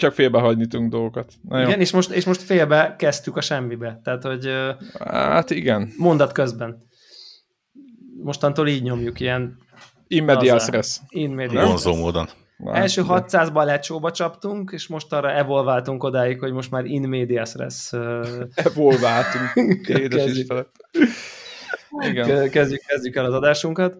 [0.00, 0.06] szerintem.
[0.06, 1.32] Mi csak félbehagynitunk dolgokat.
[1.48, 4.00] Na igen, és most, és most félbe kezdtük a semmibe.
[4.04, 4.48] Tehát, hogy...
[4.98, 5.92] Hát igen.
[5.96, 6.82] Mondat közben.
[8.22, 9.58] Mostantól így nyomjuk, ilyen...
[10.06, 11.00] Immedias res.
[11.08, 12.28] Immedias módon.
[12.56, 17.54] Na, Első 600-ban lecsóba csaptunk, és most arra evolváltunk odáig, hogy most már in medias
[17.54, 17.92] res.
[18.54, 19.86] Evolváltunk.
[19.88, 20.44] Édes
[21.98, 22.50] Igen.
[22.50, 23.96] Kezdjük, kezdjük el az adásunkat.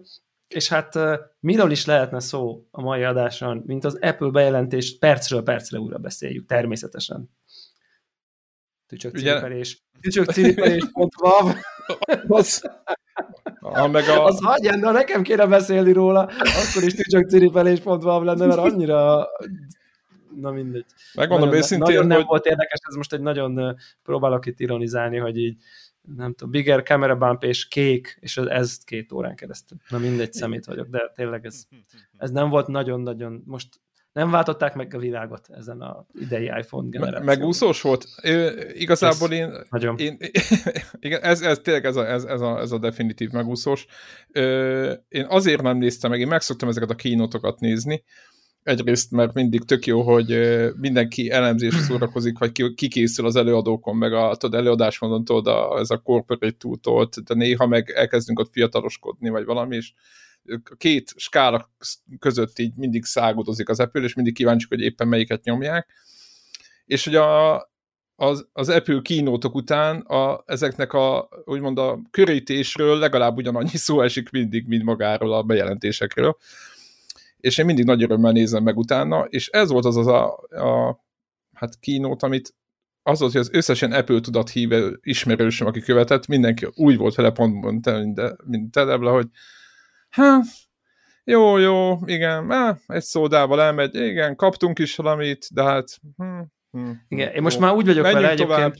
[0.53, 0.99] És hát
[1.39, 6.45] miről is lehetne szó a mai adáson, mint az Apple bejelentést percről percre újra beszéljük,
[6.45, 7.29] természetesen.
[8.87, 9.83] Tücsök ciripelés.
[10.01, 11.55] Tücsök ciripelés.vav.
[12.27, 12.71] Az,
[13.59, 14.25] ha meg a...
[14.25, 19.27] az hagyján, de nekem kéne beszélni róla, akkor is tücsök ciripelés.vav lenne, mert annyira
[20.35, 20.85] na mindegy.
[21.13, 22.25] Megmondom nagyon, őszintén, nagyon nem hogy...
[22.25, 25.57] volt érdekes, ez most egy nagyon próbálok itt ironizálni, hogy így
[26.01, 29.77] nem tudom, bigger camera bump és kék, és ez két órán keresztül.
[29.89, 31.63] Na mindegy szemét vagyok, de tényleg ez,
[32.17, 33.67] ez nem volt nagyon-nagyon, most
[34.13, 37.37] nem váltották meg a világot ezen a idei iPhone generációban.
[37.37, 38.05] Megúszós volt?
[38.23, 39.97] Ö, igazából ez én, nagyon.
[39.97, 40.17] én
[40.99, 43.85] igen, ez, ez tényleg ez a, ez, ez, a, ez a definitív megúszós.
[44.31, 48.03] Ö, én azért nem néztem meg, én megszoktam ezeket a kínotokat nézni,
[48.63, 50.39] egyrészt, mert mindig tök jó, hogy
[50.75, 55.97] mindenki elemzés szórakozik, vagy kikészül az előadókon, meg a tudod, előadásmódon tudod, a, ez a
[55.97, 59.91] corporate túltól, de néha meg elkezdünk ott fiataloskodni, vagy valami, és
[60.63, 61.69] a két skála
[62.19, 65.87] között így mindig szágudozik az Apple, és mindig kíváncsiak, hogy éppen melyiket nyomják.
[66.85, 67.55] És hogy a,
[68.15, 74.29] az, az Apple kínótok után a, ezeknek a, úgymond a körítésről legalább ugyanannyi szó esik
[74.29, 76.37] mindig, mint magáról a bejelentésekről
[77.41, 80.99] és én mindig nagy örömmel nézem meg utána, és ez volt az az a, a
[81.53, 82.55] hát kínót, amit
[83.03, 87.15] az volt, hogy az összes ilyen Apple tudat híve ismerősöm, aki követett, mindenki úgy volt
[87.15, 89.27] vele pont, mint, mint te, Debla, hogy
[90.09, 90.45] hát,
[91.23, 95.97] jó, jó, igen, á, egy szódával elmegy, igen, kaptunk is valamit, de hát...
[96.17, 96.41] Hm,
[96.71, 97.61] hm, igen, én most jó.
[97.61, 98.73] már úgy vagyok Menjünk vele tovább.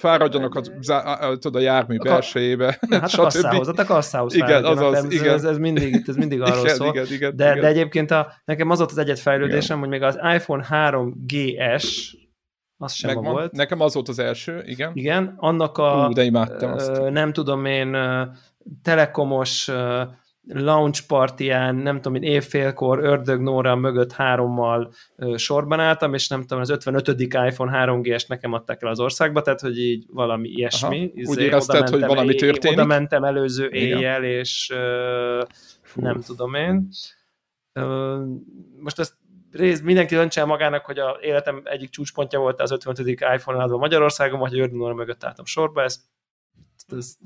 [0.00, 2.78] Fáradjanak a, a, a, a jármű belsejébe.
[2.90, 5.34] Hát a kasszához, a kasszához igen, azaz, igen.
[5.34, 6.88] Ez, ez, mindig, ez mindig arról igen, szól.
[6.88, 7.60] Igen, igen, de, igen.
[7.60, 9.78] de egyébként a, nekem az volt az egyet fejlődésem, igen.
[9.78, 11.84] hogy még az iPhone 3GS
[12.76, 13.32] az sem Megvan.
[13.32, 13.52] volt.
[13.52, 14.90] Nekem az volt az első, igen.
[14.94, 16.06] Igen, annak a...
[16.08, 17.10] Ú, de imádtam azt.
[17.10, 17.96] Nem tudom én,
[18.82, 19.70] telekomos
[20.52, 26.40] launch partiján, nem tudom, én évfélkor Ördög Nóra mögött hárommal ö, sorban álltam, és nem
[26.40, 27.08] tudom, az 55.
[27.20, 30.96] iPhone 3G-est nekem adták el az országba, tehát, hogy így valami ilyesmi.
[30.96, 32.78] Aha, izé, úgy érezted, hogy valami történik?
[32.78, 35.42] Oda mentem előző éjjel, és ö,
[35.94, 36.88] nem tudom én.
[37.72, 38.18] Ö,
[38.78, 39.14] most ezt
[39.52, 43.08] rész, mindenki döntse magának, hogy a életem egyik csúcspontja volt az 55.
[43.08, 46.00] iPhone adva Magyarországon, vagy Ördög Nóra mögött álltam sorba, ezt,
[46.96, 47.18] ezt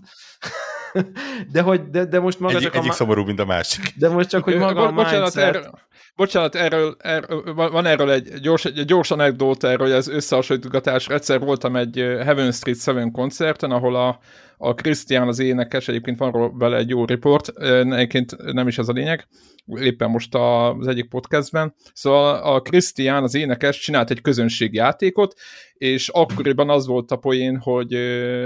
[1.53, 2.95] de, hogy, de, de most maga Egy, csak egyik a...
[2.95, 3.95] szomorú, mint a másik.
[3.97, 5.71] De most csak, hogy maga a bocsánat, erről,
[6.17, 11.09] bocsánat, erről, erről, van erről egy gyors, egy gyors anekdóta erről, hogy ez összehasonlítgatás.
[11.09, 14.19] Egyszer voltam egy Heaven Street Seven koncerten, ahol a,
[14.65, 18.93] a Christian az énekes, egyébként van vele egy jó riport, egyébként nem is ez a
[18.93, 19.27] lényeg,
[19.67, 21.75] éppen most az egyik podcastben.
[21.93, 25.35] Szóval a Christian, az énekes csinált egy közönségjátékot,
[25.75, 27.95] és akkoriban az volt a poén, hogy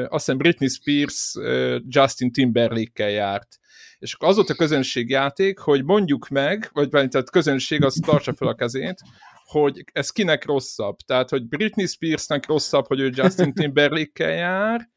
[0.09, 1.35] azt hiszem Britney Spears
[1.89, 3.59] Justin Timberlake-kel járt.
[3.99, 8.49] És akkor az volt a közönségjáték, hogy mondjuk meg, vagy tehát közönség az tartsa fel
[8.49, 9.01] a kezét,
[9.45, 10.97] hogy ez kinek rosszabb.
[10.97, 14.89] Tehát, hogy Britney Spearsnek rosszabb, hogy ő Justin Timberlake-kel jár,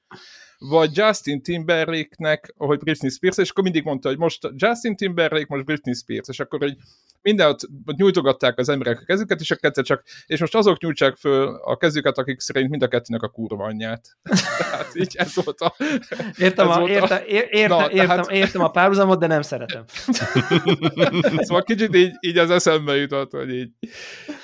[0.70, 5.66] vagy Justin Timberlake-nek, ahogy Britney Spears, és akkor mindig mondta, hogy most Justin Timberlake, most
[5.66, 6.76] Britney Spears, és akkor hogy
[7.22, 7.56] mindenhol
[7.96, 11.78] nyújtogatták az emberek a kezüket, és a kettő csak, és most azok nyújtsák föl a
[11.78, 14.18] kezüket, akik szerint mind a kettőnek a kurva anyját.
[14.58, 15.76] Tehát így ez volt a...
[16.38, 18.32] Értem, a, érte, a, érte, Na, értem, tehát...
[18.32, 19.84] értem a párhuzamot, de nem szeretem.
[21.46, 23.70] szóval kicsit így, így az eszembe jutott, hogy így,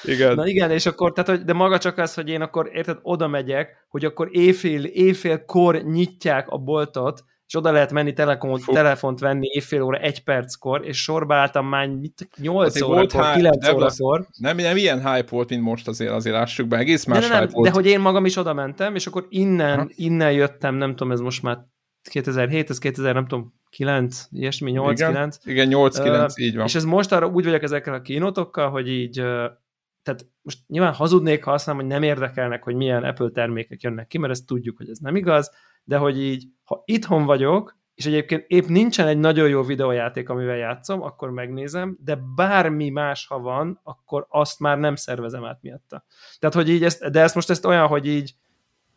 [0.04, 0.36] igen.
[0.36, 3.28] Na igen, és akkor, tehát, hogy, de maga csak az, hogy én akkor, érted, oda
[3.28, 9.48] megyek, hogy akkor éjfél, éjfélkor nyitják a boltot, és oda lehet menni telefont, telefont venni
[9.52, 11.90] évfél óra, egy perckor, és sorba álltam már
[12.42, 14.28] 8 órakor, 9 órakor.
[14.38, 17.48] Nem, nem ilyen hype volt, mint most azért, azért lássuk be, egész más de, nem,
[17.52, 17.68] volt.
[17.68, 19.90] De hogy én magam is oda mentem, és akkor innen, Aha.
[19.96, 21.58] innen jöttem, nem tudom, ez most már
[22.10, 24.92] 2007, ez 2000, nem tudom, 9, ilyesmi, 8-9.
[24.92, 26.66] Igen, igen 8-9, uh, így van.
[26.66, 29.46] És ez most arra úgy vagyok ezekkel a kínotokkal, hogy így, uh,
[30.04, 34.08] tehát most nyilván hazudnék, ha azt mondom, hogy nem érdekelnek, hogy milyen Apple termékek jönnek
[34.08, 35.52] ki, mert ezt tudjuk, hogy ez nem igaz,
[35.88, 40.56] de hogy így, ha itthon vagyok, és egyébként épp nincsen egy nagyon jó videójáték, amivel
[40.56, 46.06] játszom, akkor megnézem, de bármi más, ha van, akkor azt már nem szervezem át miatta.
[46.40, 48.34] Tehát, hogy így ezt, de ezt most ezt olyan, hogy így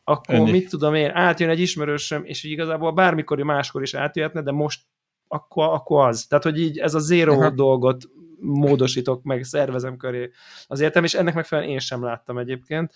[0.04, 0.50] akkor Ennyi.
[0.50, 4.82] mit tudom én, átjön egy ismerősöm, és így igazából bármikor máskor is átjöhetne, de most
[5.28, 6.26] akkor, akkor az.
[6.26, 7.50] Tehát, hogy így ez a zero Aha.
[7.50, 8.04] dolgot
[8.40, 10.30] módosítok, meg szervezem köré
[10.66, 12.94] az értem, és ennek megfelelően én sem láttam egyébként.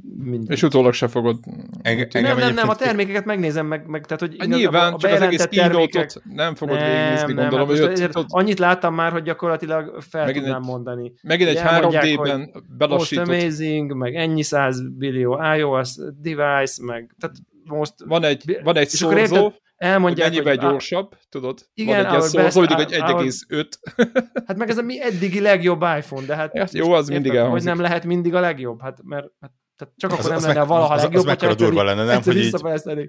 [0.00, 0.56] Minden.
[0.56, 1.38] És utólag se fogod...
[1.82, 4.98] Enge, nem, nem, nem, a termékeket megnézem meg, meg tehát, hogy hát nyilván, a, a
[4.98, 6.10] csak az egész termékek...
[6.24, 7.68] nem fogod nem, végignézni, nem, gondolom.
[7.68, 8.26] Hát hogy ott...
[8.28, 11.12] Annyit láttam már, hogy gyakorlatilag fel megint tudnám egy, mondani.
[11.22, 13.26] Megint egy 3D-ben belassított...
[13.26, 17.94] Most amazing, meg ennyi száz billió iOS device, meg tehát most...
[18.04, 21.58] Van egy, van egy szorzó, elmondják, hogy mennyivel hogy gyorsabb, tudod?
[21.74, 23.66] Igen, van egy szó, hogy egy 1,5.
[24.46, 26.54] Hát meg ez a mi eddigi legjobb iPhone, de hát...
[26.54, 27.68] Ja, jó, az mindig elhangzik.
[27.68, 29.52] Hogy nem lehet mindig a legjobb, hát mert hát
[29.82, 32.22] tehát csak az, akkor nem lenne valaha az, legjobb, az, az durva lenne, nem?
[32.22, 32.52] Hogy így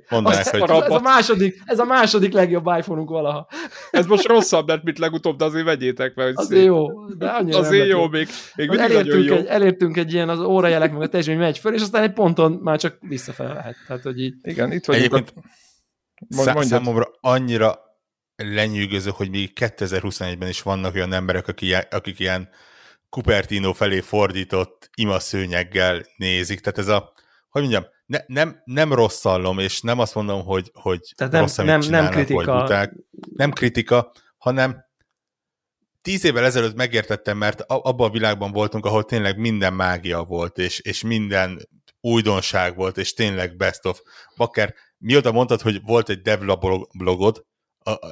[0.10, 0.62] mondanák, hogy...
[0.62, 3.48] Ez, ez, a második, ez a második legjobb iPhone-unk valaha.
[3.92, 6.38] Ez most rosszabb lett, mint legutóbb, de azért vegyétek meg.
[6.38, 6.66] Azért szép.
[6.66, 9.36] jó, de annyira Azért jó, még, még mindig elértünk jó.
[9.36, 12.52] Egy, elértünk egy ilyen az órajelek, meg a teljesítmény megy föl, és aztán egy ponton
[12.52, 13.76] már csak visszafele lehet.
[13.88, 14.34] Tehát, hogy így...
[14.42, 15.06] Igen, itt vagyunk.
[15.06, 15.34] Egyébként
[16.58, 16.62] a...
[16.62, 17.80] számomra annyira
[18.36, 22.50] lenyűgöző, hogy még 2021-ben is vannak olyan emberek, akik, akik ilyen
[23.14, 26.60] Cupertino felé fordított imaszőnyeggel nézik.
[26.60, 27.14] Tehát ez a,
[27.50, 31.56] hogy mondjam, ne, nem, nem rosszallom, és nem azt mondom, hogy, hogy Tehát nem, rossz,
[31.56, 32.62] nem, nem kritika.
[32.62, 32.94] Buták.
[33.36, 34.86] Nem kritika, hanem
[36.02, 40.80] tíz évvel ezelőtt megértettem, mert abban a világban voltunk, ahol tényleg minden mágia volt, és,
[40.80, 41.68] és minden
[42.02, 44.02] újdonság volt, és tényleg best of.
[44.38, 46.60] Bakker, mióta mondtad, hogy volt egy devla
[46.98, 47.46] blogod,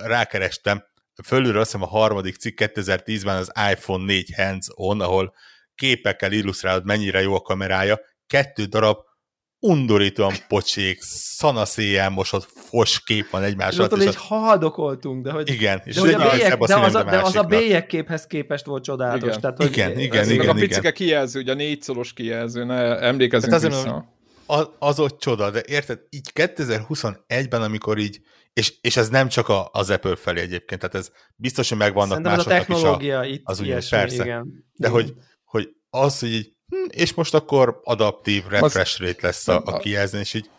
[0.04, 0.84] rákerestem,
[1.26, 5.34] fölülről azt hiszem a harmadik cikk 2010-ben az iPhone 4 hands-on, ahol
[5.76, 8.98] képekkel illusztrálod, mennyire jó a kamerája, kettő darab
[9.60, 13.98] undorítóan pocsék, szanaszéjjel mosott fos kép van egymás alatt.
[13.98, 15.50] És így haldokoltunk, de hogy...
[15.50, 18.66] Igen, és de, hogy a bélyek, de, az a, de az a bélyek képhez képest
[18.66, 19.30] volt csodálatos.
[19.30, 20.50] Igen, tehát, hogy igen, igen, igen, igen.
[20.50, 24.20] A picike kijelző, ugye a négyszoros kijelző, ne emlékezzünk hát vissza.
[24.52, 28.22] Az, az ott csoda, de érted, így 2021-ben, amikor így
[28.54, 32.26] és, és ez nem csak a, az Apple felé egyébként, tehát ez biztos, hogy megvannak
[32.26, 34.24] Szerintem másoknak a technológia is a, itt az ugye, persze.
[34.24, 34.66] Igen.
[34.76, 34.92] De igen.
[34.92, 35.14] hogy,
[35.44, 40.22] hogy az, hogy így, hm, és most akkor adaptív refresh rate lesz a, a kijelzés,
[40.22, 40.50] és így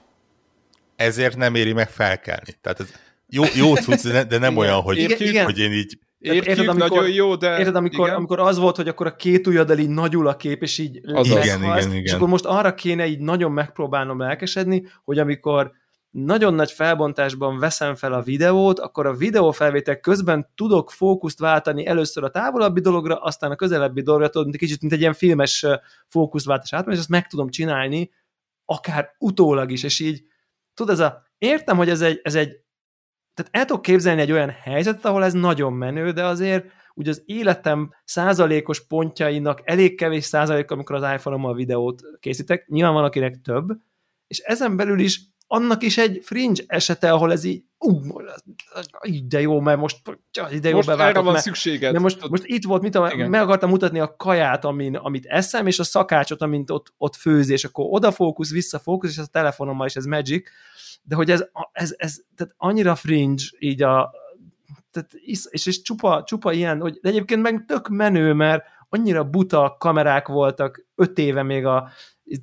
[0.97, 2.59] ezért nem éri meg felkelni.
[2.61, 2.93] Tehát ez
[3.29, 4.65] jó, jó cucc, de, de nem igen.
[4.65, 5.44] olyan, hogy, igen, igen.
[5.44, 7.59] hogy én így Értjük, érted, amikor, nagyon jó, de...
[7.59, 8.17] Érted, amikor, igen?
[8.17, 11.27] amikor az volt, hogy akkor a két ujjaddal így nagyul a kép, és így az
[11.27, 15.73] igen, igen, igen, és akkor most arra kéne így nagyon megpróbálnom lelkesedni, hogy amikor
[16.11, 22.25] nagyon nagy felbontásban veszem fel a videót, akkor a videófelvétel közben tudok fókuszt váltani először
[22.25, 25.67] a távolabbi dologra, aztán a közelebbi dologra, tudod, mint kicsit, mint egy ilyen filmes
[26.09, 28.11] fókuszváltás átmenés, és ezt meg tudom csinálni,
[28.65, 30.23] akár utólag is, és így,
[30.75, 32.61] tudod, ez a, értem, hogy ez egy, ez egy
[33.34, 37.23] tehát el tudok képzelni egy olyan helyzetet, ahol ez nagyon menő, de azért ugye az
[37.25, 43.69] életem százalékos pontjainak elég kevés százalék, amikor az iPhone-ommal videót készítek, nyilván van akinek több,
[44.26, 45.20] és ezen belül is
[45.53, 48.01] annak is egy fringe esete, ahol ez így, ú,
[49.27, 50.03] de jó, mert most
[50.61, 51.93] de jó most erre van mert, szükséged.
[51.93, 55.67] De most, most itt volt, mit tudom, meg akartam mutatni a kaját, amin, amit eszem,
[55.67, 59.87] és a szakácsot, amint ott, ott főz, és akkor odafókusz, visszafókusz, és ez a telefonommal
[59.87, 60.51] is ez magic,
[61.03, 64.11] de hogy ez, ez, ez tehát annyira fringe így a
[64.91, 69.25] tehát, és, és, és csupa, csupa ilyen, hogy de egyébként meg tök menő, mert annyira
[69.25, 71.91] buta kamerák voltak öt éve még a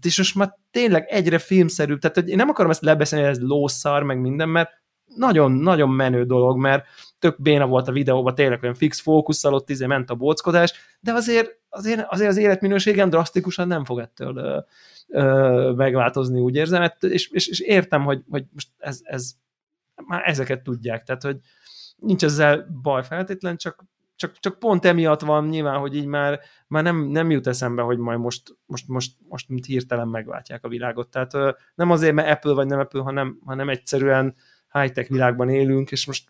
[0.02, 3.42] és most már tényleg egyre filmszerűbb, tehát hogy én nem akarom ezt lebeszélni, hogy ez
[3.42, 4.70] lószar, meg minden, mert
[5.16, 6.86] nagyon-nagyon menő dolog, mert
[7.20, 11.14] tök béna volt a videóban, tényleg olyan fix fókusszal, ott izé ment a bóckodás, de
[11.14, 14.60] azért, azért, azért az életminőségem drasztikusan nem fog ettől ö,
[15.08, 19.32] ö, megváltozni, úgy érzem, és, és, és értem, hogy, hogy most ez, ez,
[20.08, 21.38] már ezeket tudják, tehát hogy
[21.96, 23.84] nincs ezzel baj feltétlen, csak
[24.20, 27.98] csak, csak pont emiatt van nyilván, hogy így már, már nem, nem jut eszembe, hogy
[27.98, 31.10] majd most, most, most, most mint hirtelen megváltják a világot.
[31.10, 34.36] Tehát nem azért, mert Apple vagy nem Apple, hanem, hanem egyszerűen
[34.72, 36.30] high-tech világban élünk, és most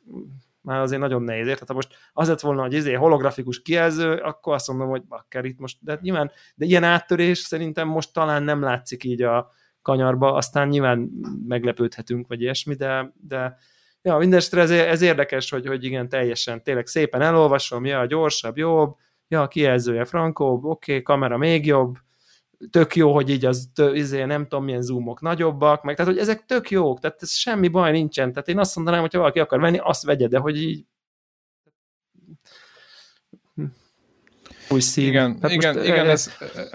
[0.61, 1.67] már azért nagyon nehéz, érted?
[1.67, 5.59] Ha most az lett volna, hogy izé holografikus kijelző, akkor azt mondom, hogy bakker itt
[5.59, 10.67] most, de nyilván, de ilyen áttörés szerintem most talán nem látszik így a kanyarba, aztán
[10.67, 11.09] nyilván
[11.47, 13.57] meglepődhetünk, vagy ilyesmi, de, de
[14.01, 18.95] ja, mindestre ez, ez érdekes, hogy, hogy igen, teljesen, tényleg szépen elolvasom, ja, gyorsabb, jobb,
[19.27, 21.95] ja, kijelzője frankóbb, oké, okay, kamera még jobb,
[22.69, 26.21] tök jó, hogy így az, tő, izé, nem tudom milyen zoomok nagyobbak, meg tehát, hogy
[26.21, 29.39] ezek tök jók, tehát ez semmi baj nincsen, tehát én azt mondanám, hogy ha valaki
[29.39, 30.85] akar venni, azt vegye, de hogy így
[34.69, 35.07] új szín.
[35.07, 36.31] Igen, hát igen, most, igen, ez,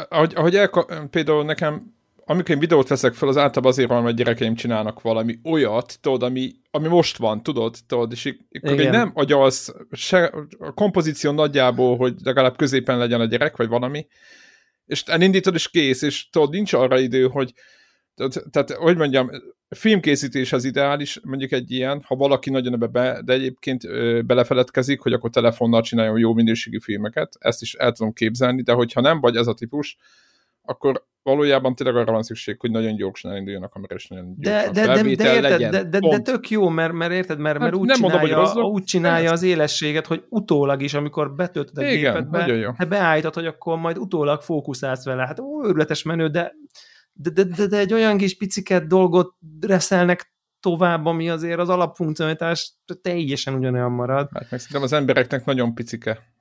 [0.08, 1.93] ahogy, ahogy elka, például nekem
[2.26, 6.22] amikor én videót veszek fel, az általában azért van, hogy gyerekeim csinálnak valami olyat, tudod,
[6.22, 11.96] ami, ami most van, tudod, tudod, és akkor én nem agyalsz se a kompozíció nagyjából,
[11.96, 14.06] hogy legalább középen legyen a gyerek, vagy valami,
[14.86, 17.52] és elindítod, és kész, és tudod, nincs arra idő, hogy
[18.14, 19.30] Tehát, tehát, hogy mondjam,
[19.68, 25.00] filmkészítés az ideális, mondjuk egy ilyen, ha valaki nagyon ebbe be, de egyébként ö, belefeledkezik,
[25.00, 29.20] hogy akkor telefonnal csináljon jó minőségi filmeket, ezt is el tudom képzelni, de hogyha nem
[29.20, 29.96] vagy ez a típus,
[30.62, 34.70] akkor valójában tényleg arra van szükség, hogy nagyon gyorsan elinduljon a kamera, és nagyon de,
[34.72, 35.70] de, de, de, érted, legyen.
[35.70, 38.62] de, de, de, tök jó, mert, mert érted, mert, mert hát úgy, nem csinálja, mondom,
[38.62, 43.46] hogy úgy csinálja az élességet, hogy utólag is, amikor betöltöd a Igen, gépedbe, beállítod, hogy
[43.46, 45.26] akkor majd utólag fókuszálsz vele.
[45.26, 46.52] Hát ó, őrületes menő, de,
[47.12, 52.74] de, de, de, de egy olyan kis piciket dolgot reszelnek tovább, ami azért az alapfunkcionalitás
[53.02, 54.28] teljesen ugyanolyan marad.
[54.32, 56.33] Hát meg szerintem az embereknek nagyon picike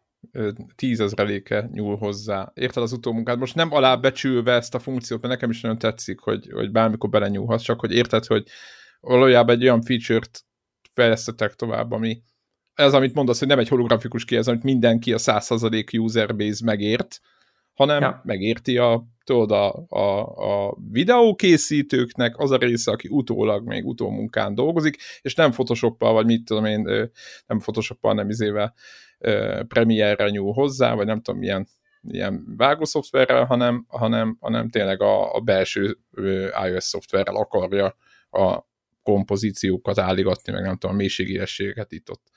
[0.75, 2.51] tízezreléke nyúl hozzá.
[2.53, 3.37] Érted az utómunkát?
[3.37, 7.63] Most nem alábecsülve ezt a funkciót, mert nekem is nagyon tetszik, hogy, hogy bármikor belenyúlhatsz,
[7.63, 8.43] csak hogy érted, hogy
[8.99, 10.45] valójában egy olyan feature-t
[10.93, 12.21] fejlesztettek tovább, ami
[12.73, 17.19] ez, amit mondasz, hogy nem egy holografikus ki, ez, amit mindenki a 100% userbase megért,
[17.73, 18.21] hanem ja.
[18.23, 20.21] megérti a, tudod, a, a,
[20.67, 26.45] a videókészítőknek az a része, aki utólag még utómunkán dolgozik, és nem Photoshoppal, vagy mit
[26.45, 26.81] tudom én,
[27.47, 28.73] nem Photoshoppal, nem izével
[29.67, 31.67] Premiere-re nyúl hozzá, vagy nem tudom milyen,
[32.01, 35.97] milyen vágószoftverrel, hanem, hanem, hanem tényleg a, a belső
[36.65, 37.95] iOS szoftverrel akarja
[38.29, 38.71] a
[39.03, 42.31] kompozíciókat álligatni, meg nem tudom, a mélységérességeket itt ott.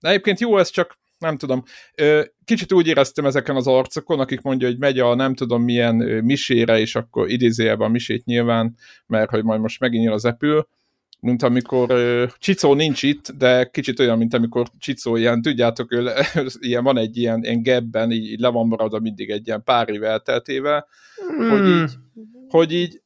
[0.00, 1.62] De egyébként jó, ez csak nem tudom.
[2.44, 5.94] Kicsit úgy éreztem ezeken az arcokon, akik mondja, hogy megy a nem tudom milyen
[6.24, 10.66] misére, és akkor idézőjelben a misét nyilván, mert hogy majd most megint jön az Apple,
[11.24, 16.10] mint amikor uh, Csicó nincs itt, de kicsit olyan, mint amikor Csicó ilyen, tudjátok, ő,
[16.60, 19.88] ilyen van egy ilyen, ilyen gebben, így, így le van maradva mindig egy ilyen pár
[19.88, 20.86] év elteltével,
[21.42, 21.48] mm.
[21.48, 21.92] hogy így,
[22.48, 23.02] hogy így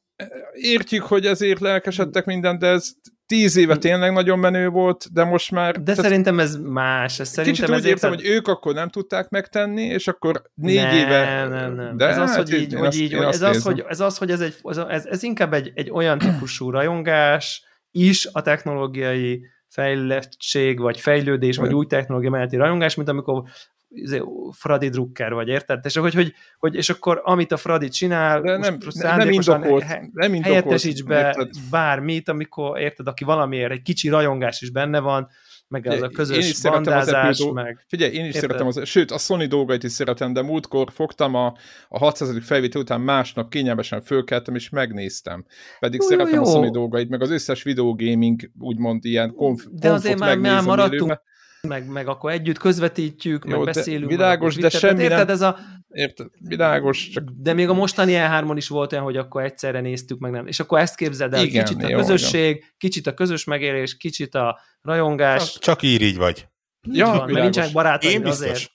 [0.53, 2.91] értjük, hogy ezért lelkesedtek minden, de ez
[3.29, 3.81] tíz éve hmm.
[3.81, 5.75] tényleg nagyon menő volt, de most már...
[5.75, 7.19] De tehát, szerintem ez más.
[7.19, 10.95] Ez szerintem kicsit úgy értem, hogy ők akkor nem tudták megtenni, és akkor négy nem,
[10.95, 11.47] éve...
[11.47, 14.31] Nem, nem, De ez az, hogy így, hogy így ez, az, hogy, ez az, hogy
[14.31, 14.55] ez, egy,
[14.89, 21.73] ez, ez inkább egy, egy olyan típusú rajongás is a technológiai fejlettség, vagy fejlődés, vagy
[21.73, 23.43] új technológia melletti rajongás, mint amikor
[23.91, 25.85] Izé, Fradi Drucker vagy, érted?
[25.85, 30.09] És, hogy, hogy, hogy, és akkor amit a Fradi csinál, De nem, nem indokolt, he,
[30.13, 31.49] nem indokolt, helyettesíts be érted?
[31.69, 35.29] bármit, amikor, érted, aki valamiért egy kicsi rajongás is benne van,
[35.69, 37.85] meg az a közös én bandázás, az meg...
[37.87, 38.41] Figyelj, én is érted?
[38.41, 41.53] szeretem, az, sőt, a Sony dolgait is szeretem, de múltkor fogtam a,
[41.89, 42.37] a 600.
[42.41, 45.45] felvétel után másnap kényelmesen fölkeltem, és megnéztem.
[45.79, 46.41] Pedig jó, szeretem jó.
[46.41, 51.21] a Sony dolgait, meg az összes videogaming, úgymond ilyen konf, De azért már, már maradtunk,
[51.67, 54.09] meg, meg akkor együtt közvetítjük, Jó, meg beszélünk.
[54.09, 55.29] Világos, de semmi érted, nem...
[55.29, 55.57] Ez a...
[55.89, 57.23] Érted, világos, csak...
[57.37, 60.47] De még a mostani E3-on is volt olyan, hogy akkor egyszerre néztük, meg nem.
[60.47, 62.67] És akkor ezt képzeld el, Igen, kicsit a közösség, jó.
[62.77, 65.51] kicsit a közös megélés, kicsit a rajongás.
[65.51, 66.47] Csak, csak így így vagy.
[66.87, 68.49] Ja, van, mert nincsenek barátaim Én biztos.
[68.49, 68.71] azért.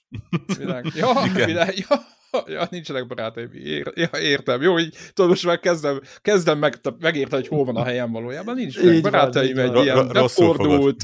[0.57, 0.85] Világ.
[0.95, 1.13] Ja,
[1.45, 2.05] világ, ja.
[2.47, 3.49] Ja, nincsenek barátaim.
[3.53, 4.61] Ér, ja, értem.
[4.61, 8.55] Jó, így tudod, most már kezdem, kezdem meg, megérteni, hogy hol van a helyem valójában.
[8.55, 11.03] Nincsenek barátaim, egy ilyen befordult,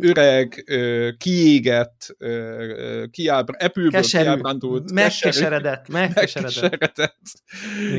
[0.00, 0.64] öreg,
[1.18, 2.16] kiégett,
[3.10, 7.22] kiábr, epülből kiábrándult, megkeseredett, megkeseredett.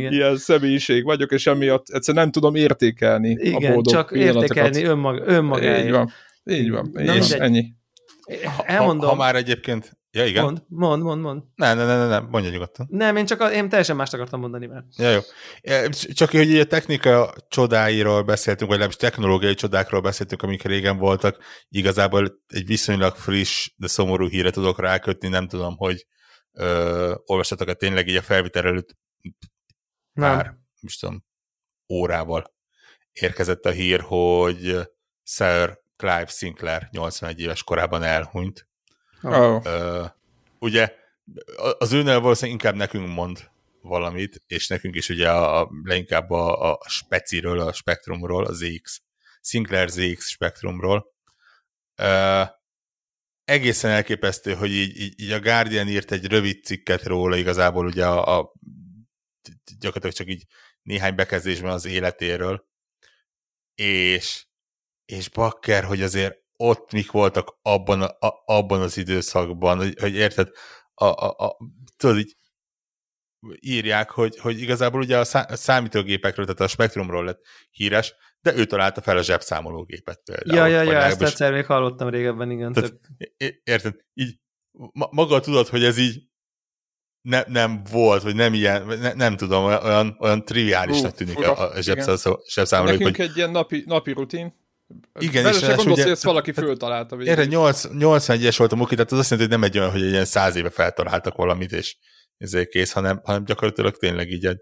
[0.10, 5.24] ilyen személyiség vagyok, és emiatt egyszerűen nem tudom értékelni Igen, a boldog csak értékelni önmag,
[5.26, 5.86] önmagáért.
[5.86, 6.12] Így van,
[6.46, 7.42] így van, így van.
[7.42, 7.74] ennyi.
[8.64, 9.10] Elmondom.
[9.10, 10.44] Ha, ha már egyébként Ja, igen.
[10.44, 11.44] Mond, mond, mond, mond.
[11.56, 12.88] Nem, nem, nem, nem, mondja nyugodtan.
[12.90, 14.84] Nem, én csak a, én teljesen mást akartam mondani már.
[14.98, 15.20] Ja, jó.
[15.90, 21.44] Csak hogy a technika csodáiról beszéltünk, vagy legalábbis technológiai csodákról beszéltünk, amik régen voltak.
[21.70, 26.06] Igazából egy viszonylag friss, de szomorú híre tudok rákötni, nem tudom, hogy
[27.26, 28.98] olvastatok-e tényleg így a felvétel előtt
[30.14, 31.24] pár, most tudom,
[31.94, 32.54] órával
[33.12, 34.78] érkezett a hír, hogy
[35.24, 38.68] Sir Clive Sinclair 81 éves korában elhunyt
[39.22, 39.66] Oh.
[39.66, 40.10] Uh,
[40.60, 40.94] ugye
[41.78, 43.50] az őnél valószínűleg inkább nekünk mond
[43.82, 49.02] valamit, és nekünk is ugye a, a, leginkább a, a speciről, a spektrumról, a ZX,
[49.42, 51.14] Sinclair ZX spektrumról.
[52.02, 52.48] Uh,
[53.46, 58.06] egészen elképesztő, hogy így, így, így a Guardian írt egy rövid cikket róla, igazából ugye
[58.06, 58.54] a, a
[59.80, 60.46] gyakorlatilag csak így
[60.82, 62.68] néhány bekezdésben az életéről,
[63.76, 64.46] és,
[65.06, 70.50] és bakker, hogy azért ott mik voltak abban, a, abban az időszakban, hogy, hogy érted,
[70.94, 71.58] a, a, a,
[71.98, 72.36] tudod, így
[73.60, 78.56] írják, hogy, hogy igazából ugye a, szá, a számítógépekről, tehát a spektrumról lett híres, de
[78.56, 80.70] ő találta fel a zsebszámológépet például.
[80.70, 82.74] Ja, ja, ja, ezt egyszer még hallottam régebben, igen.
[82.74, 82.94] Tehát,
[83.64, 84.40] érted, így
[85.12, 86.24] maga tudod, hogy ez így
[87.22, 91.72] ne, nem volt, vagy nem ilyen, ne, nem tudom, olyan, olyan triviálisnak tűnik fura, a,
[91.74, 91.82] a
[92.48, 93.00] zsebszámológép.
[93.00, 93.26] Nekünk hogy...
[93.26, 94.65] egy ilyen napi, napi rutin,
[95.20, 97.18] igen, és gondolsz, ugye, hogy ezt valaki föltalálta.
[97.20, 100.12] Erre 81-es volt a Muki, tehát az azt jelenti, hogy nem egy olyan, hogy egy
[100.12, 101.98] ilyen száz éve feltaláltak valamit, és
[102.38, 104.62] ezért kész, hanem, hanem gyakorlatilag tényleg így egy,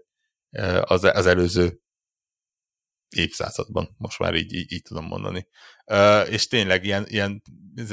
[0.80, 1.80] az, az előző
[3.16, 5.48] évszázadban, most már így, így, így tudom mondani.
[5.86, 7.42] Uh, és tényleg ilyen, ilyen,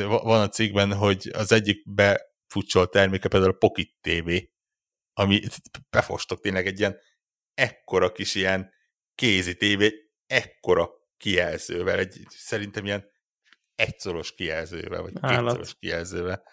[0.08, 4.32] van a cikkben, hogy az egyik befutcsolt terméke például a Pocket TV,
[5.14, 5.42] ami
[5.90, 6.98] befostok tényleg egy ilyen
[7.54, 8.72] ekkora kis ilyen
[9.16, 9.94] kézi tévé,
[10.26, 10.90] ekkora
[11.22, 13.06] kijelzővel, egy szerintem ilyen
[13.76, 15.44] egyszoros kijelzővel, vagy Állat.
[15.44, 16.44] kétszoros kijelzővel.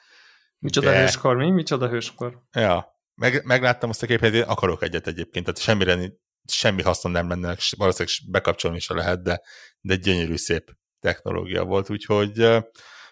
[0.59, 1.01] Micsoda De...
[1.01, 1.51] hőskor, mi?
[1.51, 2.43] Micsoda hőskor?
[2.53, 6.13] Ja, meg, megláttam azt a képet, én akarok egyet egyébként, tehát semmire,
[6.53, 9.43] semmi haszon nem lenne, valószínűleg bekapcsolni is lehet, de,
[9.81, 10.71] de gyönyörű szép
[11.01, 12.37] technológia volt, úgyhogy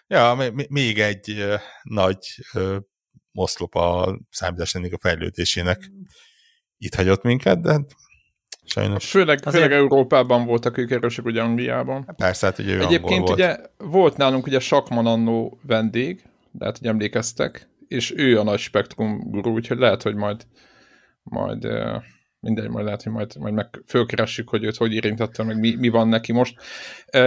[0.07, 1.45] ja, még egy
[1.83, 2.17] nagy
[3.31, 5.91] oszlop a számítástechnika fejlődésének
[6.77, 7.79] itt hagyott minket, de
[8.67, 9.09] sajnos.
[9.09, 9.63] Főleg, Azért...
[9.63, 12.13] főleg Európában voltak ők erősek, ugye Angliában.
[12.17, 13.39] Persze, hát ugye ő Egyébként volt.
[13.39, 16.23] ugye volt nálunk ugye Sakman annó vendég,
[16.59, 20.45] lehet, hogy emlékeztek, és ő a nagy spektrum guru, úgyhogy lehet, hogy majd
[21.23, 21.67] majd
[22.47, 25.89] mindegy, majd lehet, hogy majd, majd meg fölkeressük, hogy őt hogy érintette, meg mi, mi
[25.89, 26.55] van neki most.
[27.11, 27.19] De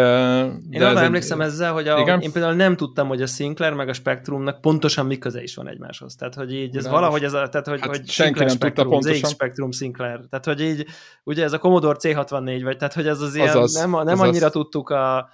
[0.70, 1.46] én arra emlékszem egy...
[1.46, 2.20] ezzel, hogy a, igen?
[2.20, 5.68] én például nem tudtam, hogy a Sinclair meg a Spectrumnak pontosan mi köze is van
[5.68, 6.14] egymáshoz.
[6.14, 8.74] Tehát, hogy így ez nem valahogy ez a, tehát, hogy, hát hogy senki nem Spectrum,
[8.74, 9.18] tudta pontosan.
[9.18, 10.20] ZX Spectrum Sinclair.
[10.30, 10.86] Tehát, hogy így,
[11.24, 14.20] ugye ez a Commodore C64, vagy tehát, hogy ez az ilyen, azaz, nem, nem azaz.
[14.20, 15.30] annyira tudtuk a,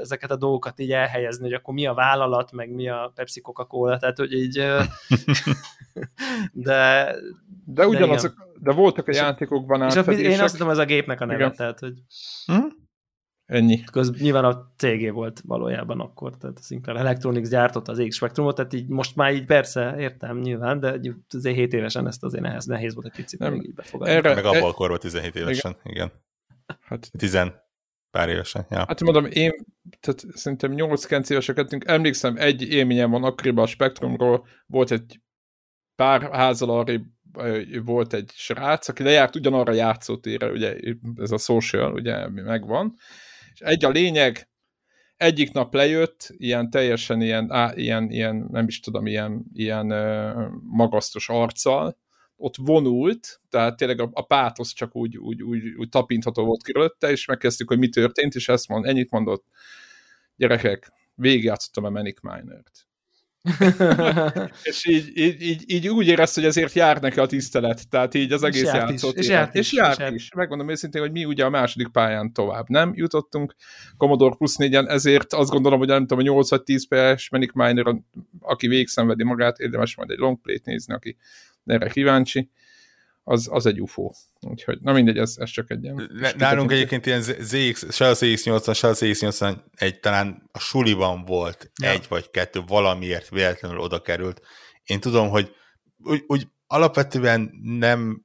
[0.00, 3.98] ezeket a dolgokat így elhelyezni, hogy akkor mi a vállalat, meg mi a Pepsi Coca-Cola,
[3.98, 4.54] tehát hogy így
[6.52, 7.14] de
[7.64, 11.20] de ugyanazok, de, de voltak a játékokban És a, én azt tudom, ez a gépnek
[11.20, 11.54] a neve, igen.
[11.54, 12.02] tehát hogy
[12.46, 12.66] hm?
[13.46, 13.84] Ennyi.
[13.92, 18.54] Köz, nyilván a CG volt valójában akkor, tehát a Sinclair Electronics gyártott az X Spectrumot,
[18.54, 21.00] tehát így most már így persze értem nyilván, de
[21.30, 24.14] azért 7 évesen ezt azért nehéz, nehéz volt egy picit nem, még így befogadni.
[24.14, 25.92] Erre, meg abban akkor volt 17 évesen, igen.
[25.92, 26.10] igen.
[26.80, 27.34] Hát, 10
[28.10, 28.66] pár évesen.
[28.70, 28.84] Ja.
[28.88, 29.52] Hát mondom, én
[30.00, 35.20] tehát szerintem 8-9 évesek emlékszem, egy élményem van akkoriban a Spektrumról, volt egy
[35.94, 37.00] pár házal arra
[37.84, 40.76] volt egy srác, aki lejárt ugyanarra játszótérre, ugye
[41.16, 42.94] ez a social, ugye megvan,
[43.52, 44.48] és egy a lényeg,
[45.16, 50.50] egyik nap lejött, ilyen teljesen ilyen, á, ilyen, ilyen nem is tudom, ilyen, ilyen uh,
[50.62, 51.98] magasztos arccal,
[52.40, 57.10] ott vonult, tehát tényleg a, a pátosz csak úgy, úgy, úgy, úgy tapintható volt körülötte,
[57.10, 59.44] és megkezdtük, hogy mi történt, és ezt mond, ennyit mondott,
[60.36, 62.88] gyerekek, végigjátszottam a Manic Miner-t.
[64.62, 68.32] és így, így, így, így, úgy érezte, hogy ezért jár neki a tisztelet, tehát így
[68.32, 69.16] az egész játszott.
[69.16, 69.60] És járt is.
[69.60, 70.34] És járt, és járt is.
[70.34, 73.54] Megmondom őszintén, hogy mi ugye a második pályán tovább nem jutottunk,
[73.96, 77.52] Commodore Plus 4-en, ezért azt gondolom, hogy nem tudom, a 8 vagy 10 PS Manic
[77.54, 77.94] Miner,
[78.40, 81.16] aki végszenvedi magát, érdemes majd egy longplay nézni, aki
[81.64, 82.50] erre kíváncsi,
[83.24, 84.10] az, az egy UFO.
[84.40, 86.10] Úgyhogy, na mindegy, ez, ez csak egy ilyen...
[86.36, 91.90] Nálunk egyébként ilyen ZX, se a ZX80, se a ZX81 talán a suliban volt ja.
[91.90, 94.40] egy vagy kettő, valamiért véletlenül oda került.
[94.84, 95.54] Én tudom, hogy
[95.96, 98.24] úgy, úgy alapvetően nem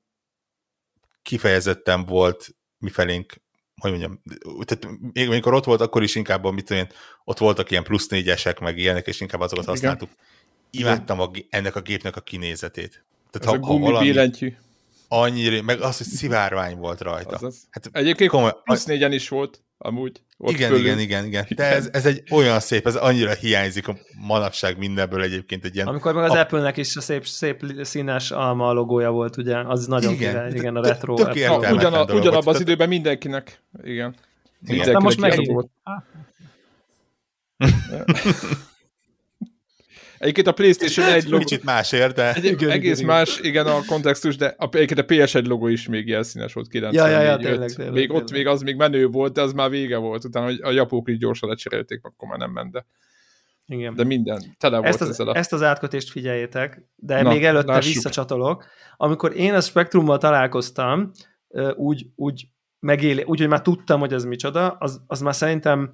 [1.21, 3.33] kifejezetten volt mifelénk,
[3.81, 4.21] hogy mondjam,
[4.65, 6.91] tehát még amikor ott volt, akkor is inkább, mit tudom én,
[7.23, 10.09] ott voltak ilyen plusz négyesek, meg ilyenek, és inkább azokat használtuk.
[10.69, 10.85] Igen.
[10.85, 13.05] Imádtam a, ennek a gépnek a kinézetét.
[13.39, 14.53] Tehát Ez ha, a gumi ha valami, billentyű.
[15.07, 17.35] Annyira, meg az, hogy szivárvány volt rajta.
[17.35, 17.67] Azaz.
[17.69, 20.21] Hát, Egyébként komoly, plusz négyen is volt, amúgy.
[20.37, 20.85] Ott igen, fölül.
[20.85, 21.45] igen, igen, igen.
[21.55, 25.87] De ez, ez egy olyan szép, ez annyira hiányzik a manapság mindenből egyébként egy ilyen...
[25.87, 26.39] Amikor meg az a...
[26.39, 30.75] Apple-nek is a szép, szép színes alma logója volt, ugye, az nagyon igen, király, igen,
[30.75, 31.15] a retro.
[31.15, 31.33] Tök
[31.71, 33.91] ugyanabban ugyan az időben mindenkinek, igen.
[33.91, 34.15] igen.
[34.59, 35.51] Mindenkinek most megint.
[40.17, 41.37] Egyébként a PlayStation 1 logó...
[41.37, 42.33] Kicsit másért, de...
[42.33, 45.87] Egy, igen, egész igen, más, igen, a kontextus, de a, egyébként a PS1 logó is
[45.87, 48.23] még jelszínes volt 94 ja, ja, ja, tényleg, tényleg, Még tényleg.
[48.23, 50.23] ott még az még menő volt, de az már vége volt.
[50.23, 52.85] Utána hogy a japók is gyorsan lecserélték, akkor már nem ment, de...
[53.67, 53.95] Igen.
[53.95, 55.35] De minden, tele volt ezt az, ezzel a...
[55.35, 57.93] Ezt az átkötést figyeljétek, de Na, még előtte lássuk.
[57.93, 58.65] visszacsatolok.
[58.97, 61.11] Amikor én a Spectrummal találkoztam,
[61.75, 62.47] úgy, úgy
[62.79, 65.91] megél, úgy, hogy már tudtam, hogy ez micsoda, az, az már szerintem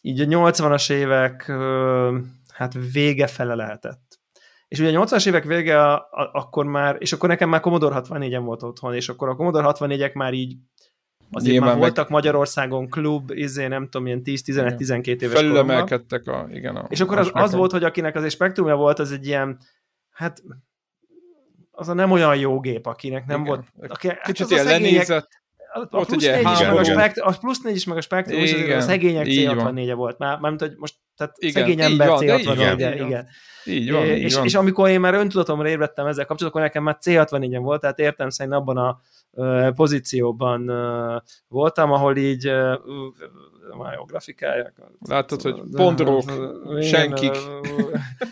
[0.00, 1.52] így a 80-as évek
[2.58, 4.20] hát vége fele lehetett.
[4.68, 8.00] És ugye a 80-as évek vége a, a, akkor már, és akkor nekem már Commodore
[8.04, 10.56] 64-en volt otthon, és akkor a Commodore 64-ek már így
[11.30, 12.12] azért Nyilván már voltak meg...
[12.12, 16.76] Magyarországon klub, izé, nem tudom, ilyen 10-11-12 éves Felülemelkedtek a, igen.
[16.76, 19.58] A és akkor az, az volt, hogy akinek azért spektrumja volt, az egy ilyen,
[20.10, 20.42] hát
[21.70, 23.54] az a nem olyan jó gép, akinek nem igen.
[23.54, 23.90] volt.
[23.90, 25.28] Aki, hát Kicsit ilyen lenézett
[25.72, 28.40] a, a, plusz ugye, is meg a, spekt, a plusz 4 is meg a spektrum,
[28.40, 30.18] és a szegények C64-e volt.
[30.18, 33.06] Már, mármint, hogy most tehát igen, szegény ember C64-e, igen.
[33.06, 33.26] igen.
[33.64, 34.44] Így van, és, így van.
[34.44, 38.30] és amikor én már öntudatomra ébredtem ezzel kapcsolatban, akkor nekem már C64-en volt, tehát értem
[38.30, 39.00] szerint abban a
[39.30, 42.78] uh, pozícióban uh, voltam, ahol így uh,
[43.78, 44.74] már jó grafikáják.
[45.08, 46.22] Látod, hogy pontról
[46.80, 47.32] senkik.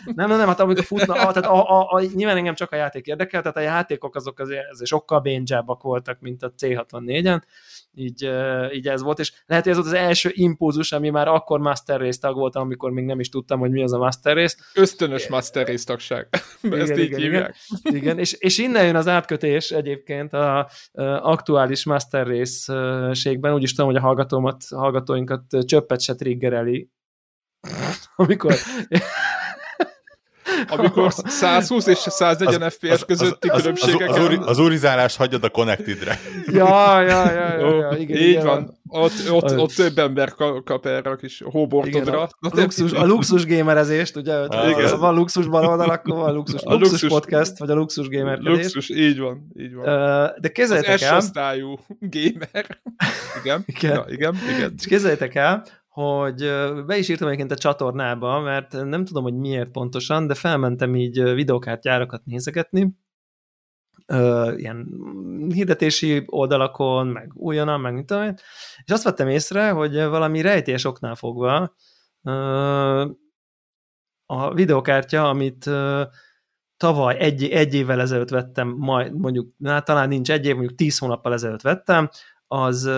[0.05, 2.75] Nem, nem, nem, hát amikor futna, a, tehát a, a, a, nyilván engem csak a
[2.75, 7.41] játék érdekel, tehát a játékok azok azért, azért sokkal bénzsábbak voltak, mint a C64-en,
[7.97, 8.29] így,
[8.73, 11.99] így ez volt, és lehet, hogy ez volt az első impulzus, ami már akkor Master
[11.99, 14.57] Race tag voltam, amikor még nem is tudtam, hogy mi az a Master Race.
[14.73, 16.27] Ösztönös Master Race tagság.
[16.61, 17.55] Igen, Ezt így igen, hívják.
[17.83, 18.19] Igen, igen.
[18.19, 20.69] És, és innen jön az átkötés egyébként a, a
[21.21, 26.89] aktuális Master Race-ségben, úgy is tudom, hogy a hallgatómat, hallgatóinkat csöppet se triggereli,
[28.15, 28.55] amikor
[30.67, 34.09] amikor 120 és 140 az, FPS közötti az, különbségek.
[34.09, 36.19] Az, az, az, az úrizálás hagyjad a Connected-re.
[36.45, 38.75] Ja, ja, ja, ja, ja igen, Így igen, van.
[38.89, 42.21] Ott, ott, ott több ember kap erre a kis hóbortodra.
[42.21, 44.43] A, a, luxus, a luxus gamerezést, ugye?
[44.43, 44.89] Igen.
[44.89, 48.63] Ha van luxus baloldal, akkor van luxus, a luxus, luxus podcast, vagy a luxus gamerkedés.
[48.63, 49.51] Luxus, így van.
[49.59, 49.85] Így van.
[50.39, 51.15] De képzeljétek el...
[51.15, 52.79] Az S-osztályú gamer.
[53.43, 53.63] Igen.
[53.65, 53.93] Igen.
[53.93, 54.73] Ja, igen, igen.
[54.77, 55.65] És képzeljétek el,
[55.97, 56.37] hogy
[56.85, 61.23] be is írtam egyébként a csatornába, mert nem tudom, hogy miért pontosan, de felmentem így
[61.23, 62.95] videókártyárakat nézegetni,
[64.55, 64.87] ilyen
[65.53, 68.33] hirdetési oldalakon, meg újonnan, meg mit tudom
[68.85, 71.75] és azt vettem észre, hogy valami rejtélyes oknál fogva
[74.25, 75.69] a videokártya, amit
[76.77, 80.97] tavaly egy, egy évvel ezelőtt vettem, majd mondjuk, hát talán nincs egy év, mondjuk tíz
[80.97, 82.09] hónappal ezelőtt vettem,
[82.47, 82.89] az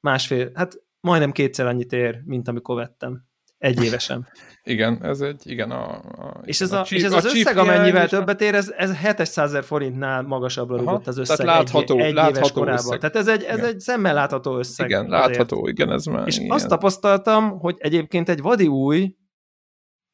[0.00, 3.24] másfél, hát majdnem kétszer annyit ér, mint amikor vettem.
[3.58, 4.26] Egy évesen.
[4.62, 5.90] Igen, ez egy, igen, a...
[5.94, 9.48] a és ez, a, a, és ez az összeg, amennyivel többet ér, ez, ez 700
[9.48, 12.78] ezer forintnál magasabbra rúgott az összeg Tehát látható, egy, egy látható éves korában.
[12.78, 12.98] Összeg.
[12.98, 14.88] Tehát ez egy, ez egy szemmel látható összeg.
[14.88, 15.78] Igen, látható, azért.
[15.78, 16.26] igen, ez már...
[16.26, 16.50] És igen.
[16.50, 19.16] azt tapasztaltam, hogy egyébként egy vadi új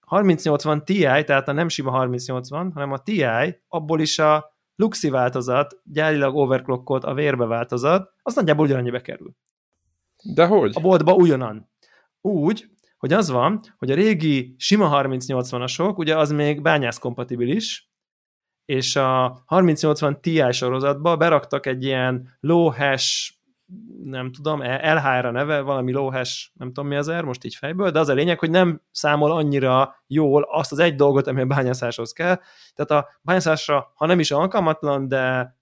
[0.07, 3.25] 3080 Ti, tehát a nem sima 3080, hanem a Ti,
[3.69, 9.35] abból is a Luxi változat, gyárilag overclockolt a vérbe változat, az nagyjából ugyanannyibe kerül.
[10.23, 10.73] De hogy?
[10.75, 11.71] A boltba ugyanan.
[12.21, 17.91] Úgy, hogy az van, hogy a régi sima 3080-asok, ugye az még bányász kompatibilis,
[18.65, 23.33] és a 3080 Ti sorozatba beraktak egy ilyen low hash,
[24.05, 27.55] nem tudom, LHR a neve, valami low hash, nem tudom mi az er, most így
[27.55, 31.41] fejből, de az a lényeg, hogy nem számol annyira jól azt az egy dolgot, ami
[31.41, 32.41] a bányászáshoz kell.
[32.75, 35.57] Tehát a bányászásra, ha nem is alkalmatlan, de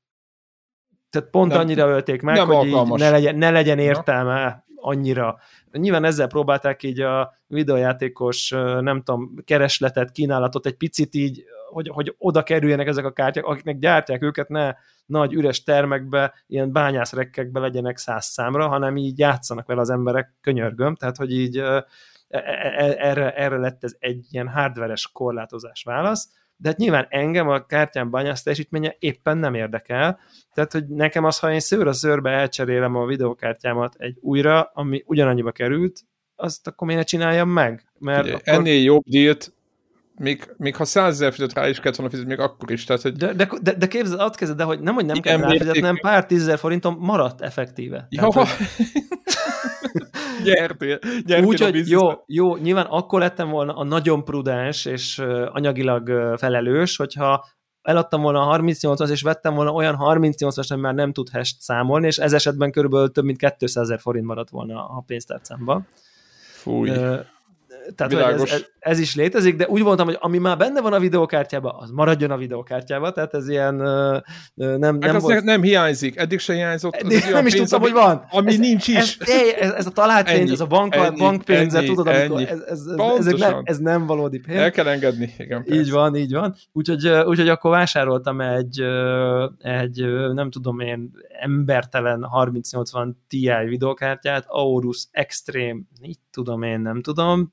[1.11, 5.39] tehát pont nem, annyira ölték meg, hogy így ne legyen, ne legyen értelme annyira.
[5.73, 12.15] Nyilván ezzel próbálták így a videojátékos, nem tudom, keresletet, kínálatot egy picit így, hogy, hogy
[12.19, 14.75] oda kerüljenek ezek a kártyák, akiknek gyártják őket, ne
[15.07, 20.95] nagy üres termekbe, ilyen bányászrekkekbe legyenek száz számra, hanem így játszanak vele az emberek, könyörgöm,
[20.95, 21.87] tehát hogy így e,
[22.29, 26.29] e, e, erre, erre lett ez egy ilyen hardveres korlátozás válasz,
[26.61, 30.19] de hát nyilván engem a kártyám bányász teljesítménye éppen nem érdekel,
[30.55, 35.53] tehát hogy nekem az, ha én szőr szőrbe elcserélem a videókártyámat egy újra, ami ugyanannyiba
[35.53, 36.01] került,
[36.37, 37.85] azt akkor miért csináljam meg?
[37.99, 38.55] Mert Ugye, akkor...
[38.55, 39.53] Ennél jobb dílt
[40.21, 42.85] még, még ha 100 ezer fizet rá is kellett volna fizetni, még akkor is.
[42.85, 43.13] Tehát, hogy...
[43.13, 45.97] De, de, de, de képzeld, azt kezded, de hogy nem, hogy nem kell rá fizetnem,
[45.97, 48.07] pár tízezer forintom maradt effektíve.
[48.11, 48.29] Ja.
[48.29, 48.67] Tehát, hogy...
[50.45, 55.19] gyertél, gyertél Úgy, hogy jó, jó, nyilván akkor lettem volna a nagyon prudens és
[55.53, 57.45] anyagilag felelős, hogyha
[57.83, 62.07] eladtam volna a 38-as, és vettem volna olyan 38-as, ami már nem tud hash számolni,
[62.07, 65.87] és ez esetben körülbelül több mint 200 ezer forint maradt volna a pénztárcámban.
[66.53, 66.91] Fúj
[67.95, 70.99] tehát ez, ez, ez is létezik, de úgy voltam, hogy ami már benne van a
[70.99, 73.75] videókártyában, az maradjon a videókártyában, tehát ez ilyen
[74.55, 75.43] nem, nem volt...
[75.43, 76.95] nem hiányzik, eddig se hiányzott.
[76.95, 78.27] Eddig nem is tudtam, hogy van.
[78.31, 79.19] Ami ez, nincs is.
[79.19, 79.29] Ez,
[79.61, 82.61] ez, ez a talált pénz, ennyi, ez a bank, ennyi, bankpénze, ennyi, tudod, amikor ez,
[82.61, 82.87] ez,
[83.19, 84.59] ez, ez, nem, ez nem valódi pénz.
[84.59, 85.65] El kell engedni, igen.
[85.65, 85.81] Persze.
[85.81, 86.55] Így van, így van.
[86.73, 88.81] Úgyhogy, úgyhogy akkor vásároltam egy,
[89.59, 97.53] egy nem tudom én, embertelen 3080 Ti videókártyát, Aorus Extreme, így tudom én, nem tudom,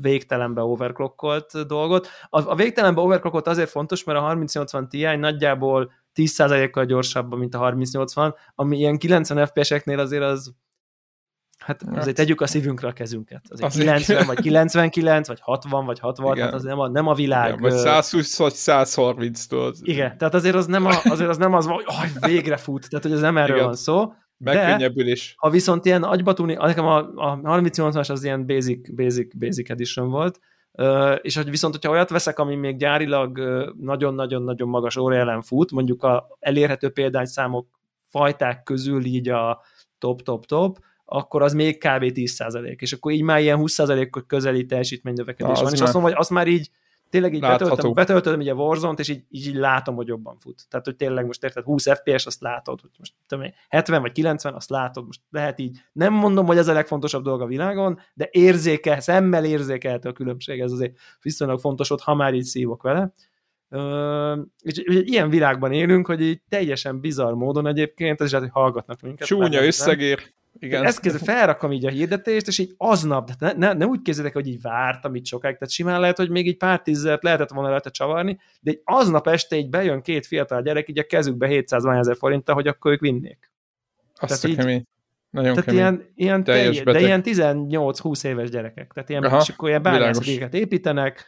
[0.00, 2.08] végtelenbe overclockolt dolgot.
[2.28, 7.58] A, a végtelenbe overclockolt azért fontos, mert a 3080 Ti nagyjából 10%-kal gyorsabban, mint a
[7.58, 10.54] 3080, ami ilyen 90 FPS-eknél azért az
[11.62, 13.42] Hát, hát azért tegyük a szívünkre a kezünket.
[13.48, 16.44] Azért, azért 90, vagy 99, vagy 60, vagy 60, igen.
[16.44, 17.48] hát az nem a, nem a világ.
[17.48, 19.74] Igen, vagy 120, vagy 130 tól.
[19.82, 23.04] Igen, tehát azért az nem, a, azért az, nem az, hogy oh, végre fut, tehát
[23.04, 23.66] hogy az nem erről igen.
[23.66, 24.12] van szó.
[24.44, 25.34] Megkönnyebbülés.
[25.38, 30.40] Ha viszont ilyen agybatúni, nekem a, a 3080-as az ilyen basic, basic, basic edition volt,
[30.74, 33.38] Uh, és hogy viszont, hogyha olyat veszek, ami még gyárilag
[33.80, 37.66] nagyon-nagyon-nagyon magas órajelen fut, mondjuk a elérhető példányszámok
[38.08, 39.60] fajták közül így a
[39.98, 42.02] top-top-top, akkor az még kb.
[42.14, 46.30] 10%, és akkor így már ilyen 20%-kot közeli teljesítménynövekedés van, és azt mondom, hogy azt
[46.30, 46.70] már így
[47.12, 50.66] tényleg így betöltöm, betöltöm így a Warzone-t, és így, így, így, látom, hogy jobban fut.
[50.68, 54.54] Tehát, hogy tényleg most érted, 20 FPS, azt látod, hogy most tudom, 70 vagy 90,
[54.54, 55.78] azt látod, most lehet így.
[55.92, 60.60] Nem mondom, hogy ez a legfontosabb dolog a világon, de érzékel, szemmel érzékelte a különbség,
[60.60, 63.14] ez azért viszonylag fontos ott, ha már így szívok vele.
[63.68, 68.42] Uh, és, és ilyen világban élünk, hogy így teljesen bizarr módon egyébként, ez is hát,
[68.42, 69.26] hogy hallgatnak minket.
[69.26, 70.32] Csúnya összegér.
[70.58, 70.84] Igen.
[70.84, 74.52] Ezt kezdve felrakom így a hirdetést, és így aznap, ne, ne, ne úgy képzeljétek, hogy
[74.52, 77.90] így vártam itt sokáig, tehát simán lehet, hogy még így pár tízezert lehetett volna rajta
[77.90, 82.16] csavarni, de egy aznap este így bejön két fiatal gyerek, így a kezükbe 700 ezer
[82.16, 83.50] forinttal, hogy akkor ők vinnék.
[84.14, 84.86] Azt tehát így, kemény.
[85.30, 85.80] Nagyon tehát kemény.
[85.80, 88.92] ilyen, ilyen telj, de ilyen 18-20 éves gyerekek.
[88.92, 91.24] Tehát ilyen, Aha, és akkor ilyen bányászatégeket építenek,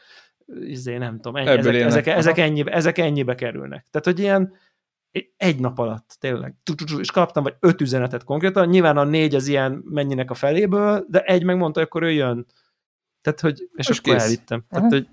[0.60, 3.86] izé, nem tudom, ennyi, ezek, ezek, ezek, ennyibe, ezek ennyibe kerülnek.
[3.90, 4.52] Tehát, hogy ilyen
[5.36, 6.54] egy nap alatt, tényleg,
[6.98, 11.22] és kaptam vagy öt üzenetet konkrétan, nyilván a négy az ilyen mennyinek a feléből, de
[11.22, 12.46] egy megmondta, hogy akkor ő jön.
[13.20, 14.22] Tehát, hogy, és Most akkor kész.
[14.22, 14.64] elvittem.
[14.68, 15.08] Tehát, hogy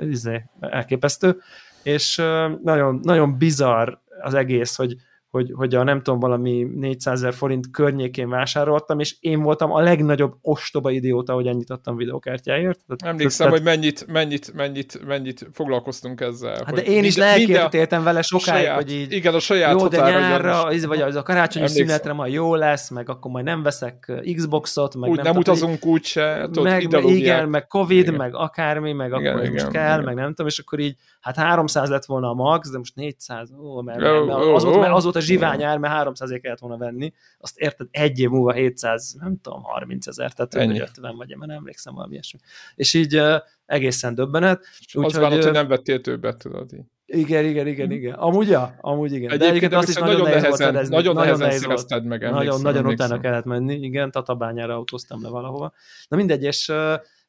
[0.00, 1.40] izé, elképesztő,
[1.82, 2.16] és
[2.62, 4.96] nagyon, nagyon bizarr az egész, hogy,
[5.34, 9.80] hogy, hogy a nem tudom, valami 400 ezer forint környékén vásároltam, és én voltam a
[9.80, 12.80] legnagyobb ostoba idióta, hogy ennyit adtam videókártyáért.
[12.86, 16.62] Tehát, Emlékszem, tehát, hogy mennyit, mennyit, mennyit, mennyit foglalkoztunk ezzel.
[16.66, 19.88] Hát de én is lelkért éltem vele sokáig, saját, hogy így igen, a saját jó,
[19.88, 21.86] de nyárra, az, vagy az a karácsonyi Emlékszem.
[21.86, 25.86] szünetre majd jó lesz, meg akkor majd nem veszek Xboxot, meg úgy nem, nem utazunk
[25.86, 28.14] úgy se, meg, meg, igen, meg Covid, igen.
[28.14, 30.04] meg akármi, meg igen, akkor igen, kell, igen.
[30.04, 33.52] meg nem tudom, és akkor így, hát 300 lett volna a max, de most 400,
[33.52, 36.76] ó, mert, mert, mert az, volt, mert az volt a zsiványár, mert 300 kellett volna
[36.76, 40.80] venni, azt érted, egy év múlva 700, nem tudom, 30 ezer, tehát Ennyi.
[40.80, 42.38] 50 vagy, mert nem emlékszem valami ilyesmi.
[42.74, 44.64] És így uh, egészen döbbenet.
[44.92, 46.84] Úgy, az hogy, hogy nem vettél többet, tudod így.
[47.06, 48.14] Igen, igen, igen, igen.
[48.14, 49.30] Amúgy, ja, amúgy igen.
[49.30, 52.86] Egyébként, De egyébként azt is nagyon, nehéz volt Nagyon, nagyon nehezen nehéz meg, Nagyon, nagyon
[52.86, 55.72] utána kellett menni, igen, Tatabányára autóztam le valahova.
[56.08, 56.72] Na mindegy, és,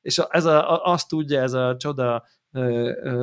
[0.02, 2.26] és ez a, azt tudja ez a csoda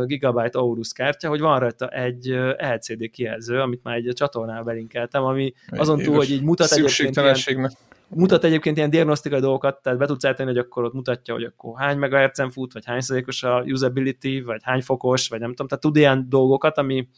[0.04, 5.54] Gigabyte Aorus kártya, hogy van rajta egy LCD kijelző, amit már egy csatornál belinkeltem, ami
[5.66, 7.70] azon túl, hogy így mutat egyébként ilyen,
[8.08, 11.78] mutat egyébként ilyen diagnosztikai dolgokat, tehát be tudsz eltenni, hogy akkor ott mutatja, hogy akkor
[11.78, 15.82] hány megahertzen fut, vagy hány százalékos a usability, vagy hány fokos, vagy nem tudom, tehát
[15.82, 17.08] tud ilyen dolgokat, ami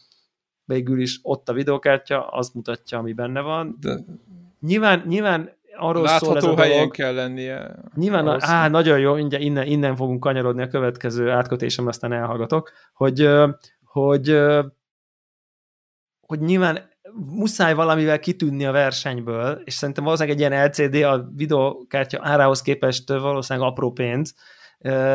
[0.65, 3.77] végül is ott a videokártya, azt mutatja, ami benne van.
[3.79, 3.99] De...
[4.59, 6.91] Nyilván, nyilván arról Látható szól ez a helyen dolog.
[6.91, 7.75] kell lennie.
[7.95, 13.29] Nyilván, a, á, nagyon jó, innen, innen fogunk kanyarodni a következő átkötésem, aztán elhallgatok, hogy,
[13.83, 14.39] hogy,
[16.19, 22.19] hogy nyilván muszáj valamivel kitűnni a versenyből, és szerintem valószínűleg egy ilyen LCD a videokártya
[22.21, 24.35] árához képest valószínűleg apró pénz,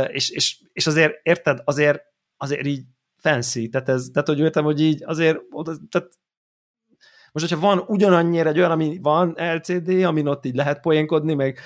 [0.06, 2.02] és, és, és azért, érted, azért,
[2.36, 2.82] azért így
[3.16, 5.38] fancy, tehát, ez, tehát hogy értem, hogy így azért,
[5.90, 6.08] tehát
[7.32, 11.58] most, hogyha van ugyanannyira egy olyan, ami van LCD, amin ott így lehet poénkodni, meg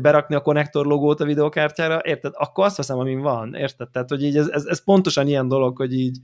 [0.00, 2.32] berakni a konnektor logót a videokártyára, érted?
[2.34, 3.88] Akkor azt veszem, amin van, érted?
[3.90, 6.18] Tehát, hogy így ez, ez, ez pontosan ilyen dolog, hogy így,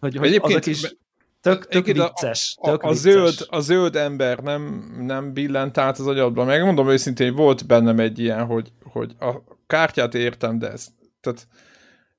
[0.00, 0.96] hogy, hogy azok is
[1.40, 2.56] tök, tök vicces.
[2.60, 3.12] A, tök a, a, vicces.
[3.12, 6.44] Zöld, a zöld ember nem, nem billent át az agyadba.
[6.44, 9.34] Megmondom őszintén, volt bennem egy ilyen, hogy, hogy a
[9.66, 10.86] kártyát értem, de ez,
[11.20, 11.46] tehát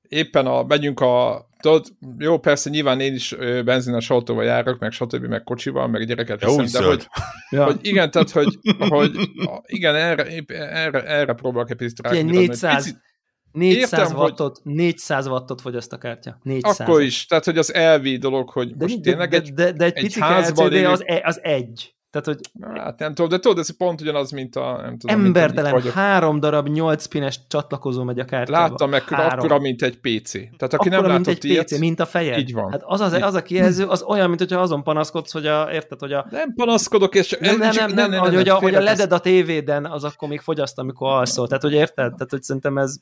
[0.02, 1.86] éppen a, megyünk a, tudod,
[2.18, 6.82] jó, persze nyilván én is benzines autóval járok, meg stb., meg kocsival, meg gyereket viszem,
[6.82, 7.06] de hogy,
[7.50, 7.64] ja.
[7.64, 9.10] hogy, igen, tehát, hogy, hogy
[9.66, 12.10] igen, erre, erre, erre próbálok egy picit rá.
[12.22, 13.00] 400, picit,
[13.52, 14.72] 400 Értem, wattot, hogy...
[14.74, 16.38] 400 wattot fogyaszt a kártya.
[16.42, 19.52] 400 Akkor is, tehát hogy az elvi dolog, hogy de, most de, tényleg de, egy,
[19.52, 21.94] de, de egy, egy pici LCD az, e, az egy.
[22.10, 22.38] Tehát, hogy...
[22.74, 24.76] Hát nem tudom, de tudod, ez pont ugyanaz, mint a...
[24.82, 28.68] Nem tudom, embertelen, mint három darab 8 pines csatlakozó megy a kártyába.
[28.68, 29.38] Láttam meg, három.
[29.38, 30.32] akkora, mint egy PC.
[30.32, 32.38] Tehát aki akkora, nem mint egy ilyet, PC, mint a fejed.
[32.38, 32.70] Így van.
[32.70, 36.00] Hát az, az, az a kijelző, az olyan, mint hogyha azon panaszkodsz, hogy a, érted,
[36.00, 36.26] hogy a...
[36.30, 37.36] Nem panaszkodok, és...
[37.40, 40.40] Nem, nem, nem, nem, nem, hogy, a, hogy a leded a tévéden, az akkor még
[40.40, 41.46] fogyaszt, amikor alszol.
[41.46, 42.12] Tehát, hogy érted?
[42.12, 42.96] Tehát, hogy szerintem ez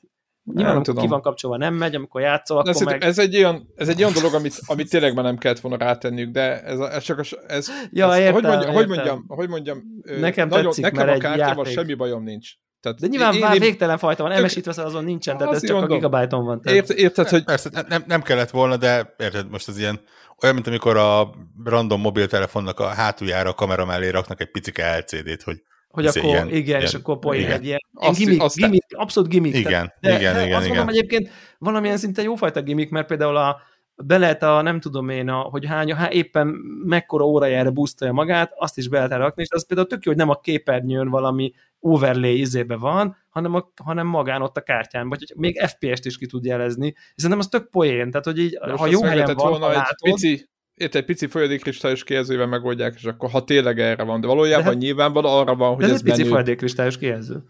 [0.55, 1.03] Nyilván, nem tudom.
[1.03, 3.03] ki van kapcsolva, nem megy, amikor játszol, akkor ez, meg...
[3.03, 6.31] Ez egy, olyan, ez egy olyan dolog, amit, amit tényleg már nem kellett volna rátenniük,
[6.31, 8.75] de ez, ez csak a, ez, ja, ez, értem, hogy, mondjam, értem.
[8.75, 9.83] hogy mondjam, hogy mondjam,
[10.21, 12.51] nekem nagyon, tetszik, nekem mert a kártyával semmi bajom nincs.
[12.81, 15.77] Tehát de nyilván én, én, végtelen fajta van, MS-it veszel, azon nincsen, tehát ez csak
[15.77, 15.91] mondom.
[15.91, 16.61] a gigabyte-on van.
[16.61, 16.79] Tehát...
[16.79, 17.45] Ért, érted, hogy...
[17.45, 20.01] Persze, nem, nem kellett volna, de érted, most az ilyen
[20.43, 21.31] olyan, mint amikor a
[21.65, 26.49] random mobiltelefonnak a hátuljára a kamera mellé raknak egy picike LCD-t, hogy hogy akkor ilyen,
[26.49, 29.57] igen, ilyen, és akkor poén egy ilyen, ilyen gimmick, azt, gimmick, abszolút gimmick.
[29.57, 30.57] Igen, de, igen, de igen.
[30.57, 30.77] Azt igen.
[30.77, 33.61] mondom egyébként valamilyen szinte jófajta gimmick, mert például a,
[34.05, 36.47] be lehet a, nem tudom én, a, hogy hány, há, éppen
[36.85, 40.21] mekkora órajára boostolja magát, azt is be lehet rakni, és az például tök jó, hogy
[40.21, 45.33] nem a képernyőn valami overlay izébe van, hanem, a, hanem magán ott a kártyán, vagy
[45.37, 48.87] még FPS-t is ki tud jelezni, és nem az tök poén, tehát hogy így, ha
[48.87, 53.31] jó helyen van, volna látod, egy pici, itt egy pici folyadékkristályos kijelzővel megoldják, és akkor
[53.31, 55.99] ha tényleg erre van, de valójában de hát, nyilvánvalóan arra van, hogy de ez, ez
[55.99, 57.43] egy pici folyadékkristályos kijelző.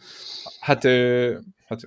[0.60, 1.34] Hát, ö,
[1.66, 1.80] hát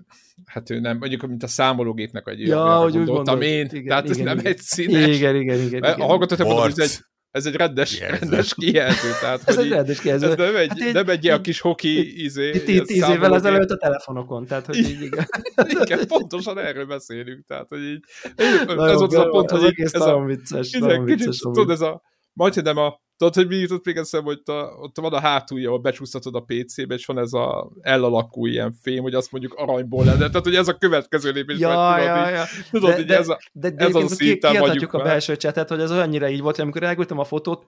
[0.45, 4.04] hát ő nem, mondjuk, mint a számológépnek egy ja, hogy úgy gondoltam én, igen, tehát
[4.04, 4.51] igen, ez igen, nem igen.
[4.51, 5.15] egy színes.
[5.15, 5.65] Igen, igen, igen.
[5.65, 6.99] igen, A hallgatók mondom, hogy ez egy
[7.32, 9.10] ez egy rendes, rendes kijelző.
[9.22, 10.30] Tehát, ez egy rendes kijelző.
[10.30, 12.52] Ez nem egy, hát nem egy ilyen kis hoki izé.
[12.52, 15.28] Tíz, évvel ezelőtt a telefonokon, tehát hogy így igen.
[15.84, 18.04] igen, pontosan erről beszélünk, tehát hogy így.
[18.36, 22.02] Ez volt az a pont, hogy ez a vicces, vicces, tudod, ez a
[22.34, 25.79] majdnem a Tudod, hogy mi jutott még eszembe, hogy ta, ott van a hátulja, ahol
[25.79, 30.27] becsúsztatod a PC-be, és van ez a elalakú ilyen fém, hogy azt mondjuk aranyból lenne.
[30.27, 31.60] Tehát, hogy ez a következő lépés.
[31.60, 32.43] Ja, tudod, ja, ja.
[32.71, 35.69] Tudod, de, hogy de, ez a, de, de ez a szinten vagyunk a belső csetet,
[35.69, 37.65] hogy ez olyannyira így volt, hogy amikor elküldtem a fotót,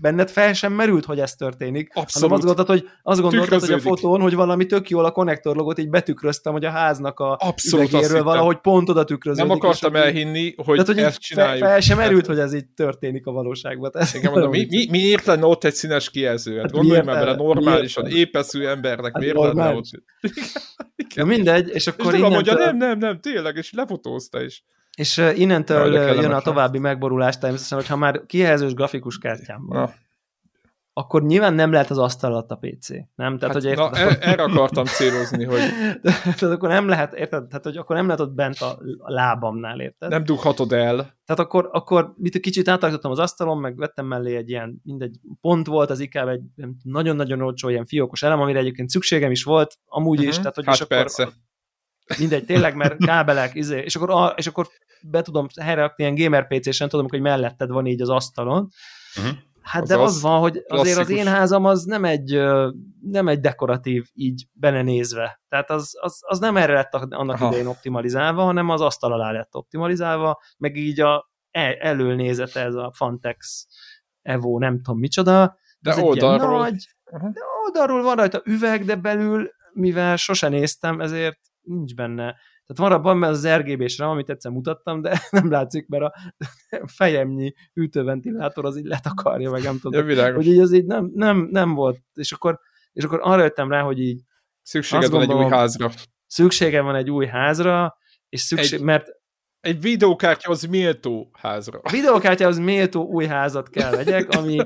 [0.00, 1.88] benned fel sem merült, hogy ez történik.
[1.94, 2.12] Abszolút.
[2.12, 5.56] Hanem azt gondoltad, hogy, azt gondoltad, hogy a fotón, hogy valami tök jól a konnektor
[5.56, 9.48] logot így betükröztem, hogy a háznak a Abszolút üvegéről valahogy pont oda tükröződik.
[9.50, 11.58] Nem akartam elhinni, hogy, tehát, hogy ezt csináljuk.
[11.58, 13.90] Fel, fel sem merült, hogy ez így történik a valóságban.
[14.14, 16.58] Igen, mondom, mi, mi, miért lenne ott egy színes kijelző.
[16.58, 19.88] Hát gondolj már bele, normálisan, épeszű embernek hát miért lenne ott?
[21.14, 22.30] Na mindegy, és akkor és innentől...
[22.30, 24.64] mondja, nem, nem, nem, tényleg, és lefotózta is.
[24.96, 29.78] És innentől jön a további megborulás természetesen, hogyha már kijelzős grafikus kártyám van.
[29.78, 29.94] Na
[30.98, 32.88] akkor nyilván nem lehet az asztal alatt a PC.
[33.14, 33.38] Nem?
[33.38, 34.18] Tehát, hát, hogy érted, na, akkor...
[34.20, 35.60] erre akartam célozni, hogy...
[36.22, 37.46] Tehát akkor nem lehet, érted?
[37.46, 40.10] Tehát, hogy akkor nem lehet ott bent a, a lábamnál, érted?
[40.10, 40.94] Nem dughatod el.
[40.96, 45.66] Tehát akkor, akkor mit kicsit átalakítottam az asztalon, meg vettem mellé egy ilyen, mindegy pont
[45.66, 50.18] volt az ikában egy nagyon-nagyon olcsó ilyen fiókos elem, amire egyébként szükségem is volt, amúgy
[50.18, 50.32] uh-huh.
[50.32, 50.36] is.
[50.36, 51.22] Tehát, hogy hát és persze.
[51.22, 51.34] akkor,
[52.18, 54.68] mindegy, tényleg, mert kábelek, izé, és akkor, és akkor
[55.02, 58.68] be tudom helyreakni ilyen gamer PC-sen, tudom, hogy melletted van így az asztalon,
[59.16, 62.40] uh-huh Hát az de az, az van, hogy azért az én házam az nem egy,
[63.00, 65.40] nem egy dekoratív így belenézve.
[65.48, 67.46] Tehát az, az, az nem erre lett annak Aha.
[67.46, 72.92] idején optimalizálva, hanem az asztal alá lett optimalizálva, meg így a el, elölnézete ez a
[72.94, 73.66] Fantex
[74.22, 75.58] Evo, nem tudom micsoda.
[75.78, 76.58] De oldalról.
[76.58, 82.90] Nagy, de oldalról van rajta üveg, de belül, mivel sose néztem, ezért nincs benne tehát
[82.90, 86.14] van abban az RGB-s RAM, amit egyszer mutattam, de nem látszik, mert a
[86.98, 90.08] fejemnyi hűtőventilátor az így letakarja, meg nem tudom.
[90.08, 91.98] Ja, hogy így az így nem, nem, nem volt.
[92.14, 92.58] És akkor,
[92.92, 94.22] és akkor arra jöttem rá, hogy így
[94.66, 95.90] Szükséged van gondolom, egy új házra.
[96.26, 97.96] Szükségem van egy új házra,
[98.28, 99.08] és szükség, egy, mert
[99.60, 101.80] egy videókártyához méltó házra.
[101.82, 104.56] A videókártyához méltó új házat kell vegyek, ami,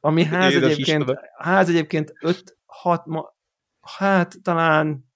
[0.00, 1.04] ami ház, egyébként,
[1.36, 2.12] ház egyébként
[2.84, 3.24] 5-6,
[3.80, 5.07] hát talán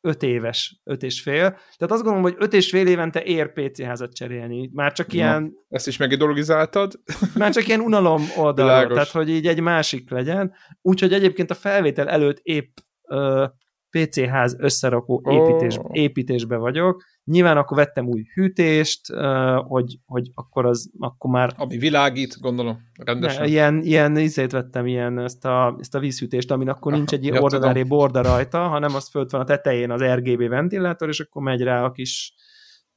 [0.00, 1.48] öt éves, öt és fél.
[1.50, 4.70] Tehát azt gondolom, hogy öt és fél évente ér PC házat cserélni.
[4.72, 5.42] Már csak ilyen...
[5.42, 6.92] Na, ezt is megidologizáltad?
[7.38, 10.52] Már csak ilyen unalom oldal, tehát hogy így egy másik legyen.
[10.82, 13.44] Úgyhogy egyébként a felvétel előtt épp uh,
[13.90, 15.90] PC ház összerakó építés, oh.
[15.92, 17.04] építésbe vagyok.
[17.30, 19.12] Nyilván akkor vettem új hűtést,
[19.56, 21.54] hogy, hogy akkor az, akkor már...
[21.56, 23.42] Ami világít, gondolom, rendesen.
[23.42, 27.24] Ne, ilyen, ilyen izét vettem, ilyen ezt a, ezt a vízhűtést, amin akkor nincs egy
[27.34, 31.42] ja, ordinári borda rajta, hanem az fölt van a tetején az RGB ventilátor, és akkor
[31.42, 32.34] megy rá a kis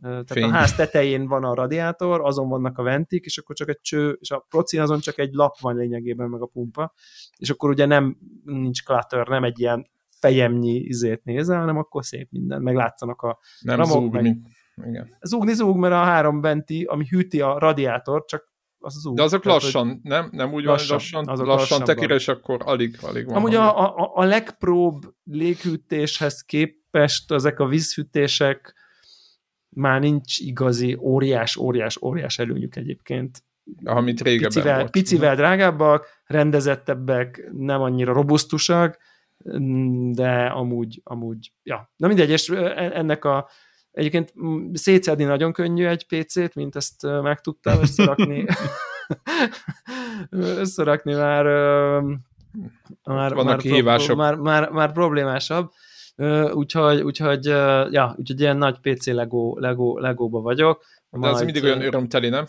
[0.01, 0.43] tehát Fény.
[0.43, 4.17] a ház tetején van a radiátor, azon vannak a ventik, és akkor csak egy cső,
[4.19, 6.93] és a procin azon csak egy lap van lényegében, meg a pumpa,
[7.37, 9.89] és akkor ugye nem nincs clutter, nem egy ilyen
[10.21, 14.41] fejemnyi izét nézel, hanem akkor szép minden, meg látszanak a Nem ramok, zúgni.
[14.75, 14.89] Meg...
[14.89, 15.17] Igen.
[15.21, 19.15] Zúgni zúg, mert a három benti, ami hűti a radiátor, csak az zúg.
[19.15, 20.29] De azok Tehát, lassan, nem?
[20.31, 23.35] Nem úgy lassan, van, lassan, azok lassan tekir, és akkor alig, alig van.
[23.35, 28.75] Amúgy a, a, a legpróbb léghűtéshez képest ezek a vízhűtések
[29.69, 33.43] már nincs igazi óriás, óriás, óriás előnyük egyébként.
[33.83, 34.91] Amit régebben picivel, volt.
[34.91, 38.97] Picivel drágábbak, rendezettebbek, nem annyira robusztusak,
[40.11, 41.91] de amúgy, amúgy, ja.
[41.95, 43.49] Na mindegy, és ennek a
[43.91, 44.33] egyébként
[44.73, 48.45] szétszedni nagyon könnyű egy PC-t, mint ezt megtudtam összerakni.
[50.29, 51.45] összerakni már
[53.03, 55.71] már, Vannak már, már, már, már problémásabb.
[56.51, 57.45] Úgyhogy, úgyhogy,
[57.91, 60.83] ja, úgyhogy ilyen nagy PC Lego, Lego, Legóba vagyok.
[61.09, 62.45] De Majd, ez mindig olyan örömteli, nem?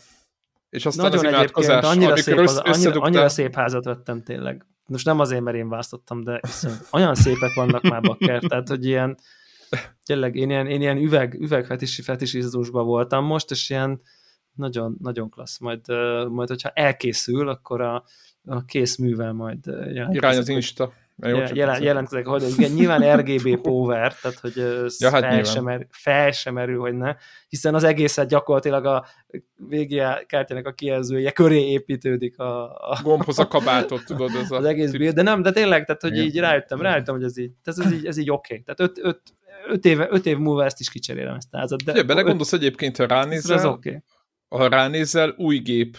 [0.70, 5.06] És aztán nagyon az imádkozás, annyira szép, az, annyira, annyira szép házat vettem tényleg most
[5.06, 6.40] nem azért, mert én választottam, de
[6.92, 9.16] olyan szépek vannak már bakker, tehát hogy ilyen,
[10.04, 14.00] tényleg én ilyen, én ilyen üveg, üvegfetisi fetisizmusban voltam most, és ilyen
[14.54, 15.58] nagyon, nagyon klassz.
[15.58, 15.80] Majd,
[16.28, 18.04] majd hogyha elkészül, akkor a,
[18.44, 20.14] a kész művel majd jelentkezik.
[20.14, 20.92] Irány az Insta.
[21.18, 24.56] Jelen, jelentkezek, hogy igen, nyilván RGB power, tehát hogy
[24.98, 27.14] ja, hát fel, sem er, fel sem erül, hogy ne,
[27.48, 29.06] hiszen az egészet gyakorlatilag a
[29.56, 34.68] VGA kártyának a kijelzője köré építődik a, a gombhoz a kabátot, tudod, ez az a
[34.68, 36.24] egész build, de nem, de tényleg, tehát hogy igen.
[36.24, 38.60] így rájöttem, rájöttem, hogy ez így, ez, ez így, ez így oké.
[38.60, 38.64] Okay.
[38.64, 39.22] Tehát öt, öt,
[39.68, 41.82] öt, éve, öt év múlva ezt is kicserélem ezt a házat.
[41.82, 44.02] De Ugye, belegondolsz egyébként, ha ránézel, ez okay.
[44.48, 45.96] ha ránézel, új gép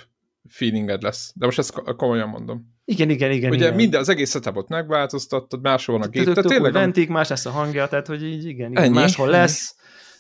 [0.50, 1.34] feelinged lesz.
[1.36, 2.73] De most ezt komolyan mondom.
[2.86, 3.52] Igen, igen, igen.
[3.52, 3.76] Ugye igen.
[3.76, 6.24] minden, az egész setupot megváltoztattad, máshol van a gép.
[6.24, 6.72] Tehát tényleg...
[6.72, 9.76] Ventik, más lesz a hangja, tehát hogy így igen, igen máshol lesz.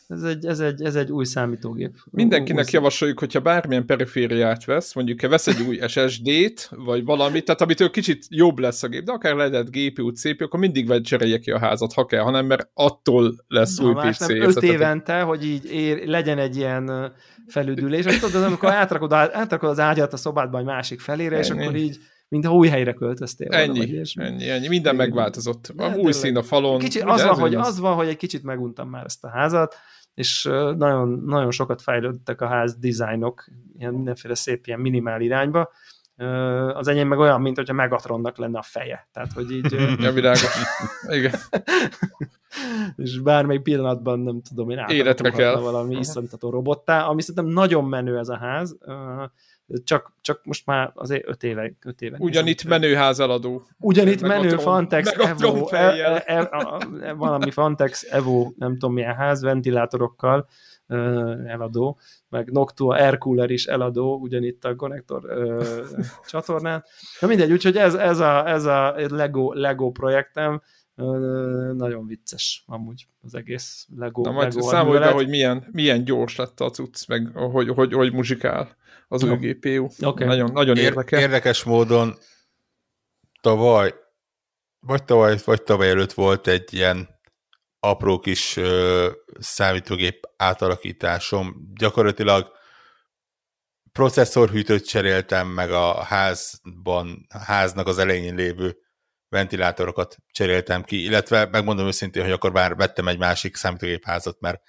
[0.07, 1.95] ez egy, ez egy, ez egy új számítógép.
[2.11, 7.45] Mindenkinek új javasoljuk, hogyha bármilyen perifériát vesz, mondjuk ha vesz egy új SSD-t, vagy valamit,
[7.45, 11.01] tehát amitől kicsit jobb lesz a gép, de akár lehet GPU, CPU, akkor mindig vagy
[11.01, 14.19] cserélje ki a házat, ha kell, hanem mert attól lesz Na, új PC.
[14.19, 17.13] Nem öt évente, hogy így ér, legyen egy ilyen
[17.47, 21.45] felüdülés, és tudod, amikor átrakod, átrakod az ágyat a szobádba egy másik felére, Ennyi.
[21.45, 21.97] és akkor így
[22.33, 23.51] mintha új helyre költöztél.
[23.51, 25.73] Ennyi, ennyi, ennyi, minden megváltozott.
[25.77, 26.79] A új szín a falon.
[26.79, 29.75] Kicsit, az, van, hogy, az van, hogy egy kicsit meguntam már ezt a házat,
[30.13, 30.43] és
[30.77, 33.45] nagyon, nagyon sokat fejlődtek a ház dizájnok,
[33.77, 35.71] ilyen mindenféle szép ilyen minimál irányba.
[36.73, 39.07] Az enyém meg olyan, mint hogyha Megatronnak lenne a feje.
[39.11, 39.71] Tehát, hogy így...
[40.03, 40.55] ja, világos.
[41.07, 41.33] Igen.
[42.95, 44.85] és bármely pillanatban, nem tudom én,
[45.31, 45.59] kell.
[45.59, 48.77] valami iszonytató robottá, ami szerintem nagyon menő ez a ház
[49.83, 51.73] csak, csak most már azért öt éve.
[51.85, 53.61] Öt éve Ugyanitt menőház eladó.
[53.79, 56.49] Ugyanitt menő Fantex Evo, e, e, e,
[57.01, 60.47] e, valami Fantex Evo, nem tudom milyen ház, ventilátorokkal
[61.45, 61.99] eladó,
[62.29, 65.21] meg Noctua Air Cooler is eladó, ugyanitt a konnektor
[66.25, 66.83] csatornán.
[67.19, 70.61] Na mindegy, úgyhogy ez, ez, a, ez a Lego, Lego projektem,
[71.73, 74.21] nagyon vicces amúgy az egész Lego.
[74.21, 77.93] Na majd Lego számolj be, hogy milyen, milyen gyors lett a cucc, meg hogy, hogy,
[77.93, 78.75] hogy muzsikál
[79.13, 79.87] az új GPU.
[80.01, 80.27] Okay.
[80.27, 81.21] Nagyon, nagyon Ér, érdekes.
[81.21, 82.17] Érdekes módon
[83.41, 83.93] tavaly,
[84.79, 87.09] vagy tavaly, vagy tavaly előtt volt egy ilyen
[87.79, 89.09] apró kis ö,
[89.39, 91.71] számítógép átalakításom.
[91.75, 92.51] Gyakorlatilag
[93.91, 98.77] processzorhűtőt cseréltem, meg a házban, a háznak az elején lévő
[99.29, 104.61] ventilátorokat cseréltem ki, illetve megmondom őszintén, hogy akkor már vettem egy másik számítógépházat, mert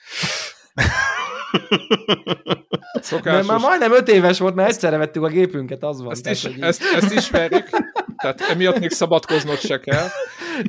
[3.01, 3.47] Szokásos.
[3.47, 6.11] Mert már majdnem öt éves volt, mert egyszerre vettük a gépünket, az van.
[6.11, 7.69] Ezt, tehát, is, ezt, ezt ismerjük,
[8.17, 10.07] tehát emiatt még szabadkoznod se kell.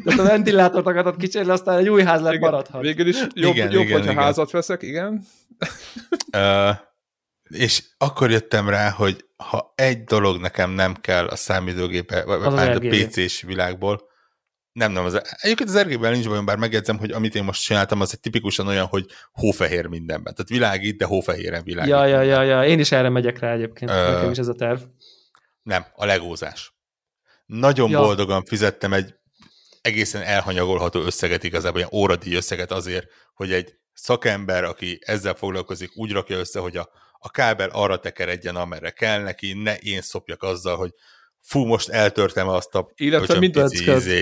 [0.04, 2.82] Tehát a ventilátort akartad kicserélni, aztán egy új ház lett maradhat.
[2.82, 4.24] Végül is jobb, igen, jobb igen, hogyha igen.
[4.24, 5.26] házat veszek, igen.
[6.38, 6.76] Uh,
[7.50, 12.80] és akkor jöttem rá, hogy ha egy dolog nekem nem kell a számítógépe, vagy a
[12.80, 14.14] PC-s világból,
[14.76, 18.02] nem, nem, az, egyébként az RGB-ben nincs bajom, bár megjegyzem, hogy amit én most csináltam,
[18.02, 20.34] az egy tipikusan olyan, hogy hófehér mindenben.
[20.34, 21.92] Tehát világít, de hófehéren világít.
[21.92, 24.12] Ja, ja, ja, ja, én is erre megyek rá egyébként, Ö...
[24.12, 24.80] nekem is ez a terv.
[25.64, 26.74] Nem, a legózás.
[27.46, 28.00] Nagyon ja.
[28.00, 29.16] boldogan fizettem egy
[29.82, 36.12] egészen elhanyagolható összeget igazából, olyan óradíj összeget azért, hogy egy szakember, aki ezzel foglalkozik, úgy
[36.12, 40.78] rakja össze, hogy a, a kábel arra tekeredjen, amerre kell neki, ne én szopjak azzal,
[40.78, 40.94] hogy
[41.46, 43.60] fú, most eltörtem azt a Illetve mind,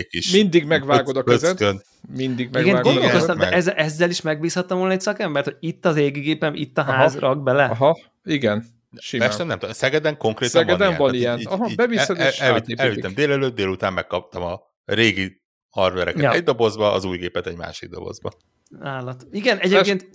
[0.09, 0.32] is.
[0.32, 1.82] mindig megvágod a kezed.
[2.15, 5.95] Mindig megvágod Igen, gondolkoztam, de ezzel, ezzel is megbízhattam volna egy szakembert, hogy itt az
[5.95, 7.28] égigépem, itt a ház, Aha.
[7.28, 7.63] rak bele.
[7.63, 8.65] Aha, igen.
[8.97, 9.28] Simán.
[9.28, 11.32] Pesten nem tudom, Szegeden konkrétan Szegeden van ilyen.
[11.32, 11.59] Van ilyen.
[11.59, 16.34] Aha, beviszed és el, Elvittem délelőtt, délután megkaptam a régi hardvereket ja.
[16.34, 18.32] egy dobozba, az új gépet egy másik dobozba.
[18.80, 19.28] Állat.
[19.32, 20.07] Igen, egyébként,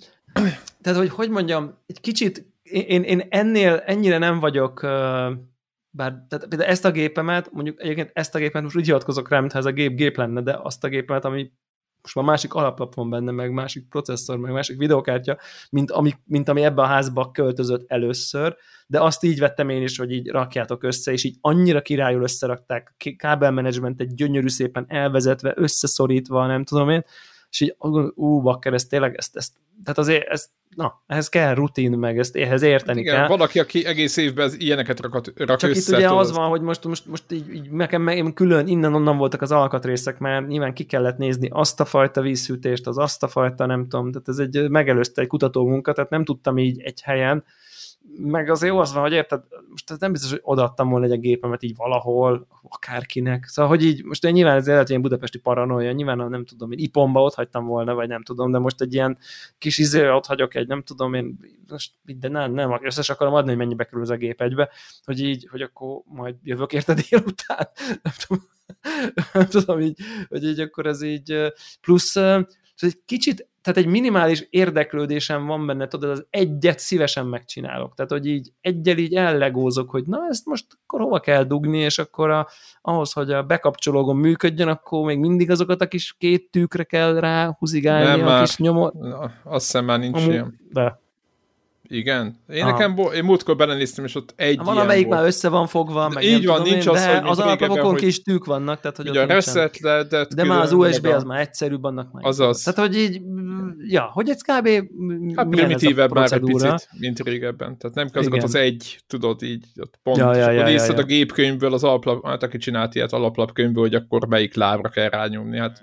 [0.82, 4.90] tehát hogy hogy mondjam, egy kicsit, én, én ennél ennyire nem vagyok uh,
[5.98, 9.40] bár tehát például ezt a gépemet, mondjuk egyébként ezt a gépet most úgy hivatkozok rá,
[9.40, 11.52] mintha ez a gép gép lenne, de azt a gépemet, ami
[12.02, 15.38] most már másik alaplap van benne, meg másik processzor, meg másik videokártya,
[15.70, 19.98] mint ami, mint ami ebbe a házba költözött először, de azt így vettem én is,
[19.98, 26.46] hogy így rakjátok össze, és így annyira királyul összerakták, kábelmenedzsment egy gyönyörű szépen elvezetve, összeszorítva,
[26.46, 27.04] nem tudom én,
[27.50, 27.74] és így,
[28.14, 29.52] ú, bakker, ez tényleg, ezt, ezt,
[29.84, 33.26] tehát azért ez, na, ehhez kell rutin, meg ezt ehhez érteni Igen, kell.
[33.26, 36.84] valaki, aki egész évben ilyeneket rakat, rak Csak össze, itt ugye az van, hogy most,
[36.84, 41.18] most, most így, így nekem meg, külön innen-onnan voltak az alkatrészek, mert nyilván ki kellett
[41.18, 45.20] nézni azt a fajta vízhűtést, az azt a fajta, nem tudom, tehát ez egy megelőzte
[45.20, 47.44] egy kutató munka, tehát nem tudtam így egy helyen,
[48.16, 51.76] meg azért az van, hogy érted, most nem biztos, hogy odaadtam volna egy gépemet így
[51.76, 53.44] valahol, akárkinek.
[53.44, 56.78] Szóval, hogy így, most én nyilván ez lehet, ilyen budapesti paranoia, nyilván nem tudom, én
[56.78, 59.18] Ipomba ott hagytam volna, vagy nem tudom, de most egy ilyen
[59.58, 61.38] kis izé ott hagyok egy, nem tudom, én
[61.68, 64.70] most de nem, nem, összes akarom adni, hogy mennyibe kerül ez a gép egybe,
[65.04, 67.68] hogy így, hogy akkor majd jövök érte délután,
[68.02, 68.44] nem tudom,
[69.32, 72.16] nem tudom így, hogy így akkor ez így, plusz
[72.82, 77.94] egy kicsit tehát egy minimális érdeklődésem van benne, tudod, az egyet szívesen megcsinálok.
[77.94, 81.98] Tehát, hogy így egyel így ellegózok, hogy na, ezt most akkor hova kell dugni, és
[81.98, 82.48] akkor a,
[82.82, 87.56] ahhoz, hogy a bekapcsológon működjön, akkor még mindig azokat a kis két tűkre kell rá
[87.58, 88.94] húzigálni Nem, a már, kis nyomot.
[89.44, 90.60] Azt hiszem már nincs Amú, ilyen.
[90.72, 91.00] De.
[91.88, 92.36] Igen.
[92.48, 92.70] Én Aha.
[92.70, 95.18] nekem, bo- én múltkor belenéztem, és ott egy Van, amelyik volt.
[95.18, 98.22] már össze van fogva, meg Így van, nincs én, az, de hogy az alapokon kis
[98.22, 101.14] tűk vannak, tehát hogy ugye a reset le, de, de már az USB a...
[101.14, 102.24] az már egyszerűbb, annak már.
[102.24, 102.62] Azaz.
[102.62, 103.20] Tehát, hogy így,
[103.78, 104.68] ja, hogy ez kb.
[105.36, 107.78] Hát primitívebb már egy picit, mint régebben.
[107.78, 110.96] Tehát nem kell az egy, tudod, így ott pont, ja, ja, ja, ja, ja.
[110.96, 115.58] a gépkönyvből, az alaplap, hát aki csinált ilyet alaplapkönyvből, hogy akkor melyik lábra kell rányomni.
[115.58, 115.82] Hát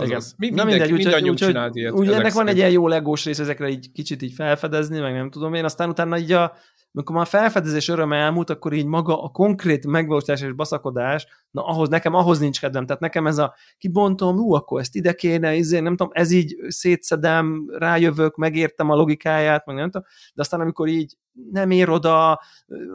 [0.00, 0.34] Azaz.
[0.38, 1.92] Mi, Na mindegy, úgy, úgy, csinált ilyet.
[1.92, 5.30] Úgy ennek van egy ilyen jó legós rész, ezekre így kicsit így felfedezni, meg nem
[5.30, 6.52] tudom én, aztán utána így a,
[6.98, 11.88] amikor már felfedezés öröme elmúlt, akkor így maga a konkrét megvalósítás és baszakodás, na ahhoz,
[11.88, 15.80] nekem ahhoz nincs kedvem, tehát nekem ez a kibontom, ú, akkor ezt ide kéne, izé,
[15.80, 20.88] nem tudom, ez így szétszedem, rájövök, megértem a logikáját, meg nem tudom, de aztán amikor
[20.88, 21.16] így
[21.50, 22.40] nem ér oda,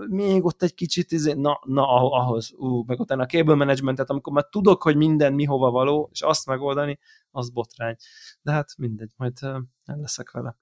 [0.07, 4.33] még ott egy kicsit, izé, na, na ahhoz, ú, meg utána a cable managementet, amikor
[4.33, 6.99] már tudok, hogy minden mi hova való, és azt megoldani,
[7.31, 7.95] az botrány.
[8.41, 9.37] De hát mindegy, majd
[9.85, 10.57] el leszek vele.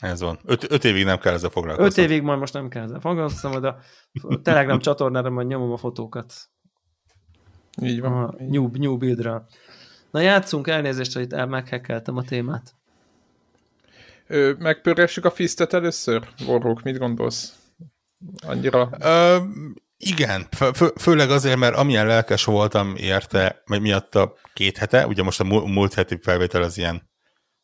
[0.00, 0.38] Ez van.
[0.44, 2.02] Öt, öt évig nem kell ezzel foglalkozni.
[2.02, 3.74] Öt évig majd most nem kell ezzel foglalkozni, de
[4.22, 6.34] a Telegram csatornára majd nyomom a fotókat.
[7.82, 8.12] Így van.
[8.12, 9.46] A new, new buildra.
[10.10, 12.74] Na játszunk, elnézést, hogy itt meghekkeltem a témát.
[14.26, 16.28] Ö, megpörgessük a fisztet először?
[16.46, 17.54] Warrock, mit gondolsz?
[18.46, 18.90] Annyira...
[19.00, 19.36] Ö,
[19.96, 25.22] igen, fő, fő, főleg azért, mert amilyen lelkes voltam érte, miatt a két hete, ugye
[25.22, 27.09] most a múlt heti felvétel az ilyen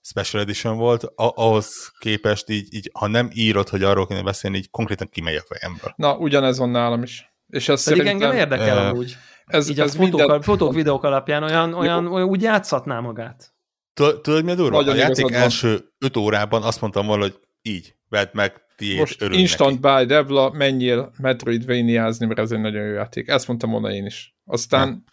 [0.09, 4.71] Special Edition volt, ahhoz képest így, így, ha nem írod, hogy arról kéne beszélni, így
[4.71, 5.93] konkrétan kimegy a fejemből.
[5.97, 7.35] Na, ugyanez van nálam is.
[7.49, 9.17] És ez Pedig engem érdekel uh, úgy.
[9.47, 10.43] Ez, így ez a fotók, minden...
[10.43, 13.55] fotók, videók alapján olyan, olyan, olyan úgy játszhatná magát.
[13.95, 14.79] Tudod, mi a durva?
[14.79, 19.81] A játék első öt órában azt mondtam volna, hogy így, vedd meg, tiéd, Most instant
[19.81, 19.97] neki.
[19.97, 23.29] buy, Devla, menjél Metroidvania-zni, mert ez egy nagyon jó játék.
[23.29, 24.37] Ezt mondtam volna én is.
[24.45, 25.05] Aztán...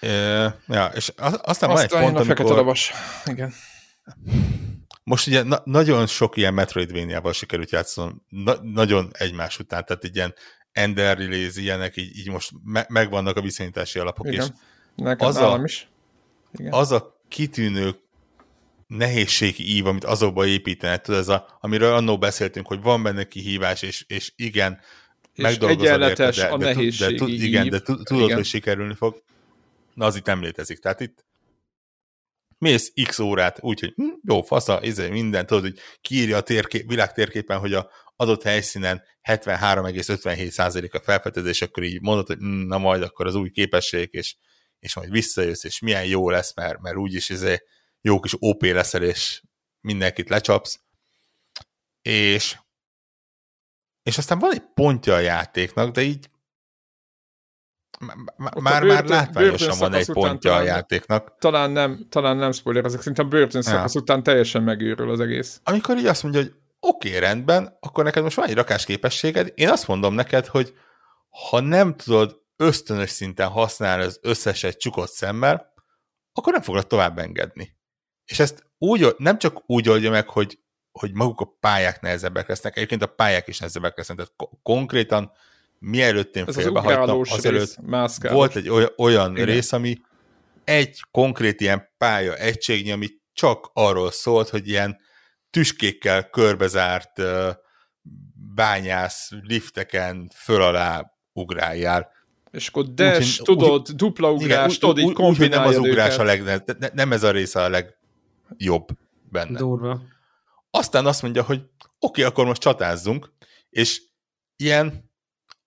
[0.00, 2.76] Ja, ja és aztán, aztán van egy pont, a amikor...
[3.24, 3.52] Igen.
[5.04, 10.16] Most ugye na- nagyon sok ilyen Metroidvania-val sikerült játszanom, na- nagyon egymás után, tehát egy
[10.16, 10.34] ilyen
[10.72, 14.44] Ender Release, ilyenek, így, így most me- megvannak a viszonyítási alapok Igen.
[14.44, 14.52] is.
[14.94, 15.88] Nekem az a, is.
[16.58, 16.72] Igen.
[16.72, 17.94] Az a kitűnő
[18.86, 23.82] nehézségi ív, amit azokba építenek, tudod, ez a, amiről annó beszéltünk, hogy van benne kihívás,
[23.82, 24.80] és, és igen,
[25.34, 28.36] és megdolgozod érte, de, a de, de, de, igen, de tudod, igen.
[28.36, 29.22] hogy sikerülni fog.
[29.94, 30.78] Na, az itt nem létezik.
[30.78, 31.24] Tehát itt
[32.58, 37.12] mész x órát, úgyhogy hm, jó, fasza, izé, minden, tudod, hogy kiírja a térkép, világ
[37.12, 43.02] térképen, hogy a adott helyszínen 73,57% a felfedezés, akkor így mondod, hogy hm, na majd
[43.02, 44.36] akkor az új képesség, és,
[44.78, 47.62] és majd visszajössz, és milyen jó lesz, mert, mert úgyis izé,
[48.00, 49.42] jó kis OP leszel, és
[49.80, 50.80] mindenkit lecsapsz.
[52.02, 52.56] És,
[54.02, 56.30] és aztán van egy pontja a játéknak, de így
[58.36, 61.34] már, már látványosan van egy pontja talán, a játéknak.
[61.38, 64.00] Talán nem, talán nem spoiler, ezek szerintem börtön szakasz ja.
[64.00, 65.60] után teljesen megőrül az egész.
[65.64, 69.52] Amikor így azt mondja, hogy oké, okay, rendben, akkor neked most van egy rakás képességed,
[69.54, 70.74] én azt mondom neked, hogy
[71.50, 75.72] ha nem tudod ösztönös szinten használni az összeset csukott szemmel,
[76.32, 77.76] akkor nem fogod tovább engedni.
[78.24, 80.58] És ezt úgy, nem csak úgy oldja meg, hogy,
[80.92, 84.32] hogy maguk a pályák nehezebbek lesznek, egyébként a pályák is nehezebbek lesznek, tehát
[84.62, 85.32] konkrétan
[85.78, 89.98] mielőtt én félbehagytam, azelőtt rész, volt egy olyan, olyan rész, ami
[90.64, 94.98] egy konkrét ilyen pálya egységnyi, ami csak arról szólt, hogy ilyen
[95.50, 97.22] tüskékkel körbezárt
[98.54, 102.16] bányász lifteken föl alá ugráljál.
[102.50, 106.18] És akkor dash, úgy, tudod, úgy, dupla ugrás, igen, tudod, így kombinálja nem az ugrás
[106.18, 108.86] a leg, ne, nem ez a része a legjobb
[109.30, 109.58] benne.
[109.58, 110.02] Durva.
[110.70, 113.32] Aztán azt mondja, hogy oké, okay, akkor most csatázzunk,
[113.70, 114.02] és
[114.56, 115.07] ilyen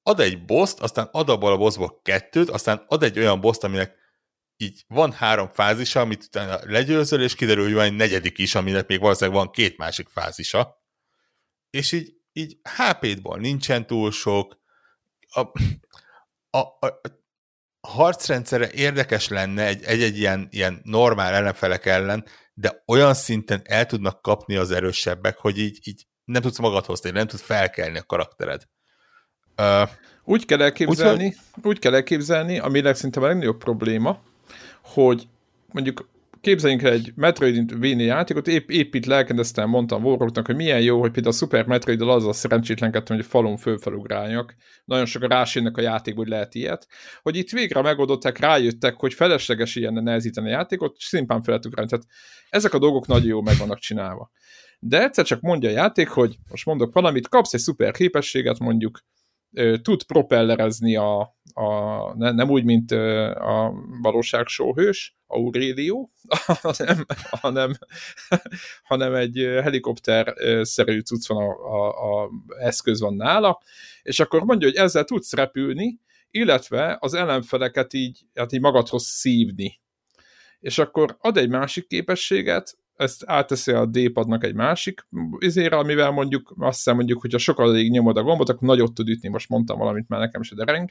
[0.03, 3.99] ad egy boszt, aztán ad abból a bossból kettőt, aztán ad egy olyan boszt, aminek
[4.57, 8.87] így van három fázisa, amit utána legyőzöl, és kiderül, hogy van egy negyedik is, aminek
[8.87, 10.83] még valószínűleg van két másik fázisa.
[11.69, 14.59] És így, így HP-ból nincsen túl sok.
[15.27, 15.39] A,
[16.49, 16.85] a, a,
[17.81, 24.21] a harcrendszere érdekes lenne egy-egy ilyen, ilyen normál ellenfelek ellen, de olyan szinten el tudnak
[24.21, 28.61] kapni az erősebbek, hogy így, így nem tudsz magadhoz térni, nem tudsz felkelni a karaktered.
[29.57, 29.89] Uh,
[30.23, 34.19] úgy kell elképzelni, úgy, úgy kell elképzelni, ami szerintem a legnagyobb probléma,
[34.81, 35.27] hogy
[35.71, 36.09] mondjuk
[36.41, 41.11] képzeljünk el egy Metroid-Véni játékot, épp, épp itt lelkedeztem, mondtam Warrocknak, hogy milyen jó, hogy
[41.11, 44.55] például a Super metroid az a szerencsétlenkedtem, hogy a falon fölfelugráljak.
[44.85, 46.87] Nagyon sokan rásérnek a játékból, hogy lehet ilyet.
[47.21, 51.89] Hogy itt végre megoldották, rájöttek, hogy felesleges ilyen nehezíteni a játékot, és szimplán fel lehet
[51.89, 52.05] Tehát
[52.49, 54.31] ezek a dolgok nagyon jó meg vannak csinálva.
[54.79, 58.99] De egyszer csak mondja a játék, hogy most mondok valamit, kapsz egy szuper képességet, mondjuk
[59.81, 61.19] tud propellerezni a,
[61.53, 66.09] a ne, nem úgy, mint a valóság sóhős, Aurelio,
[66.61, 67.71] hanem, hanem,
[68.83, 72.29] hanem egy helikopter-szerű cucc van, a, a, a
[72.59, 73.61] eszköz van nála,
[74.03, 75.99] és akkor mondja, hogy ezzel tudsz repülni,
[76.31, 79.79] illetve az ellenfeleket így, hát így magadhoz szívni.
[80.59, 86.53] És akkor ad egy másik képességet, ezt átteszi a D-padnak egy másik izére, amivel mondjuk
[86.57, 90.07] azt hiszem mondjuk, hogyha sokáig nyomod a gombot, akkor nagyot tud ütni, most mondtam valamit,
[90.07, 90.89] már nekem se dereng.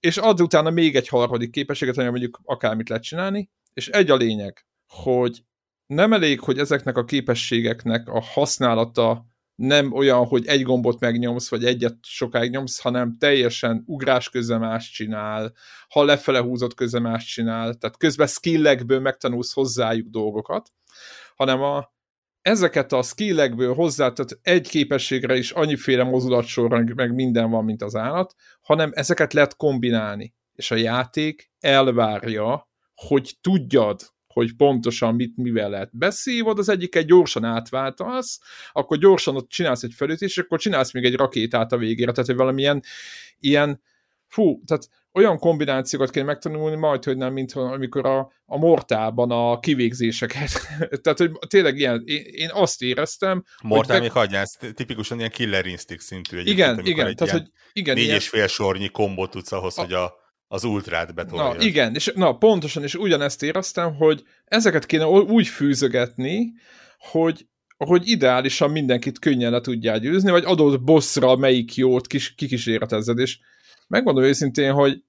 [0.00, 4.16] És ad utána még egy harmadik képességet, ami mondjuk akármit lehet csinálni, És egy a
[4.16, 5.42] lényeg, hogy
[5.86, 9.26] nem elég, hogy ezeknek a képességeknek a használata
[9.56, 15.52] nem olyan, hogy egy gombot megnyomsz, vagy egyet sokáig nyomsz, hanem teljesen ugrás közben csinál,
[15.88, 20.72] ha lefele húzott közben csinál, tehát közben skillekből megtanulsz hozzájuk dolgokat,
[21.36, 21.94] hanem a,
[22.42, 27.94] ezeket a skillekből hozzá, tehát egy képességre is annyiféle mozulatsorra, meg minden van, mint az
[27.94, 30.34] állat, hanem ezeket lehet kombinálni.
[30.52, 34.00] És a játék elvárja, hogy tudjad,
[34.40, 35.90] hogy pontosan mit, mivel lehet.
[35.92, 38.40] Beszívod, az egyiket gyorsan átváltasz,
[38.72, 42.26] akkor gyorsan ott csinálsz egy felütést, és akkor csinálsz még egy rakétát a végére, tehát
[42.26, 42.82] hogy valamilyen
[43.38, 43.82] ilyen,
[44.26, 49.58] fú, tehát olyan kombinációkat kell megtanulni, majd, hogy nem, mint amikor a, a mortában a
[49.58, 50.50] kivégzéseket.
[51.02, 53.44] Tehát, hogy tényleg ilyen, én, én azt éreztem...
[53.62, 56.40] Mortál még hagyjál, ez tipikusan ilyen killer instinct szintű.
[56.40, 57.16] Igen, igen.
[57.16, 58.16] Tehát, hogy igen, négy ilyen...
[58.16, 59.82] és fél sornyi kombot tudsz ahhoz, a...
[59.82, 61.52] hogy a az ultrát betolja.
[61.52, 66.52] Na igen, és na pontosan, és ugyanezt éreztem, hogy ezeket kéne úgy fűzögetni,
[66.98, 73.18] hogy, hogy ideálisan mindenkit könnyen le tudjál győzni, vagy adott bosszra melyik jót kis, kikíséretezed,
[73.18, 73.38] és
[73.88, 75.02] megmondom őszintén, hogy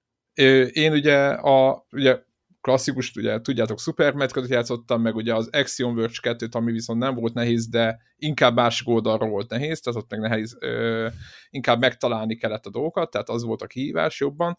[0.71, 2.25] én ugye a ugye
[2.61, 7.15] klasszikus, ugye tudjátok, Super Metroid játszottam, meg ugye az Axiom Verge 2-t, ami viszont nem
[7.15, 11.07] volt nehéz, de inkább másik oldalról volt nehéz, tehát ott meg nehéz, ö,
[11.49, 14.57] inkább megtalálni kellett a dolgokat, tehát az volt a kihívás jobban,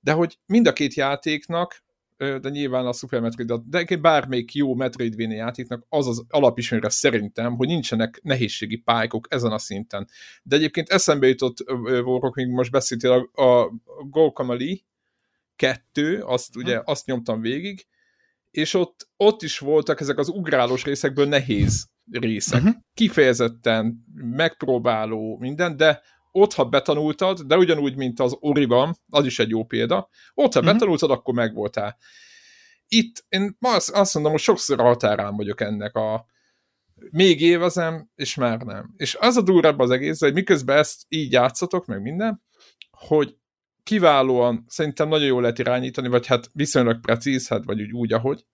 [0.00, 1.82] de hogy mind a két játéknak,
[2.16, 7.66] de nyilván a Super Metroid, de bármelyik jó Metroidvania játéknak az az alapismerre szerintem, hogy
[7.66, 10.08] nincsenek nehézségi pályák ezen a szinten.
[10.42, 11.56] De egyébként eszembe jutott,
[12.04, 13.72] Vorok, még most beszéltél, a, a
[14.10, 14.76] Guacamole
[15.56, 17.86] 2, azt ugye azt nyomtam végig,
[18.50, 22.62] és ott, ott is voltak ezek az ugrálós részekből nehéz részek.
[22.62, 22.76] Uh-huh.
[22.94, 26.02] Kifejezetten megpróbáló minden, de
[26.40, 30.58] ott, ha betanultad, de ugyanúgy, mint az Oriban, az is egy jó példa, ott, ha
[30.58, 30.74] uh-huh.
[30.74, 31.96] betanultad, akkor megvoltál.
[32.88, 36.26] Itt én azt, azt mondom, hogy sokszor határán vagyok ennek a
[37.10, 38.94] még évezem, és már nem.
[38.96, 42.42] És az a durvább az egész, hogy miközben ezt így játszatok, meg minden,
[42.90, 43.36] hogy
[43.82, 48.44] kiválóan, szerintem nagyon jól lehet irányítani, vagy hát viszonylag precíz, hát vagy úgy, úgy ahogy.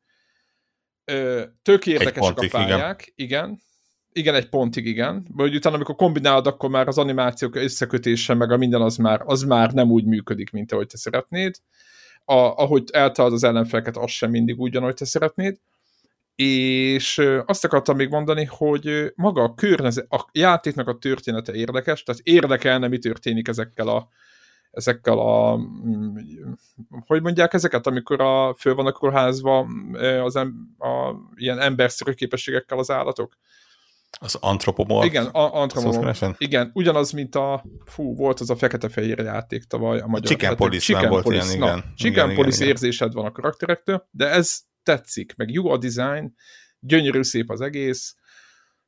[1.05, 3.49] Ö, tök érdekesek a pályák, igen.
[3.49, 3.61] igen
[4.17, 8.57] igen, egy pontig igen, vagy utána, amikor kombinálod, akkor már az animációk összekötése, meg a
[8.57, 11.55] minden az már, az már nem úgy működik, mint ahogy te szeretnéd.
[12.25, 15.59] A, ahogy eltalálod az ellenfeleket, az sem mindig úgy, ahogy te szeretnéd.
[16.35, 22.21] És azt akartam még mondani, hogy maga a környezet, a játéknak a története érdekes, tehát
[22.25, 24.09] érdekelne, mi történik ezekkel a,
[24.71, 26.17] ezekkel a, mm,
[27.07, 29.67] hogy mondják ezeket, amikor a, föl vannak kórházva
[30.23, 33.37] az em, a, ilyen emberszerű képességekkel az állatok.
[34.21, 35.07] Az antropomorf.
[35.07, 36.23] Igen, a, antropomorf.
[36.39, 40.27] Igen, ugyanaz, mint a, fú, volt az a fekete-fehér játék tavaly a magyar.
[40.27, 41.93] Chicken Police Chicken volt Police, ilyen, igen.
[41.97, 46.35] Chicken igen, Police igen, érzésed van a karakterektől, de ez tetszik, meg jó a design,
[46.81, 48.17] gyönyörű szép az egész,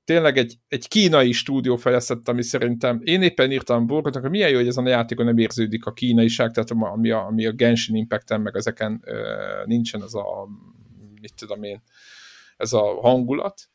[0.05, 4.57] tényleg egy, egy kínai stúdió fejlesztett, ami szerintem, én éppen írtam Borgotnak, hogy milyen jó,
[4.57, 8.41] hogy ezen a játékon nem érződik a kínaiság, tehát ami a, ami a Genshin Impact-en,
[8.41, 10.49] meg ezeken ö, nincsen ez a,
[11.21, 11.83] mit tudom én,
[12.57, 13.69] ez a hangulat,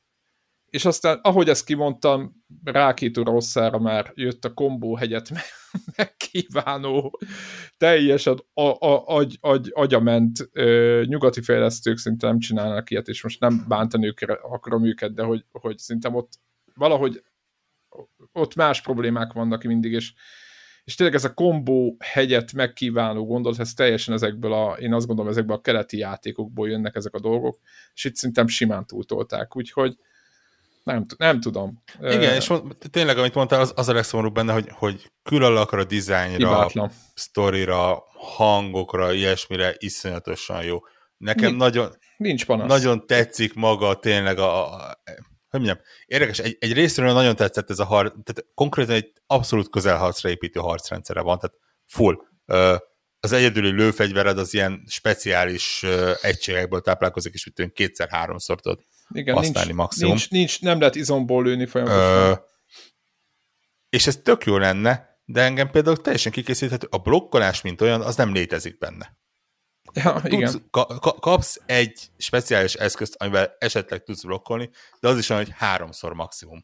[0.71, 5.29] és aztán, ahogy ezt kimondtam, Rákító Rosszára már jött a kombó hegyet
[5.97, 7.19] megkívánó,
[7.77, 13.39] teljesen a, a, agy, agy, agyament ö, nyugati fejlesztők szinte nem csinálnak ilyet, és most
[13.39, 16.31] nem bántani őket, akarom őket, de hogy, hogy szerintem ott
[16.75, 17.23] valahogy
[18.33, 20.13] ott más problémák vannak mindig, és,
[20.83, 25.31] és tényleg ez a kombó hegyet megkívánó gondolat, ez teljesen ezekből a, én azt gondolom,
[25.31, 27.59] ezekből a keleti játékokból jönnek ezek a dolgok,
[27.93, 29.97] és itt szerintem simán túltolták, úgyhogy
[30.83, 31.83] nem, nem tudom.
[31.99, 32.53] Igen, és
[32.91, 36.69] tényleg, amit mondtál, az, az a legszomorúbb benne, hogy, hogy külön a dizájnra,
[37.13, 40.79] sztorira, hangokra, ilyesmire iszonyatosan jó.
[41.17, 42.67] Nekem Nincs, nagyon, nincs panasz.
[42.67, 44.99] nagyon tetszik maga tényleg a, a
[45.49, 49.69] hogy mondjam, érdekes, egy, egy részről nagyon tetszett ez a harc, tehát konkrétan egy abszolút
[49.69, 51.55] közelharcra építő harcrendszere van, tehát
[51.85, 52.15] full.
[53.19, 55.85] Az egyedüli lőfegyvered az ilyen speciális
[56.21, 58.79] egységekből táplálkozik, és mit kétszer-háromszor tudod
[59.13, 60.09] igen, használni nincs, maximum.
[60.09, 62.29] Nincs, nincs, nem lehet izomból lőni folyamatosan.
[62.29, 62.33] Ö,
[63.89, 68.15] és ez tök jó lenne, de engem például teljesen kikészíthető, a blokkolás, mint olyan, az
[68.15, 69.19] nem létezik benne.
[69.93, 70.67] Ja, tudsz, igen.
[70.69, 75.53] Ka, ka, kapsz egy speciális eszközt, amivel esetleg tudsz blokkolni, de az is olyan, hogy
[75.57, 76.63] háromszor maximum.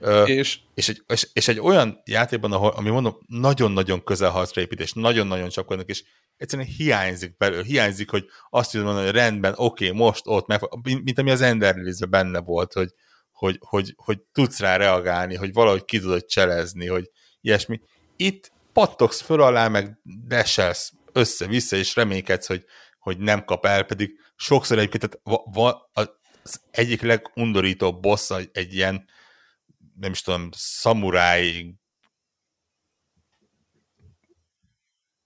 [0.00, 4.60] Ö, és, és, egy, és, és egy olyan játékban, ahol, ami mondom, nagyon-nagyon közel harcra
[4.60, 6.04] építés, nagyon-nagyon csapkodnak, és
[6.38, 10.60] egyszerűen hiányzik belőle, hiányzik, hogy azt tudom mondani, hogy rendben, oké, okay, most ott, meg,
[10.82, 11.76] mint ami az Ender
[12.08, 12.94] benne volt, hogy,
[13.32, 17.10] hogy, hogy, hogy tudsz rá reagálni, hogy valahogy ki tudod cselezni, hogy
[17.40, 17.80] ilyesmi.
[18.16, 22.64] Itt pattogsz föl alá, meg deselsz össze-vissza, és reménykedsz, hogy,
[22.98, 28.74] hogy nem kap el, pedig sokszor egyébként tehát va, va, az egyik legundorítóbb boss egy
[28.74, 29.08] ilyen,
[30.00, 31.74] nem is tudom, szamuráj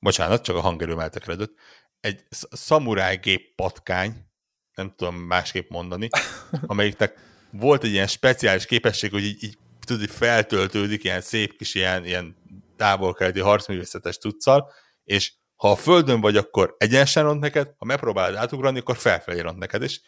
[0.03, 1.53] bocsánat, csak a hangerő eltekredett,
[2.01, 4.27] egy szamuráj gép patkány,
[4.75, 6.09] nem tudom másképp mondani,
[6.67, 7.15] amelyiknek
[7.51, 12.37] volt egy ilyen speciális képesség, hogy így, így tudod, feltöltődik ilyen szép kis ilyen, ilyen
[12.77, 14.73] távol-keleti harcművészetes tudszal,
[15.05, 19.59] és ha a földön vagy, akkor egyenesen ront neked, ha megpróbálod átugrani, akkor felfelé ront
[19.59, 20.01] neked, és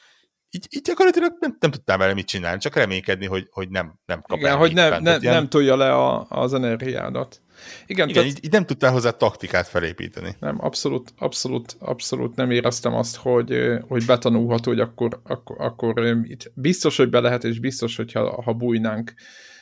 [0.54, 4.22] így, így gyakorlatilag nem, nem tudtál vele mit csinálni, csak reménykedni, hogy, hogy nem, nem
[4.22, 5.34] kap Igen, hogy nem, nem, ilyen...
[5.34, 7.42] nem tolja le a, az energiádat.
[7.86, 8.38] Igen, Igen tehát...
[8.38, 10.36] így, így nem tudtál hozzá taktikát felépíteni.
[10.40, 16.52] Nem, abszolút, abszolút, abszolút nem éreztem azt, hogy, hogy betanulható, hogy akkor, akkor, akkor itt
[16.54, 19.14] biztos, hogy be lehet, és biztos, hogyha ha bújnánk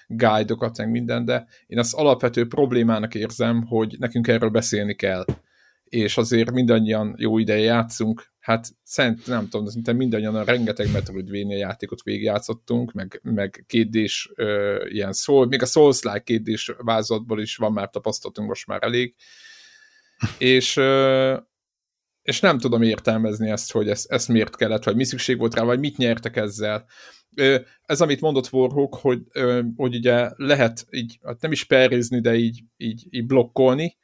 [0.07, 5.25] guide-okat, meg minden, de én azt alapvető problémának érzem, hogy nekünk erről beszélni kell
[5.93, 11.57] és azért mindannyian jó ideje játszunk, hát szent, nem tudom, szerintem mindannyian a rengeteg Metroidvania
[11.57, 17.73] játékot végigjátszottunk, meg, meg kétdés ö, ilyen szól, még a Souls-like kétdés vázatból is van
[17.73, 19.15] már tapasztalatunk most már elég,
[20.39, 21.37] és ö,
[22.23, 25.63] és nem tudom értelmezni ezt, hogy ezt, ezt miért kellett, vagy mi szükség volt rá,
[25.63, 26.87] vagy mit nyertek ezzel.
[27.83, 29.23] Ez, amit mondott Warhawk, hogy,
[29.77, 33.97] hogy ugye lehet így, hát nem is perrizni, de így, így, így blokkolni,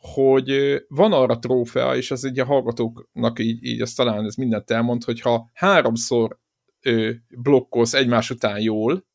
[0.00, 4.70] hogy van arra trófea, és ez egy a hallgatóknak így, így azt talán ez mindent
[4.70, 6.38] elmond, hogy ha háromszor
[6.82, 9.06] ö, blokkolsz egymás után jól,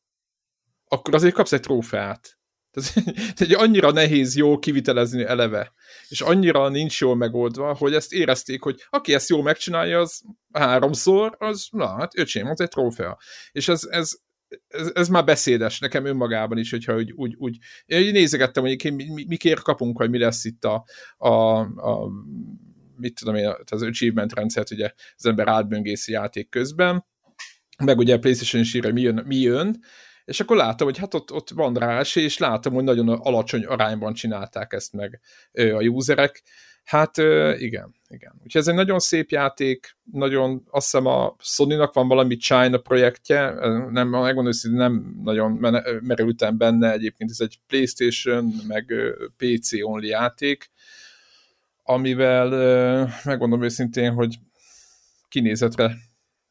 [0.88, 2.38] akkor azért kapsz egy trófeát.
[2.70, 5.72] Tehát egy annyira nehéz jó kivitelezni eleve,
[6.08, 10.22] és annyira nincs jól megoldva, hogy ezt érezték, hogy aki ezt jól megcsinálja, az
[10.52, 13.18] háromszor, az, na hát öcsém, az egy trófea.
[13.52, 14.10] És ez, ez
[14.68, 17.58] ez, ez már beszédes nekem önmagában is, hogyha úgy, úgy, úgy.
[17.86, 20.84] Én nézegettem, hogy mi, mi, miért kapunk, vagy mi lesz itt a,
[21.16, 22.08] a, a
[22.96, 27.06] mit tudom én, az achievement rendszert, ugye az ember átböngészi játék közben,
[27.84, 29.78] meg ugye a PlayStation is írja, mi jön, mi jön,
[30.24, 33.64] és akkor látom, hogy hát ott, ott van rá esély, és látom, hogy nagyon alacsony
[33.64, 35.20] arányban csinálták ezt meg
[35.52, 36.42] a userek,
[36.84, 37.16] Hát
[37.58, 38.32] igen, igen.
[38.42, 43.50] Úgyhogy ez egy nagyon szép játék, nagyon, azt hiszem a Sony-nak van valami China projektje,
[43.90, 45.52] nem, megmondom hogy nem nagyon
[46.02, 48.92] merültem benne, egyébként ez egy Playstation, meg
[49.36, 50.70] PC only játék,
[51.82, 52.48] amivel
[53.24, 54.38] megmondom őszintén, hogy
[55.28, 55.94] kinézetre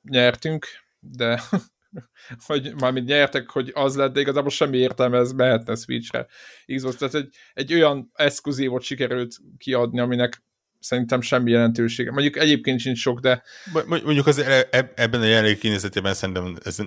[0.01, 0.65] nyertünk,
[0.99, 1.41] de
[2.47, 6.27] hogy mármint nyertek, hogy az lett, de igazából semmi értelme, ez mehetne Switchre.
[6.75, 10.43] Xbox, tehát egy, egy olyan eszkuzívot sikerült kiadni, aminek
[10.79, 12.11] szerintem semmi jelentősége.
[12.11, 13.43] Mondjuk egyébként sincs sok, de...
[13.85, 16.79] Mondjuk az e, e, ebben a jelenlegi kinézetében szerintem ez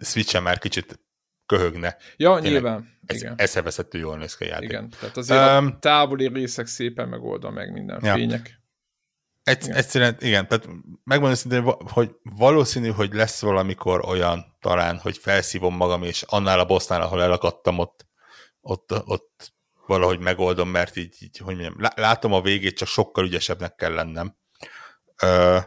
[0.00, 1.00] switch már kicsit
[1.46, 1.96] köhögne.
[2.16, 2.98] Ja, Tényleg nyilván.
[3.06, 3.34] Ez, igen.
[3.36, 4.68] Eszeveszettő jól néz ki a játék.
[4.68, 8.14] Igen, tehát azért um, a távoli részek szépen megoldva meg minden ja.
[8.14, 8.57] fények.
[9.48, 9.76] Egy, igen.
[9.76, 10.68] Egyszerűen, igen, tehát
[11.04, 16.64] megmondom szintén, hogy valószínű, hogy lesz valamikor olyan talán, hogy felszívom magam, és annál a
[16.64, 18.06] bossnál, ahol elakadtam, ott,
[18.60, 19.52] ott, ott
[19.86, 24.36] valahogy megoldom, mert így, így hogy mondjam, látom a végét, csak sokkal ügyesebbnek kell lennem.
[25.22, 25.58] Ö,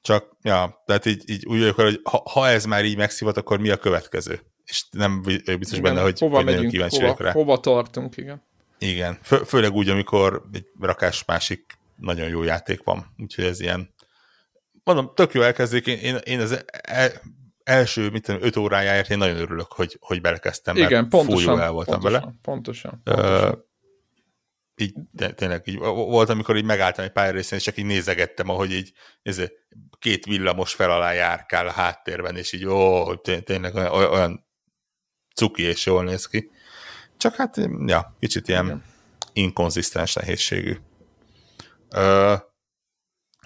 [0.00, 3.58] csak, ja, tehát így, így úgy vagyok, hogy ha, ha ez már így megszívott, akkor
[3.58, 4.40] mi a következő?
[4.64, 7.32] És nem biztos igen, benne, hogy, hova hogy megyünk, kíváncsi hova, rá.
[7.32, 8.42] Hova tartunk, igen.
[8.78, 13.94] Igen, Fő, főleg úgy, amikor egy rakás másik nagyon jó játék van, úgyhogy ez ilyen
[14.84, 17.10] mondom, tök jó elkezdik, én, én, én az el,
[17.64, 21.70] első, mit tudom, öt órájáért én nagyon örülök, hogy, hogy belekezdtem, Igen, mert pontosan, el
[21.70, 22.34] voltam pontosan, vele.
[22.42, 23.50] Pontosan, pontosan.
[23.50, 23.58] Uh,
[24.76, 24.94] így
[25.34, 28.92] tényleg így volt, amikor így megálltam egy pályarészen, és csak így nézegettem, ahogy így
[29.22, 29.40] ez,
[29.98, 33.14] két villamos fel alá járkál a háttérben, és így ó,
[33.44, 34.46] tényleg olyan, olyan
[35.34, 36.50] cuki és jól néz ki.
[37.16, 38.82] Csak hát, ja, kicsit ilyen Igen.
[39.32, 40.76] inkonzisztens nehézségű.
[41.96, 42.40] Uh,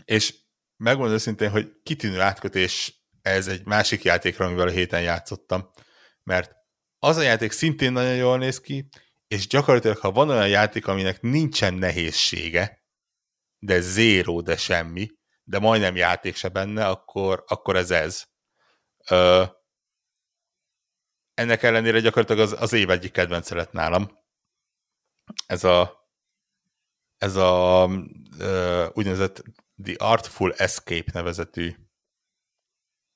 [0.04, 0.34] és
[0.76, 5.70] megmondom őszintén, hogy kitűnő átkötés ez egy másik játékra, amivel a héten játszottam,
[6.22, 6.52] mert
[6.98, 8.88] az a játék szintén nagyon jól néz ki,
[9.26, 12.84] és gyakorlatilag, ha van olyan játék, aminek nincsen nehézsége,
[13.58, 15.10] de zéró, de semmi,
[15.44, 18.24] de majdnem játék se benne, akkor, akkor ez ez.
[19.08, 19.44] Ö,
[21.34, 24.18] ennek ellenére gyakorlatilag az, az év egyik kedvence lett nálam.
[25.46, 25.97] Ez a
[27.18, 27.88] ez a
[28.38, 29.42] ö, úgynevezett
[29.82, 31.74] The Artful Escape nevezetű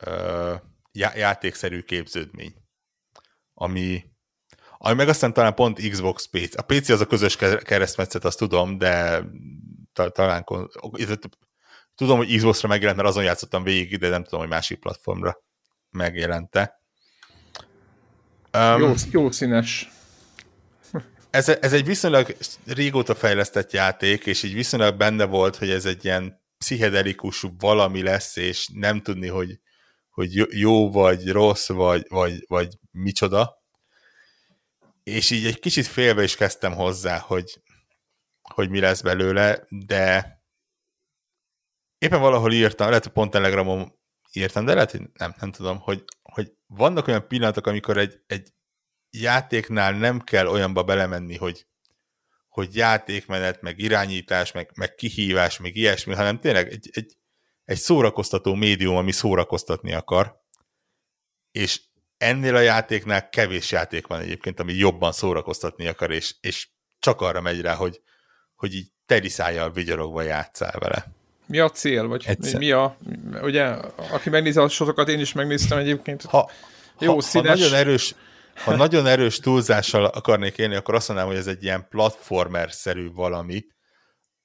[0.05, 0.55] ö,
[0.93, 2.55] já- játékszerű képződmény,
[3.55, 4.05] ami,
[4.79, 6.59] ami meg aztán talán pont Xbox PC.
[6.59, 9.23] A PC az a közös keresztmetszet, azt tudom, de
[9.93, 10.45] ta- talán
[11.95, 15.43] tudom, hogy Xbox-ra megjelent, mert azon játszottam végig, de nem tudom, hogy másik platformra
[15.91, 16.81] megjelente.
[18.53, 19.91] Um, jó, jó színes.
[21.33, 26.05] Ez, ez egy viszonylag régóta fejlesztett játék, és így viszonylag benne volt, hogy ez egy
[26.05, 29.61] ilyen pszichedelikus valami lesz, és nem tudni, hogy,
[30.11, 33.63] hogy jó vagy rossz, vagy, vagy, vagy micsoda.
[35.03, 37.63] És így egy kicsit félve is kezdtem hozzá, hogy,
[38.43, 40.37] hogy mi lesz belőle, de
[41.99, 43.99] éppen valahol írtam, lehet, hogy pont Telegramon
[44.33, 48.53] írtam, de lehet, hogy nem, nem tudom, hogy, hogy vannak olyan pillanatok, amikor egy, egy
[49.13, 51.67] játéknál nem kell olyanba belemenni, hogy,
[52.49, 57.17] hogy játékmenet, meg irányítás, meg, meg kihívás, meg ilyesmi, hanem tényleg egy, egy,
[57.65, 60.41] egy szórakoztató médium, ami szórakoztatni akar,
[61.53, 61.81] és
[62.17, 67.41] ennél a játéknál kevés játék van egyébként, ami jobban szórakoztatni akar, és, és csak arra
[67.41, 68.01] megy rá, hogy,
[68.55, 71.07] hogy így teriszájjal vigyorogva játszál vele.
[71.47, 72.07] Mi a cél?
[72.07, 72.59] Vagy Egyszer.
[72.59, 72.97] mi a...
[73.43, 73.65] Ugye,
[74.11, 76.25] aki megnézi a sorokat, én is megnéztem egyébként.
[76.25, 76.51] Ha,
[76.99, 77.49] jó, ha, színes.
[77.49, 78.15] Ha nagyon erős,
[78.55, 83.65] ha nagyon erős túlzással akarnék élni, akkor azt mondanám, hogy ez egy ilyen platformer-szerű valami,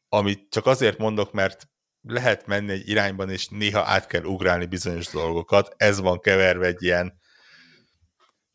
[0.09, 1.67] amit csak azért mondok, mert
[2.01, 5.73] lehet menni egy irányban, és néha át kell ugrálni bizonyos dolgokat.
[5.77, 7.19] Ez van keverve egy ilyen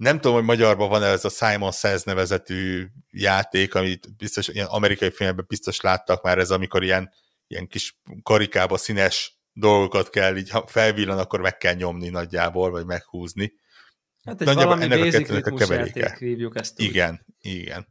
[0.02, 5.10] nem tudom, hogy magyarban van-e ez a Simon Says nevezetű játék, amit biztos ilyen amerikai
[5.10, 7.12] filmben biztos láttak már, ez amikor ilyen,
[7.46, 12.84] ilyen kis karikába színes dolgokat kell, így ha felvillan, akkor meg kell nyomni nagyjából, vagy
[12.84, 13.52] meghúzni.
[14.24, 15.74] Hát egy Nagyjából valami ennek a kettőnek a.
[15.74, 16.86] Játék, ezt úgy.
[16.86, 17.86] Igen, igen.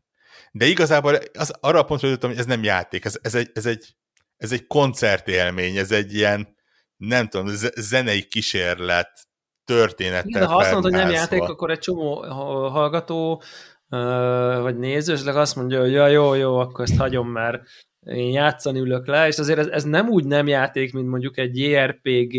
[0.51, 3.65] De igazából az, arra a pontra jutottam, hogy ez nem játék, ez, ez, egy, ez,
[3.65, 3.95] egy,
[4.37, 6.55] ez egy koncertélmény, ez egy ilyen,
[6.97, 9.29] nem tudom, zenei kísérlet,
[9.65, 12.15] történettel Igen, ha azt mondod, hogy nem játék, akkor egy csomó
[12.69, 13.43] hallgató
[14.61, 17.61] vagy néző, és azt mondja, hogy ja, jó, jó, akkor ezt hagyom már,
[18.05, 21.57] én játszani ülök le, és azért ez, ez nem úgy nem játék, mint mondjuk egy
[21.59, 22.35] JRPG,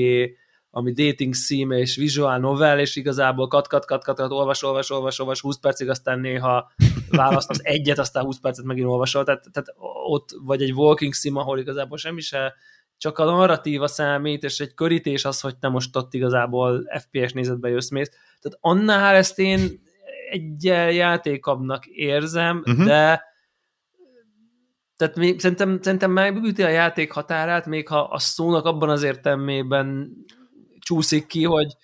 [0.74, 4.90] ami dating szíme és visual novel, és igazából kat, kat, kat, kat, kat olvas, olvas,
[4.90, 6.72] olvas, olvas 20 percig, aztán néha
[7.10, 9.74] választ az egyet, aztán 20 percet megint olvasol, tehát, tehát
[10.06, 12.54] ott, vagy egy walking sim, ahol igazából semmi se
[12.96, 17.68] csak a narratíva számít, és egy körítés az, hogy te most ott igazából FPS nézetbe
[17.68, 18.10] jössz mész.
[18.40, 19.82] Tehát annál ezt én
[20.30, 20.64] egy
[20.94, 22.84] játékabbnak érzem, uh-huh.
[22.84, 23.30] de
[24.96, 30.12] tehát még, szerintem, szerintem megbüti a játék határát, még ha a szónak abban az értelmében
[30.82, 31.76] csúszik ki, hogy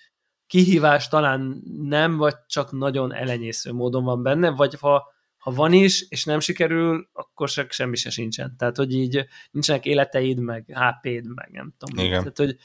[0.47, 6.05] kihívás talán nem, vagy csak nagyon elenyésző módon van benne, vagy ha ha van is,
[6.09, 8.55] és nem sikerül, akkor se, semmi se sincsen.
[8.57, 12.05] Tehát, hogy így nincsenek életeid, meg HP-d, meg nem tudom.
[12.05, 12.19] Igen.
[12.19, 12.57] Tehát, hogy,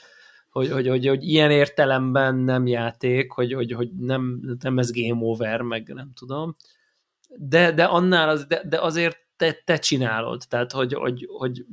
[0.51, 5.25] hogy, hogy, hogy, hogy, ilyen értelemben nem játék, hogy, hogy, hogy nem, nem ez game
[5.25, 6.57] over, meg nem tudom.
[7.37, 10.43] De, de annál az, de, de azért te, te csinálod.
[10.49, 11.65] Tehát, hogy, hogy, hogy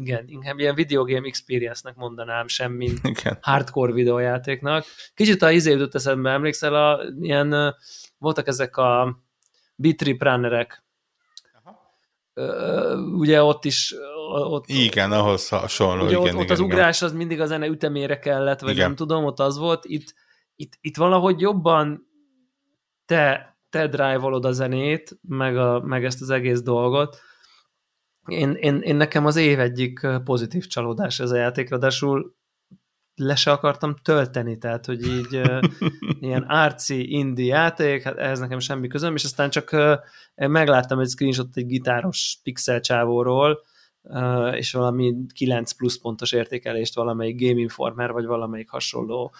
[0.00, 3.38] igen, inkább ilyen videogame experience-nek mondanám, sem, mint igen.
[3.40, 4.84] hardcore videójátéknak.
[5.14, 7.74] Kicsit a izé jutott eszembe, emlékszel, a, ilyen,
[8.18, 9.18] voltak ezek a
[9.74, 10.84] bitrip runnerek.
[13.16, 13.94] ugye ott is
[14.38, 16.04] ott, igen, ahhoz hasonló.
[16.04, 16.70] Ugye igen, ott, igen, ott az igen.
[16.70, 18.86] ugrás az mindig a zene ütemére kellett, vagy igen.
[18.86, 19.84] nem tudom, ott az volt.
[19.84, 20.14] Itt,
[20.56, 22.08] itt, itt valahogy jobban
[23.06, 27.20] te, te drive a zenét, meg, a, meg ezt az egész dolgot.
[28.26, 32.34] Én, én, én nekem az év egyik pozitív csalódás ez a játék, ráadásul
[33.14, 35.40] le se akartam tölteni, tehát hogy így
[36.20, 39.76] ilyen arci indie játék, hát ehhez nekem semmi közöm, és aztán csak
[40.34, 43.62] megláttam egy screenshot egy gitáros pixel csávóról,
[44.52, 49.34] és valami 9 plusz pontos értékelést valamelyik Game Informer, vagy valamelyik hasonló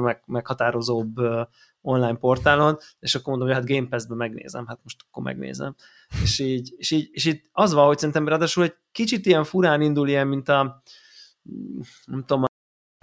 [0.00, 1.14] meg, meghatározóbb
[1.82, 5.74] online portálon, és akkor mondom, hogy hát Game Pass-be megnézem, hát most akkor megnézem.
[6.22, 9.80] És így, és így, és így az van, hogy szerintem ráadásul egy kicsit ilyen furán
[9.80, 10.82] indul ilyen, mint a
[12.04, 12.44] nem tudom,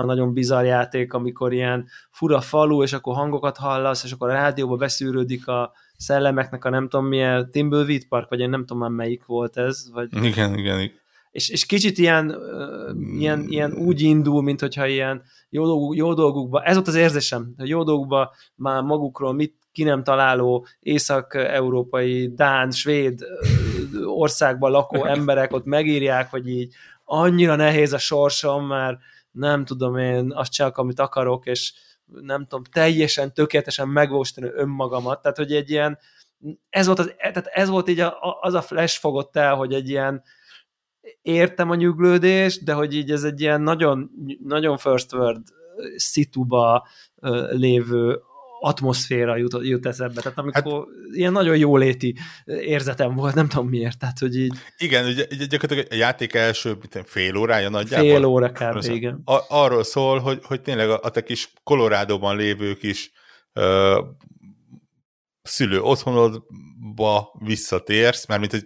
[0.03, 4.75] nagyon bizarr játék, amikor ilyen fura falu, és akkor hangokat hallasz, és akkor a rádióba
[4.75, 9.25] beszűrődik a szellemeknek a nem tudom milyen, Timberwheat Park, vagy én nem tudom már melyik
[9.25, 9.91] volt ez.
[9.91, 10.23] Vagy...
[10.23, 10.91] Igen, igen.
[11.31, 16.13] És, és kicsit ilyen, uh, ilyen, ilyen úgy indul, mint hogyha ilyen jó, dolguk, jó
[16.13, 22.33] dolgukba, ez volt az érzésem, hogy jó dolgukba már magukról mit ki nem találó észak-európai,
[22.35, 23.19] dán, svéd
[24.05, 26.73] országban lakó emberek ott megírják, hogy így
[27.03, 28.97] annyira nehéz a sorsom, mert
[29.31, 31.73] nem tudom én, azt csak amit akarok, és
[32.05, 35.97] nem tudom, teljesen, tökéletesen megvóstani önmagamat, tehát hogy egy ilyen,
[36.69, 39.89] ez volt, az, tehát ez volt így a, az a flash fogott el, hogy egy
[39.89, 40.23] ilyen
[41.27, 44.09] értem a nyuglődést, de hogy így ez egy ilyen nagyon,
[44.43, 45.41] nagyon first world
[45.95, 46.87] szituba
[47.49, 48.19] lévő
[48.59, 52.15] atmoszféra jut, jut eszembe, tehát amikor hát, ilyen nagyon jóléti
[52.45, 54.53] érzetem volt, nem tudom miért, tehát hogy így...
[54.77, 58.09] Igen, ugye, gyakorlatilag a játék első fél órája nagyjából.
[58.09, 58.83] Fél óra kb.
[58.83, 59.21] igen.
[59.25, 63.11] A, arról szól, hogy, hogy tényleg a, a te kis Kolorádóban lévő kis
[63.53, 64.01] ö,
[65.41, 68.65] szülő otthonodba visszatérsz, mert mint hogy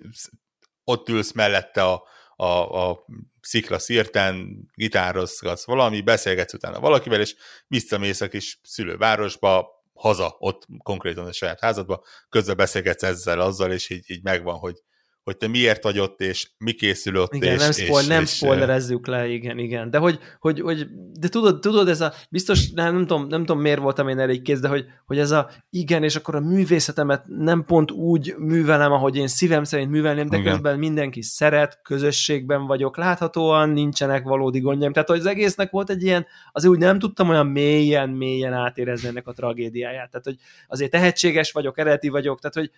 [0.84, 2.04] ott ülsz mellette a,
[2.42, 3.06] a, a
[3.42, 7.36] szikla szírten, gitározgatsz valami, beszélgetsz utána valakivel, és
[7.68, 13.90] visszamész a kis szülővárosba, haza, ott konkrétan a saját házadba, közben beszélgetsz ezzel, azzal, és
[13.90, 14.84] így, így megvan, hogy
[15.24, 18.22] hogy te miért vagy ott, és mi készül ott, igen, és, nem, spoil, és, nem
[18.22, 19.90] és, spoilerezzük le, igen, igen.
[19.90, 20.88] De hogy, hogy, hogy
[21.20, 24.42] de tudod, tudod, ez a, biztos, nem, nem, tudom, nem tudom, miért voltam én elég
[24.42, 28.92] kész, de hogy, hogy ez a, igen, és akkor a művészetemet nem pont úgy művelem,
[28.92, 30.52] ahogy én szívem szerint művelném, de igen.
[30.52, 34.94] közben mindenki szeret, közösségben vagyok, láthatóan nincsenek valódi gondjaim.
[34.94, 39.08] Tehát, hogy az egésznek volt egy ilyen, azért úgy nem tudtam olyan mélyen, mélyen átérezni
[39.08, 40.10] ennek a tragédiáját.
[40.10, 42.72] Tehát, hogy azért tehetséges vagyok, eredeti vagyok, tehát, hogy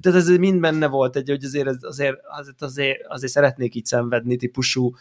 [0.00, 4.36] tehát ez mind benne volt egy, hogy azért azért, azért, azért, azért szeretnék így szenvedni
[4.36, 4.94] típusú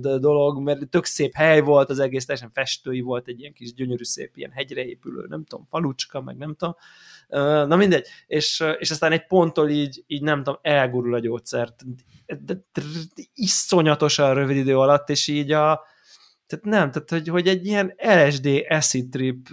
[0.00, 4.04] dolog, mert tök szép hely volt, az egész teljesen festői volt, egy ilyen kis gyönyörű
[4.04, 6.74] szép ilyen hegyre épülő, nem tudom, falucska, meg nem tudom.
[7.68, 11.82] Na mindegy, és, és aztán egy ponttól így, így nem tudom, elgurul a gyógyszert.
[13.34, 15.84] Iszonyatosan rövid idő alatt, és így a,
[16.46, 19.48] tehát nem, tehát hogy, hogy egy ilyen LSD acid trip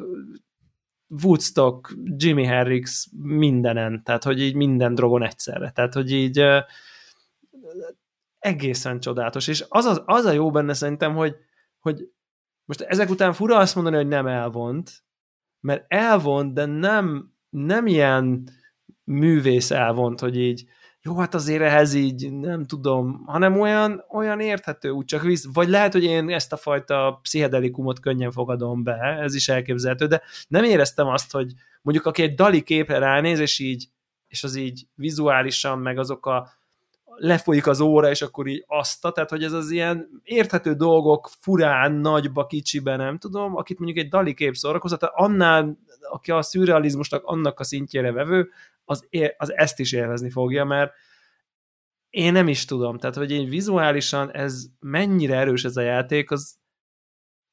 [1.24, 6.44] Woodstock, Jimi Hendrix mindenen, tehát hogy így minden drogon egyszerre, tehát hogy így
[8.40, 11.36] egészen csodálatos, és az, az, az a jó benne szerintem, hogy,
[11.80, 12.10] hogy
[12.66, 15.04] most ezek után fura azt mondani, hogy nem elvont,
[15.60, 18.50] mert elvont, de nem, nem ilyen
[19.04, 20.66] művész elvont, hogy így
[21.08, 25.70] jó, hát azért ehhez így nem tudom, hanem olyan, olyan érthető, úgy csak visz, vagy
[25.70, 30.64] lehet, hogy én ezt a fajta pszichedelikumot könnyen fogadom be, ez is elképzelhető, de nem
[30.64, 33.90] éreztem azt, hogy mondjuk aki egy dali képre ránéz, és így,
[34.28, 36.50] és az így vizuálisan, meg azok a
[37.16, 41.92] lefolyik az óra, és akkor így azt, tehát hogy ez az ilyen érthető dolgok furán,
[41.92, 45.78] nagyba, kicsibe, nem tudom, akit mondjuk egy dali kép szórakoztat, annál,
[46.10, 48.50] aki a szürrealizmusnak annak a szintjére vevő,
[48.88, 49.08] az,
[49.38, 50.94] az ezt is élvezni fogja, mert
[52.10, 56.56] én nem is tudom, tehát hogy én vizuálisan ez mennyire erős ez a játék, az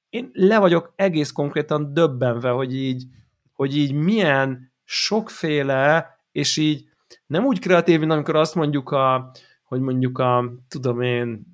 [0.08, 3.04] én le vagyok egész konkrétan döbbenve, hogy így,
[3.52, 6.88] hogy így milyen sokféle, és így
[7.26, 9.30] nem úgy kreatív, mint amikor azt mondjuk a,
[9.64, 11.52] hogy mondjuk a, tudom én,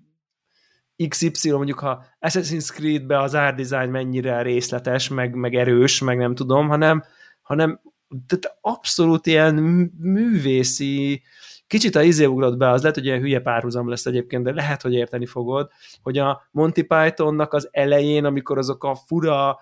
[1.08, 6.34] XY, mondjuk ha Assassin's Creed-be az art design mennyire részletes, meg, meg erős, meg nem
[6.34, 7.04] tudom, hanem,
[7.42, 7.80] hanem
[8.26, 9.54] tehát abszolút ilyen
[9.98, 11.22] művészi,
[11.66, 14.82] kicsit a izé ugrott be, az lehet, hogy ilyen hülye párhuzam lesz egyébként, de lehet,
[14.82, 15.70] hogy érteni fogod,
[16.02, 19.58] hogy a Monty Pythonnak az elején, amikor azok a fura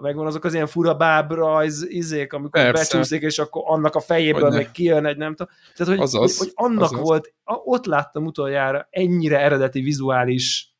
[0.00, 2.96] megvan azok az ilyen fura bábrajz izék, amikor Persze.
[2.96, 5.52] becsúszik, és akkor annak a fejéből még kijön egy, nem tudom.
[5.74, 7.00] Tehát, hogy, azaz, hogy annak azaz.
[7.00, 10.74] volt, ott láttam utoljára ennyire eredeti vizuális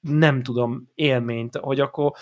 [0.00, 2.12] nem tudom, élményt, hogy akkor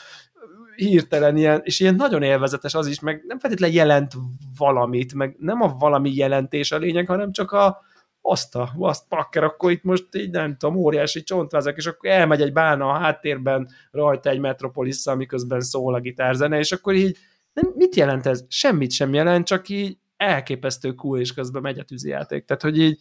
[0.77, 4.13] hirtelen ilyen, és ilyen nagyon élvezetes az is, meg nem feltétlenül jelent
[4.59, 7.81] valamit, meg nem a valami jelentés a lényeg, hanem csak a,
[8.21, 12.43] azt a, azt pakker, akkor itt most így nem tudom, óriási csontvezek, és akkor elmegy
[12.43, 17.17] egy bána a háttérben rajta egy metropolis miközben szól a gitárzene, és akkor így
[17.53, 18.45] nem, mit jelent ez?
[18.49, 22.45] Semmit sem jelent, csak így elképesztő cool, és közben megy a tűzijáték.
[22.45, 22.99] Tehát, hogy így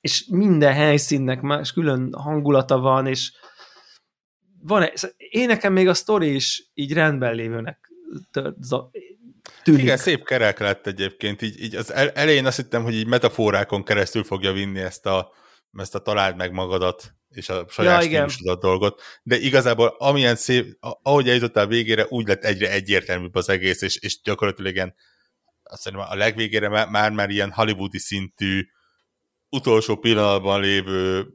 [0.00, 3.32] és minden helyszínnek más külön hangulata van, és
[4.66, 7.92] van egy, én nekem még a sztori is így rendben lévőnek
[9.62, 9.82] tűnik.
[9.82, 14.24] Igen, szép kerek lett egyébként, így, így az elején azt hittem, hogy így metaforákon keresztül
[14.24, 15.32] fogja vinni ezt a,
[15.72, 18.04] ezt a találd meg magadat, és a saját
[18.38, 23.82] ja, dolgot, de igazából amilyen szép, ahogy eljutottál végére, úgy lett egyre egyértelműbb az egész,
[23.82, 24.94] és, és gyakorlatilag igen,
[25.62, 28.66] azt szerintem a legvégére már, már, már ilyen hollywoodi szintű,
[29.48, 31.26] utolsó pillanatban lévő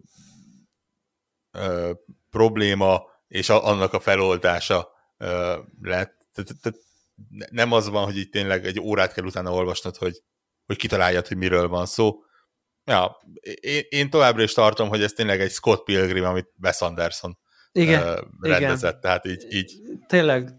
[1.52, 1.92] ö,
[2.30, 6.18] probléma, és a, annak a feloldása ö, lett.
[6.34, 6.80] Tehát, tehát
[7.52, 10.22] nem az van, hogy itt tényleg egy órát kell utána olvasnod, hogy,
[10.66, 12.16] hogy kitaláljad, hogy miről van szó.
[12.84, 13.18] Ja,
[13.62, 17.38] én, én továbbra is tartom, hogy ez tényleg egy Scott Pilgrim, amit Wes Anderson
[17.72, 19.02] igen, uh, rendezett, igen.
[19.02, 19.72] tehát így, így.
[20.08, 20.50] Tényleg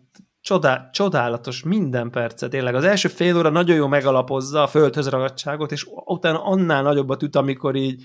[0.41, 2.75] csodá, csodálatos minden percet, tényleg.
[2.75, 7.37] Az első fél óra nagyon jó megalapozza a földhöz ragadtságot, és utána annál nagyobbat üt,
[7.37, 8.03] amikor így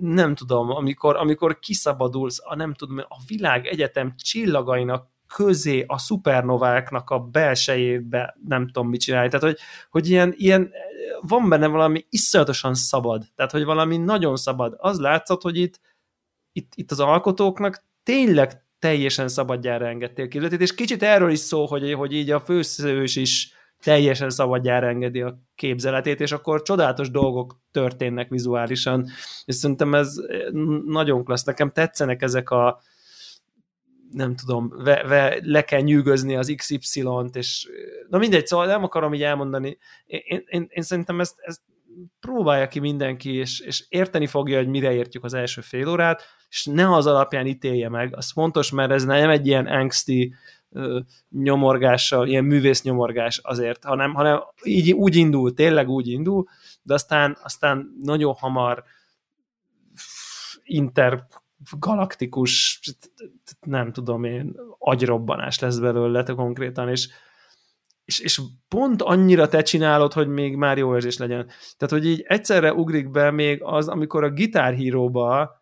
[0.00, 7.10] nem tudom, amikor, amikor kiszabadulsz a nem tudom, a világ egyetem csillagainak közé a szupernováknak
[7.10, 9.28] a belsejébe nem tudom mit csinálni.
[9.28, 9.58] Tehát, hogy,
[9.90, 10.72] hogy ilyen, ilyen,
[11.20, 13.24] van benne valami iszonyatosan szabad.
[13.34, 14.74] Tehát, hogy valami nagyon szabad.
[14.78, 15.80] Az látszott, hogy itt,
[16.52, 21.92] itt, itt az alkotóknak tényleg teljesen szabadjára engedték képzetét, és kicsit erről is szó, hogy,
[21.92, 23.52] hogy így a főszerős is
[23.82, 29.08] teljesen szabadjára engedi a képzeletét, és akkor csodálatos dolgok történnek vizuálisan,
[29.44, 30.14] és szerintem ez
[30.86, 31.44] nagyon klassz.
[31.44, 32.80] Nekem tetszenek ezek a,
[34.10, 37.68] nem tudom, ve, ve, le kell nyűgözni az XY-t, és
[38.08, 39.78] na mindegy, szóval nem akarom így elmondani.
[40.06, 41.60] Én, én, én szerintem ezt, ezt
[42.20, 46.64] próbálja ki mindenki, és, és érteni fogja, hogy mire értjük az első fél órát, és
[46.64, 48.16] ne az alapján ítélje meg.
[48.16, 50.32] Az fontos, mert ez nem egy ilyen angsty
[51.30, 56.48] nyomorgással, ilyen művész nyomorgás azért, hanem, hanem így, úgy indul, tényleg úgy indul,
[56.82, 58.84] de aztán, aztán nagyon hamar
[60.62, 62.80] intergalaktikus,
[63.60, 67.08] nem tudom én, agyrobbanás lesz belőle te konkrétan, és,
[68.04, 71.46] és, és pont annyira te csinálod, hogy még már jó érzés legyen.
[71.76, 75.56] Tehát, hogy így egyszerre ugrik be még az, amikor a gitárhíróba,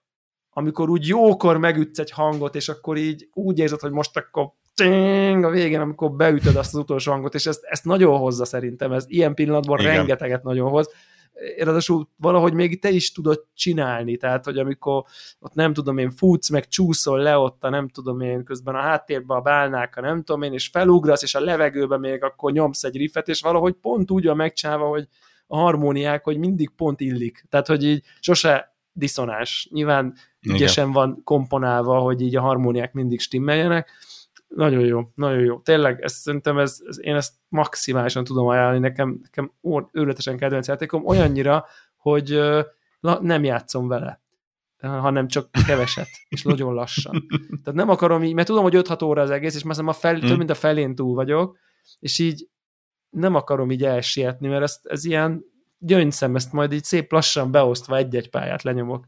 [0.51, 5.45] amikor úgy jókor megütsz egy hangot, és akkor így úgy érzed, hogy most akkor ting,
[5.45, 9.05] a végén, amikor beütöd azt az utolsó hangot, és ezt, ezt nagyon hozza szerintem, ez
[9.09, 9.95] ilyen pillanatban Igen.
[9.95, 10.91] rengeteget nagyon hoz.
[11.59, 15.05] Ráadásul valahogy még te is tudod csinálni, tehát, hogy amikor
[15.41, 18.81] ott nem tudom én, futsz, meg csúszol le ott a nem tudom én, közben a
[18.81, 22.85] háttérben a bálnák, a nem tudom én, és felugrasz, és a levegőbe még akkor nyomsz
[22.85, 25.09] egy riffet, és valahogy pont úgy van megcsinálva, hogy
[25.47, 27.47] a harmóniák, hogy mindig pont illik.
[27.49, 29.69] Tehát, hogy így sose diszonás.
[29.73, 33.91] Nyilván ügyesen van komponálva, hogy így a harmóniák mindig stimmeljenek,
[34.49, 35.61] nagyon jó, nagyon jó.
[35.61, 39.53] Tényleg, ezt, szerintem ez, ez, én ezt maximálisan tudom ajánlani, nekem, nekem
[39.93, 41.67] őrületesen kedvenc játékom, olyannyira,
[41.97, 42.65] hogy uh,
[43.21, 44.21] nem játszom vele
[44.81, 47.27] hanem csak keveset, és nagyon lassan.
[47.65, 50.17] Tehát nem akarom így, mert tudom, hogy 5-6 óra az egész, és már a fel,
[50.17, 50.27] mm.
[50.27, 51.59] több mint a felén túl vagyok,
[51.99, 52.49] és így
[53.11, 55.45] nem akarom így elsietni, mert ez, ez ilyen
[55.79, 59.07] gyöngyszem, ezt majd így szép lassan beosztva egy-egy pályát lenyomok.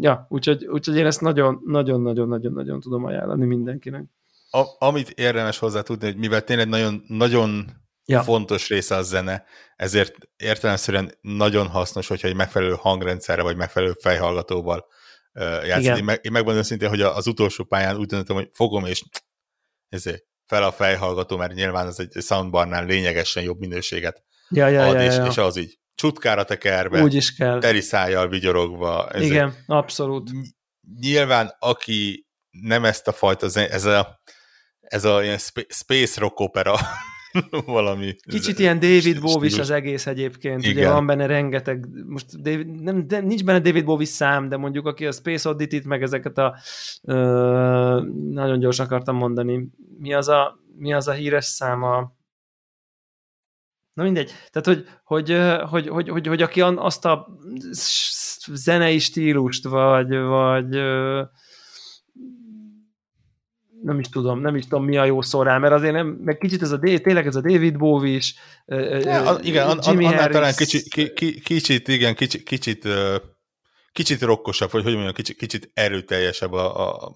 [0.00, 4.04] Ja, úgyhogy, úgyhogy én ezt nagyon-nagyon-nagyon-nagyon-nagyon tudom ajánlani mindenkinek.
[4.50, 7.70] A, amit érdemes hozzá tudni, hogy mivel tényleg nagyon, nagyon
[8.04, 8.22] ja.
[8.22, 9.44] fontos része a zene,
[9.76, 14.86] ezért értelemszerűen nagyon hasznos, hogyha egy megfelelő hangrendszerre vagy megfelelő fejhallgatóval
[15.34, 15.98] uh, játszani.
[15.98, 19.04] Én, meg, én megmondom szintén, hogy az utolsó pályán úgy döntöttem, hogy fogom és
[19.88, 24.94] ezért fel a fejhallgató, mert nyilván ez egy soundbarnál lényegesen jobb minőséget ja, ja, ad,
[24.94, 25.26] ja, ja, és, ja.
[25.26, 27.60] és az így csutkára tekerve, Úgy is kell.
[27.60, 29.08] teri szájjal vigyorogva.
[29.08, 30.30] Ez Igen, egy, abszolút.
[31.00, 34.20] Nyilván, aki nem ezt a fajta, ez a,
[34.80, 35.38] ez a ilyen
[35.68, 36.76] space rock opera,
[37.66, 38.14] valami.
[38.28, 40.76] Kicsit ilyen David Bowie az egész egyébként, Igen.
[40.76, 44.86] ugye van benne rengeteg, most David, nem, de nincs benne David Bowie szám, de mondjuk
[44.86, 46.58] aki a Space Oddity-t, meg ezeket a
[47.02, 47.14] ö,
[48.30, 49.68] nagyon gyorsan akartam mondani,
[49.98, 52.16] mi az a, mi az a híres száma,
[53.98, 54.32] Na mindegy.
[54.50, 55.36] Tehát, hogy, hogy,
[55.70, 57.26] hogy, hogy, hogy, hogy aki azt a
[58.52, 60.68] zenei stílust, vagy, vagy
[63.82, 66.38] nem is tudom, nem is tudom mi a jó szó rá, mert azért nem, meg
[66.38, 68.34] kicsit ez a, tényleg ez a David Bowie is,
[68.66, 72.88] ja, igen, Jimmy an, annál talán kicsit, ki, kicsit, igen, kicsit, kicsit,
[73.92, 77.12] kicsit rokkosabb, vagy hogy mondjam, kicsit, kicsit erőteljesebb a, a,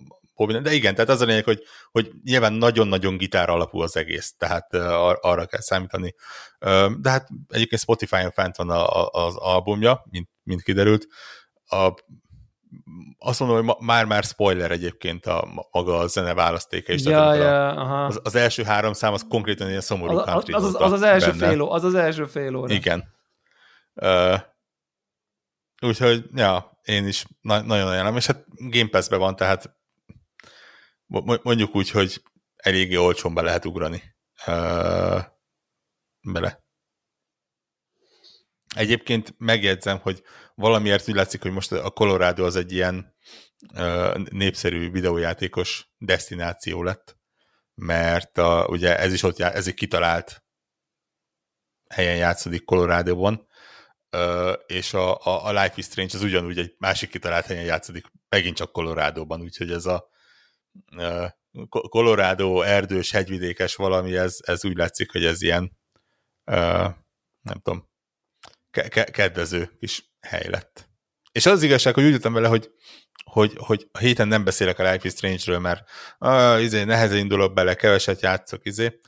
[0.47, 4.35] hobbi, de igen, tehát az a lényeg, hogy, hogy nyilván nagyon-nagyon gitár alapú az egész,
[4.37, 6.15] tehát uh, arra kell számítani.
[6.99, 11.07] De hát egyébként Spotify-on fent van a, a, az albumja, mint, mint kiderült.
[11.67, 11.93] A,
[13.19, 17.05] azt mondom, hogy már-már spoiler egyébként a maga a zene választéka is.
[17.05, 18.07] Ja, ja, a.
[18.07, 21.03] Az, az első három szám az konkrétan ilyen szomorú az, country az, az, az, az,
[21.03, 22.75] első fél, az az első fél óra.
[22.75, 23.05] Igen.
[23.95, 24.41] Uh,
[25.83, 29.77] úgyhogy, ja, én is na- nagyon ajánlom, és hát Game Pass-be van, tehát
[31.21, 32.23] mondjuk úgy, hogy
[32.57, 34.03] eléggé olcsón be lehet ugrani
[34.47, 35.23] uh,
[36.21, 36.65] bele.
[38.75, 40.23] Egyébként megjegyzem, hogy
[40.55, 43.15] valamiért úgy látszik, hogy most a Colorado az egy ilyen
[43.75, 47.17] uh, népszerű videójátékos destináció lett,
[47.75, 50.43] mert a, ugye ez is ott já, ez egy kitalált
[51.89, 53.47] helyen játszódik Colorado-ban,
[54.17, 58.07] uh, és a, a, a Life is Strange az ugyanúgy egy másik kitalált helyen játszódik,
[58.29, 60.11] megint csak Colorado-ban, úgyhogy ez a
[61.69, 65.79] Colorado erdős, hegyvidékes valami, ez, ez úgy látszik, hogy ez ilyen
[67.43, 67.91] nem tudom,
[68.71, 70.91] ke- kedvező kis hely lett.
[71.33, 72.71] És az, az igazság, hogy úgy jöttem vele, hogy,
[73.25, 77.55] hogy, hogy a héten nem beszélek a Life is Strange-ről, mert uh, izé, nehezen indulok
[77.55, 79.01] bele, keveset játszok, izé.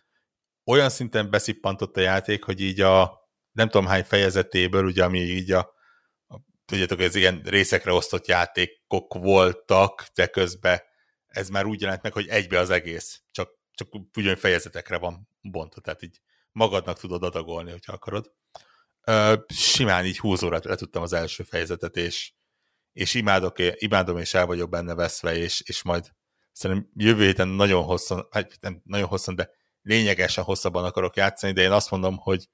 [0.64, 3.22] Olyan szinten beszippantott a játék, hogy így a
[3.52, 5.74] nem tudom hány fejezetéből, ugye, ami így a,
[6.26, 10.80] a tudjátok, ez ilyen részekre osztott játékok voltak, de közben
[11.34, 15.80] ez már úgy jelent meg, hogy egybe az egész, csak, csak ugyan fejezetekre van bontva,
[15.80, 16.20] tehát így
[16.52, 18.32] magadnak tudod adagolni, hogyha akarod.
[19.06, 22.32] Ö, simán így 20 órát le tudtam az első fejezetet, és,
[22.92, 26.10] és imádok, imádom, és el vagyok benne veszve, és, és majd
[26.52, 29.50] szerintem jövő héten nagyon hosszan, hát nem nagyon hosszan, de
[29.82, 32.48] lényegesen hosszabban akarok játszani, de én azt mondom, hogy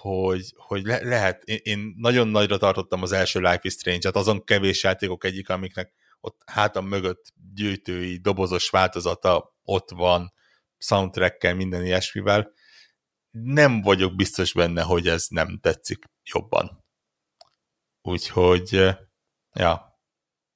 [0.00, 4.44] hogy, hogy le, lehet, én, én nagyon nagyra tartottam az első Life is Strange-et, azon
[4.44, 5.92] kevés játékok egyik, amiknek
[6.28, 10.32] ott hátam mögött gyűjtői, dobozos változata ott van,
[10.78, 12.52] soundtrackkel, minden ilyesmivel,
[13.30, 16.84] nem vagyok biztos benne, hogy ez nem tetszik jobban.
[18.02, 18.72] Úgyhogy,
[19.52, 20.00] ja,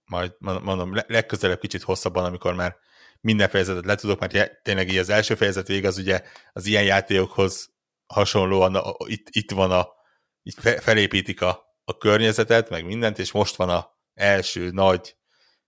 [0.05, 2.77] majd mondom, legközelebb kicsit hosszabban, amikor már
[3.21, 6.23] minden fejezetet le tudok, mert tényleg így az első fejezet vég az ugye
[6.53, 7.71] az ilyen játékokhoz
[8.07, 9.89] hasonlóan a, itt, itt van a,
[10.43, 15.17] itt felépítik a, a környezetet, meg mindent, és most van a első nagy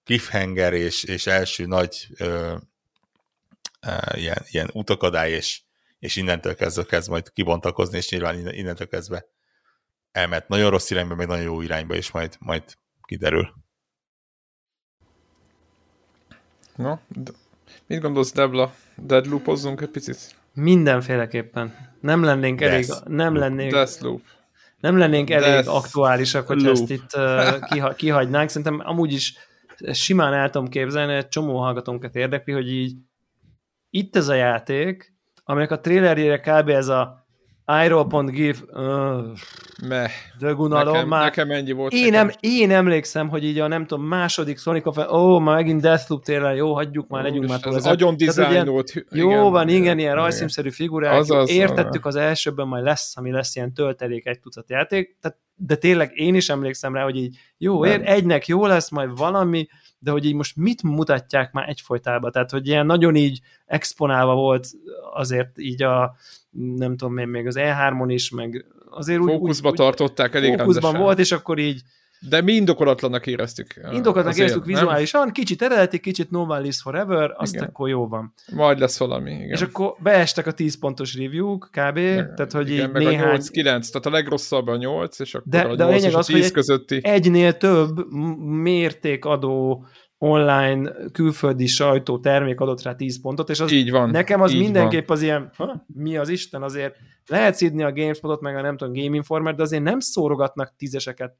[0.04, 2.56] cliffhanger és, és első nagy ö,
[3.86, 5.62] ö, ilyen, ilyen utakadály, és,
[5.98, 9.26] és innentől kezdve kezd majd kibontakozni, és nyilván innentől kezdve
[10.12, 12.62] elment nagyon rossz irányba, meg nagyon jó irányba, és majd, majd
[13.02, 13.54] kiderül.
[16.76, 16.94] No,
[17.86, 18.74] mit gondolsz, Debla?
[18.96, 20.36] Deadloopozzunk egy picit?
[20.52, 21.96] Mindenféleképpen.
[22.00, 22.74] Nem lennénk Death.
[22.74, 22.88] elég...
[23.06, 23.72] Nem lennénk...
[23.72, 24.22] Deathloop.
[24.80, 28.48] Nem lennénk elég Death aktuálisak, hogy ezt itt uh, kihagynánk.
[28.48, 29.34] Szerintem amúgy is
[29.92, 32.96] simán el tudom képzelni, egy csomó hallgatónkat érdekli, hogy így
[33.90, 35.14] itt ez a játék,
[35.44, 36.68] aminek a trailerjére kb.
[36.68, 37.23] ez a
[37.66, 39.38] iRoll.gif uh,
[39.88, 40.10] Meh.
[40.38, 41.22] Dögunalom nekem, már.
[41.22, 41.92] Nekem ennyi volt.
[41.92, 44.96] Én, nem, én emlékszem, hogy így a nem tudom, második Sonic of...
[44.96, 47.74] Ó, oh, már megint Deathloop trailer, jó, hagyjuk már, legyünk már túl.
[47.74, 48.92] Ez agyon dizájnolt.
[49.10, 51.18] Jó igen, van, igen, ilyen rajzszínszerű figurák.
[51.18, 55.16] Azaz, értettük az elsőben, majd lesz, ami lesz ilyen töltelék egy tucat játék.
[55.20, 59.16] Tehát, de tényleg én is emlékszem rá, hogy így jó, ér, egynek jó lesz, majd
[59.16, 59.66] valami,
[59.98, 64.66] de hogy így most mit mutatják már egyfolytában, tehát hogy ilyen nagyon így exponálva volt
[65.14, 66.16] azért így a
[66.76, 69.30] nem tudom én, még az E3-on is, meg azért úgy...
[69.30, 71.00] Fókuszba úgy, tartották elég Fókuszban rendesen.
[71.00, 71.82] volt, és akkor így
[72.28, 73.74] de mi indokolatlanak éreztük.
[73.92, 75.32] Indokolatlanak éreztük vizuálisan, nem?
[75.32, 77.66] kicsit eredeti, kicsit No One Lives Forever, azt igen.
[77.66, 78.34] akkor jó van.
[78.52, 79.48] Majd lesz valami, igen.
[79.48, 81.96] És akkor beestek a 10 pontos review-k kb.
[81.96, 83.34] Igen, tehát, hogy igen, így meg néhány...
[83.34, 86.14] a 8-9, tehát a legrosszabb a 8, és akkor de, a 8 de a lényeg
[86.14, 87.00] az, 10 hogy közötti.
[87.02, 89.84] egynél több mértékadó
[90.18, 95.08] online külföldi sajtó termék adott rá 10 pontot, és az így van, nekem az mindenképp
[95.08, 95.16] van.
[95.16, 96.96] az ilyen, ha, mi az Isten, azért
[97.26, 101.34] lehet szidni a GameSpotot, meg a nem tudom, Game Informer, de azért nem szórogatnak tízeseket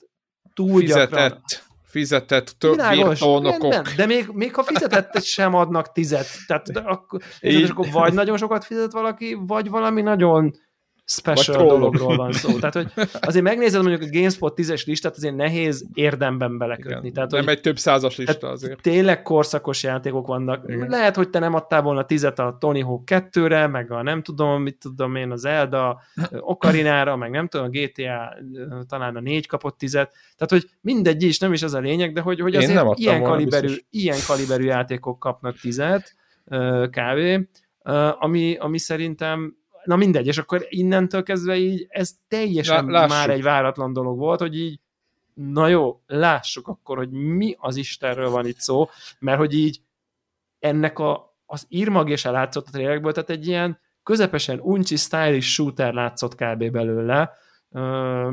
[0.54, 1.42] túl fizetett, gyakran.
[1.82, 3.88] Fizetett több birtolnokok.
[3.88, 6.26] De még, még ha fizetett, sem adnak tizet.
[6.46, 7.20] Tehát akkor,
[7.68, 10.54] akkor vagy nagyon sokat fizet valaki, vagy valami nagyon
[11.06, 12.58] special dologról van szó.
[12.58, 12.92] Tehát, hogy
[13.28, 16.98] azért megnézed mondjuk a GameSpot 10-es listát, azért nehéz érdemben belekötni.
[16.98, 18.80] Igen, Tehát, nem hogy, egy több százas lista azért.
[18.80, 20.64] Tényleg korszakos játékok vannak.
[20.66, 20.88] Igen.
[20.88, 24.62] Lehet, hogy te nem adtál volna tizet a Tony Hawk 2-re, meg a nem tudom,
[24.62, 26.00] mit tudom én, az Elda
[26.40, 28.36] Okarinára, meg nem tudom, a GTA
[28.88, 30.12] talán a 4 kapott tizet.
[30.36, 33.74] Tehát, hogy mindegy is, nem is az a lényeg, de hogy, hogy azért ilyen kaliberű,
[33.90, 36.14] ilyen kaliberű játékok kapnak tizet,
[36.90, 37.48] kávé,
[38.18, 43.42] ami, ami szerintem na mindegy, és akkor innentől kezdve így ez teljesen Lá, már egy
[43.42, 44.80] váratlan dolog volt, hogy így
[45.34, 48.88] na jó, lássuk akkor, hogy mi az Istenről van itt szó,
[49.18, 49.80] mert hogy így
[50.58, 56.34] ennek a, az írmagése látszott a trailerekből, tehát egy ilyen közepesen uncsi, stylish shooter látszott
[56.34, 56.70] kb.
[56.70, 57.32] belőle,
[57.68, 58.32] uh,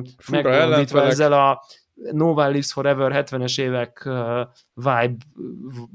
[0.93, 1.63] ezzel a
[2.11, 4.03] No One Lives Forever 70-es évek
[4.73, 5.15] vibe,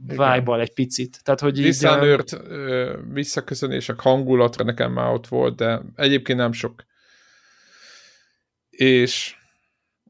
[0.07, 1.20] vibe egy picit.
[1.23, 1.65] Tehát, hogy így...
[1.65, 6.85] Visszanőrt uh, visszaköszönések hangulatra nekem már ott volt, de egyébként nem sok.
[8.70, 9.37] És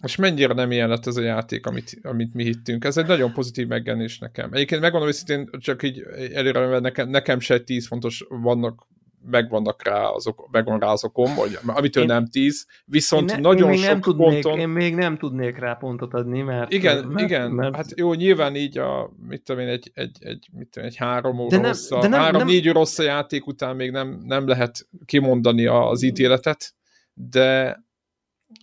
[0.02, 2.84] és mennyire nem ilyen lett ez a játék, amit, amit mi hittünk.
[2.84, 4.52] Ez egy nagyon pozitív megjelenés nekem.
[4.52, 6.02] Egyébként megmondom őszintén, csak így
[6.32, 8.86] előre, nekem, nekem se 10 fontos vannak
[9.30, 13.72] megvannak rá azok, megvan rá az okom, hogy, amitől én, nem tíz, viszont ne, nagyon
[13.72, 14.58] én sok nem tudnék, ponton...
[14.58, 16.72] Én még nem tudnék rá pontot adni, mert...
[16.72, 17.76] Igen, mert, igen, mert...
[17.76, 21.38] hát jó, nyilván így a, mit tudom én, egy, egy, egy, mit tudom, egy három
[21.38, 22.72] óra de rossz, de nem, három, nem...
[22.72, 26.74] rossz játék után még nem, nem lehet kimondani az ítéletet,
[27.12, 27.84] de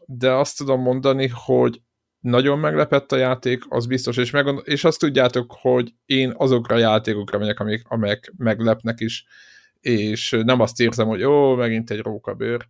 [0.05, 1.81] de azt tudom mondani, hogy
[2.19, 6.79] nagyon meglepett a játék, az biztos, és, meg, és azt tudjátok, hogy én azokra a
[6.79, 9.25] játékokra megyek, amik, amelyek meglepnek is,
[9.83, 12.67] és nem azt érzem, hogy ó, megint egy rókabőr.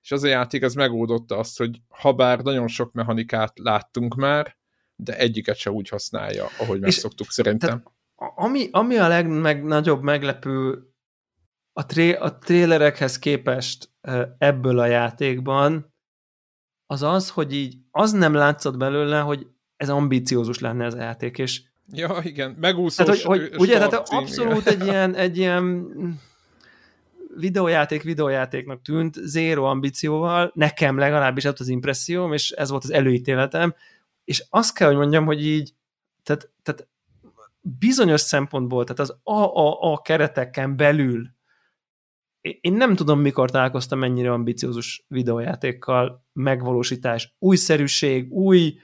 [0.00, 4.56] És az a játék az megoldotta azt, hogy ha bár nagyon sok mechanikát láttunk már,
[4.96, 7.82] de egyiket se úgy használja, ahogy megszoktuk szerintem.
[8.34, 10.86] ami, ami a legnagyobb meglepő
[11.72, 13.90] a, tré, a trélerekhez képest
[14.38, 15.94] ebből a játékban,
[16.86, 21.38] az az, hogy így az nem látszott belőle, hogy ez ambíciózus lenne ez a játék,
[21.38, 21.62] és
[21.94, 25.88] Ja, igen, megúszós tehát, hogy, hogy, Ugye, tehát abszolút egy ilyen, egy ilyen
[27.36, 33.74] videójáték videójátéknak tűnt, zéro ambícióval, nekem legalábbis ez az impresszióm, és ez volt az előítéletem,
[34.24, 35.74] és azt kell, hogy mondjam, hogy így,
[36.22, 36.88] tehát, tehát
[37.60, 41.30] bizonyos szempontból, tehát az AAA kereteken belül
[42.60, 48.78] én nem tudom, mikor találkoztam ennyire ambiciózus videójátékkal, megvalósítás, újszerűség, új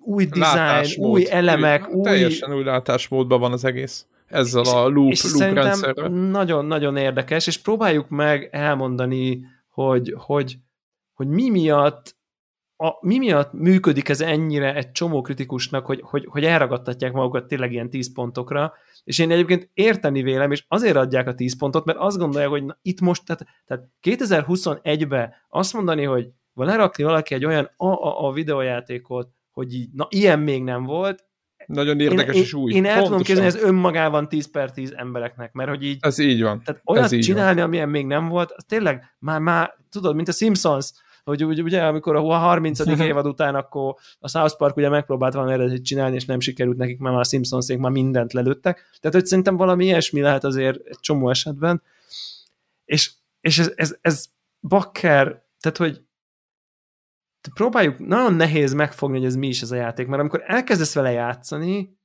[0.00, 2.02] új design, új elemek, új...
[2.02, 4.06] Teljesen új látásmódban van az egész.
[4.30, 6.08] Ezzel a loop, és loop rendszerrel.
[6.08, 10.58] Nagyon-nagyon érdekes, és próbáljuk meg elmondani, hogy, hogy,
[11.14, 12.18] hogy mi miatt
[12.82, 17.72] a, mi miatt működik ez ennyire egy csomó kritikusnak, hogy, hogy, hogy elragadtatják magukat tényleg
[17.72, 18.72] ilyen 10 pontokra,
[19.04, 22.64] és én egyébként érteni vélem, és azért adják a 10 pontot, mert azt gondolják, hogy
[22.64, 29.28] na, itt most, tehát, tehát 2021-ben azt mondani, hogy lerakni valaki egy olyan a videójátékot,
[29.50, 31.24] hogy így, na ilyen még nem volt,
[31.70, 32.72] nagyon érdekes én, és új.
[32.72, 33.04] Én el Pontosan.
[33.04, 35.98] tudom képzelni, ez önmagában 10 per 10 embereknek, mert hogy így...
[36.00, 36.62] Ez így van.
[36.64, 37.64] Tehát olyat ez csinálni, van.
[37.64, 40.92] amilyen még nem volt, az tényleg már, már tudod, mint a Simpsons,
[41.24, 42.78] hogy ugye, ugye amikor a 30.
[42.86, 46.98] évad után akkor a South Park ugye megpróbált valami eredetit csinálni, és nem sikerült nekik,
[46.98, 48.88] mert már a Simpsonsék már mindent lelőttek.
[49.00, 51.82] Tehát, hogy szerintem valami ilyesmi lehet azért egy csomó esetben.
[52.84, 54.26] És, és ez, ez, ez
[54.60, 55.24] bakker,
[55.60, 56.00] tehát, hogy
[57.54, 61.10] próbáljuk, nagyon nehéz megfogni, hogy ez mi is ez a játék, mert amikor elkezdesz vele
[61.10, 61.98] játszani,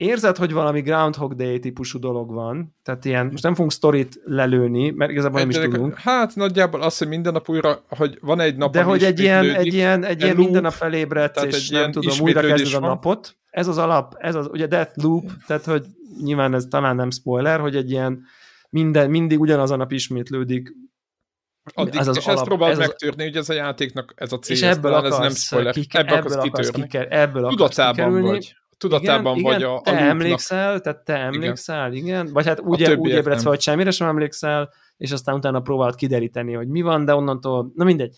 [0.00, 4.90] érzed, hogy valami Groundhog Day típusú dolog van, tehát ilyen, most nem fogunk sztorit lelőni,
[4.90, 5.94] mert igazából nem is tudunk.
[5.94, 9.54] Hát nagyjából az, hogy minden nap újra, hogy van egy nap, De hogy egy ilyen,
[9.54, 13.36] egy ilyen, egy ilyen minden nap felébredsz, és nem tudom, újra kezded a napot.
[13.50, 15.86] Ez az alap, ez az, ugye Death Loop, tehát hogy
[16.22, 18.22] nyilván ez talán nem spoiler, hogy egy ilyen
[18.70, 20.72] minden, mindig ugyanaz a nap ismétlődik,
[21.74, 24.38] Addig, ez az és alap, ezt próbáld ez megtörni, hogy ez a játéknak ez a
[24.38, 26.82] cél, és ebből ez nem spoiler, kike, ebből, ebből akarsz kitörni.
[26.82, 31.92] Kiker, ebből Tudatában vagy tudatában igen, vagy igen, a, te a emlékszel, tehát te emlékszel,
[31.92, 32.06] igen.
[32.06, 32.32] igen.
[32.32, 36.68] Vagy hát úgy, úgy ébredsz hogy semmire sem emlékszel, és aztán utána próbált kideríteni, hogy
[36.68, 38.16] mi van, de onnantól, na mindegy.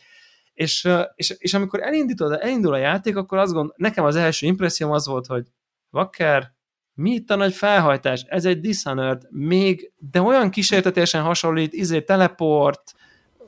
[0.53, 4.91] És, és, és amikor elindítod, elindul a játék, akkor azt gond, nekem az első impresszióm
[4.91, 5.47] az volt, hogy
[5.91, 6.53] Vakker,
[6.95, 8.25] mi itt a nagy felhajtás?
[8.29, 12.93] Ez egy Dishonored, még, de olyan kísértetésen hasonlít, izé teleport,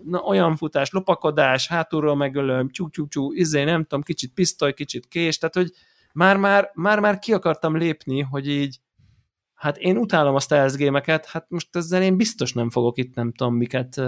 [0.06, 5.08] na, olyan futás, lopakodás, hátulról megölöm, csú, csú, csú, izé, nem tudom, kicsit pisztoly, kicsit
[5.08, 5.70] kés, tehát, hogy
[6.12, 8.80] már-már, már-már ki akartam lépni, hogy így,
[9.54, 13.32] hát én utálom a stealth gémeket, hát most ezzel én biztos nem fogok itt nem
[13.32, 14.00] tudom miket,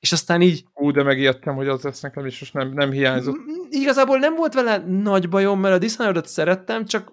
[0.00, 0.64] és aztán így...
[0.74, 3.36] Ú, de megijedtem, hogy az lesz nekem is most nem, nem hiányzott.
[3.70, 7.12] Igazából nem volt vele nagy bajom, mert a dishonored szerettem, csak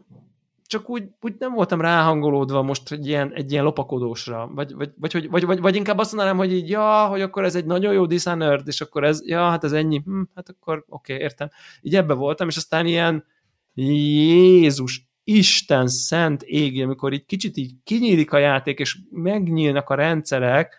[0.68, 5.30] csak úgy, úgy nem voltam ráhangolódva most egy ilyen, egy ilyen lopakodósra, vagy, vagy, vagy,
[5.30, 8.06] vagy, vagy, vagy, inkább azt mondanám, hogy így, ja, hogy akkor ez egy nagyon jó
[8.06, 11.50] Dishonored, és akkor ez, ja, hát ez ennyi, hm, hát akkor oké, okay, értem.
[11.82, 13.26] Így ebbe voltam, és aztán ilyen,
[13.74, 20.78] Jézus, Isten szent égi, amikor így kicsit így kinyílik a játék, és megnyílnak a rendszerek,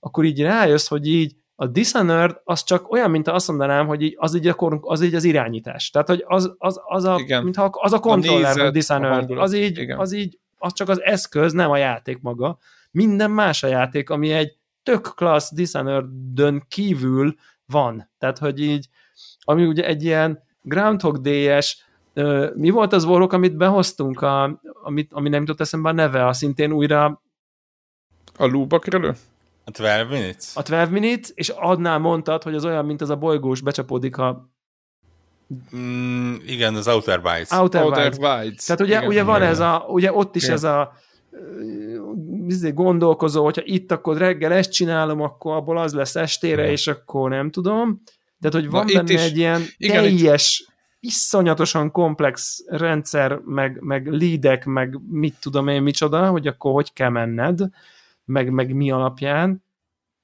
[0.00, 4.14] akkor így rájössz, hogy így a Dishonored az csak olyan, mint azt mondanám, hogy így,
[4.18, 5.90] az, így akkor, az így az irányítás.
[5.90, 7.42] Tehát, hogy az, az, az a, Igen.
[7.42, 9.98] mintha az a kontroller, a, a Dishonored, az így, Igen.
[9.98, 12.58] az így, az csak az eszköz, nem a játék maga.
[12.90, 17.34] Minden más a játék, ami egy tök klassz Dishonored-ön kívül
[17.66, 18.10] van.
[18.18, 18.88] Tehát, hogy így,
[19.40, 21.84] ami ugye egy ilyen Groundhog Day-es
[22.54, 26.32] mi volt az vorok, amit behoztunk, a, amit, ami nem jutott eszembe a neve, a
[26.32, 27.22] szintén újra...
[28.36, 29.14] A lúbakrelő?
[29.78, 30.50] A 12 Minutes?
[30.54, 34.48] A 12 Minutes, és adnál mondtad, hogy az olyan, mint az a bolygós becsapódik a
[35.76, 37.50] Mm, igen, az Outer Wilds.
[37.50, 38.12] Outer, Outer.
[38.18, 38.64] Wilds.
[38.64, 39.48] Tehát ugye, igen, ugye van igen.
[39.48, 40.54] ez a, ugye ott is igen.
[40.54, 40.92] ez a
[42.46, 46.72] izé, gondolkozó, hogyha itt akkor reggel ezt csinálom, akkor abból az lesz estére, igen.
[46.72, 48.02] és akkor nem tudom.
[48.40, 50.64] Tehát, hogy van Na, benne is, egy ilyen igen, teljes
[51.00, 57.08] iszonyatosan komplex rendszer, meg, meg leadek, meg mit tudom én micsoda, hogy akkor hogy kell
[57.08, 57.60] menned,
[58.30, 59.64] meg, meg mi alapján.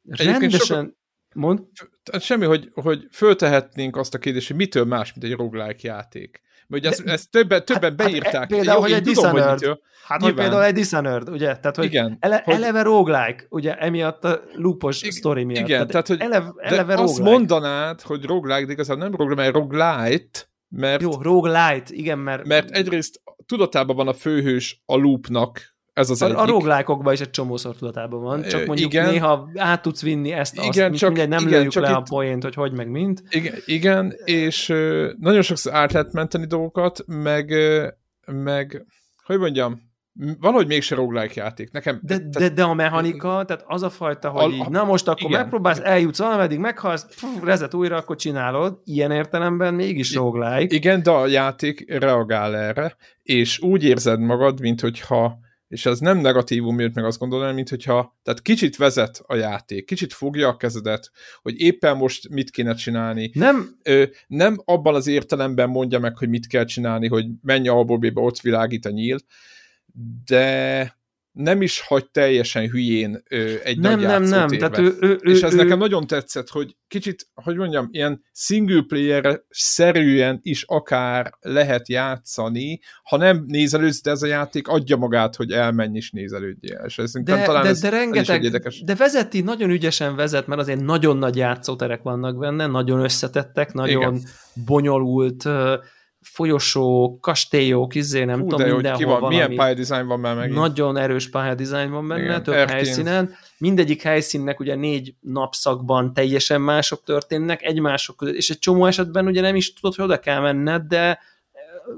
[0.08, 0.84] Rendesen...
[0.84, 0.94] Sok...
[1.34, 1.60] Mond?
[2.18, 6.40] Semmi, hogy, hogy föltehetnénk azt a kérdést, hogy mitől más, mint egy roguelike játék.
[6.66, 8.34] Mert ugye ezt, ezt többen, többen hát, beírták.
[8.34, 9.80] Hát, például, Jó, hogy egy tudom, hogy mitől.
[10.06, 11.56] Hát, hogy például egy Dishonored, ugye?
[11.56, 12.54] Tehát, hogy igen, ele, hogy...
[12.54, 15.68] eleve roguelike, ugye, emiatt a loopos igen, story miatt.
[15.68, 19.54] Igen, tehát, tehát hogy eleve, eleve azt mondanád, hogy roguelike, de igazából nem roguelike, mert
[19.54, 21.02] roguelite, mert...
[21.02, 22.46] Jó, roguelite, igen, mert...
[22.46, 26.38] Mert egyrészt tudatában van a főhős a loopnak, ez az a, egyik.
[26.38, 29.10] A roguelike is egy csomószor tudatában van, csak mondjuk igen.
[29.10, 31.96] néha át tudsz vinni ezt, igen, azt, csak, mindegy, nem igen, lőjük csak le itt,
[31.96, 33.22] a poént, hogy hogy meg mint.
[33.30, 34.66] Igen, igen és
[35.18, 37.52] nagyon sokszor át lehet menteni dolgokat, meg,
[38.26, 38.86] meg
[39.24, 39.80] hogy mondjam,
[40.40, 41.70] valahogy mégse roguelike játék.
[41.70, 44.84] Nekem, de, te, de, de a mechanika, tehát az a fajta, hogy a, így, na
[44.84, 45.40] most akkor igen.
[45.40, 48.78] megpróbálsz, eljutsz valameddig, meghalsz, pff, rezet újra, akkor csinálod.
[48.84, 50.74] Ilyen értelemben mégis roguelike.
[50.74, 56.18] Igen, de a játék reagál erre, és úgy érzed magad, mint hogyha és ez nem
[56.18, 60.56] negatívum jött meg azt gondolom, mint hogyha, tehát kicsit vezet a játék, kicsit fogja a
[60.56, 61.10] kezedet,
[61.42, 63.30] hogy éppen most mit kéne csinálni.
[63.34, 67.84] Nem, Ö, nem abban az értelemben mondja meg, hogy mit kell csinálni, hogy menj a
[67.84, 69.18] B-be, ott világít a nyíl,
[70.24, 70.96] de
[71.36, 74.48] nem is hagy teljesen hülyén ö, egy nem, nagy nem, nem.
[74.48, 75.80] Tehát ő, ő, És ez ő, nekem ő...
[75.80, 83.16] nagyon tetszett, hogy kicsit, hogy mondjam, ilyen single player szerűen is akár lehet játszani, ha
[83.16, 86.82] nem nézelődsz, de ez a játék adja magát, hogy elmenj és nézelődjél.
[86.86, 90.60] És ez de, talán de, ez, de rengeteg, ez de vezeti, nagyon ügyesen vezet, mert
[90.60, 94.22] azért nagyon nagy játszóterek vannak benne, nagyon összetettek, nagyon Igen.
[94.66, 95.44] bonyolult,
[96.32, 99.34] folyosó, kastélyok, izé, nem Hú, tudom, mindenhol van, valami.
[99.34, 100.54] Milyen pályadizájn van már megint?
[100.54, 102.70] Nagyon erős pályadizájn van benne, Igen, több Erként.
[102.70, 103.34] helyszínen.
[103.58, 109.40] Mindegyik helyszínnek ugye négy napszakban teljesen mások történnek, egymások között, és egy csomó esetben ugye
[109.40, 111.18] nem is tudod, hogy oda kell menned, de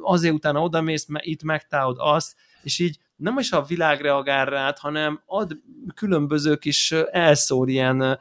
[0.03, 5.23] azért utána odamész, itt megtáod azt, és így nem is a világ reagál rád, hanem
[5.27, 5.57] ad
[5.95, 8.19] különböző kis elszór ilyen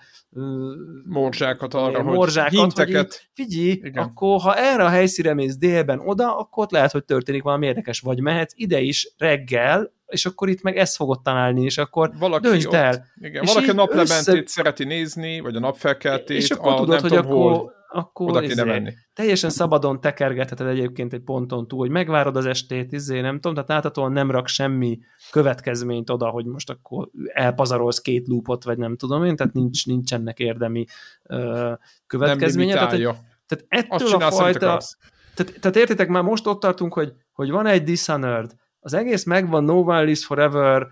[1.06, 3.06] morzsákat arra, morzsákat, hogy hinteket.
[3.06, 4.04] Hogy figyelj, Igen.
[4.04, 8.00] akkor ha erre a helyszíre mész délben oda, akkor ott lehet, hogy történik valami érdekes,
[8.00, 12.48] vagy mehetsz ide is reggel, és akkor itt meg ezt fogod találni, és akkor valaki
[12.48, 13.06] döntsd el.
[13.16, 14.44] Igen, és valaki a naplementét össze...
[14.46, 18.64] szereti nézni, vagy a napfelkeltét, és akkor a, tudod, hogy akkor hol akkor Oda izé,
[18.64, 18.94] menni.
[19.14, 23.70] teljesen szabadon tekergetheted egyébként egy ponton túl, hogy megvárod az estét, izé, nem tudom, tehát
[23.70, 25.00] láthatóan nem rak semmi
[25.32, 30.14] következményt oda, hogy most akkor elpazarolsz két lúpot, vagy nem tudom én, tehát nincs, nincs
[30.14, 30.86] ennek érdemi
[31.24, 31.72] uh,
[32.08, 32.74] következménye.
[32.74, 34.80] Nem tehát, tehát ettől a fajta...
[35.36, 39.64] Tehát, tehát értitek, már most ott tartunk, hogy, hogy van egy Dishonored, az egész megvan,
[39.64, 40.88] No One Lives Forever,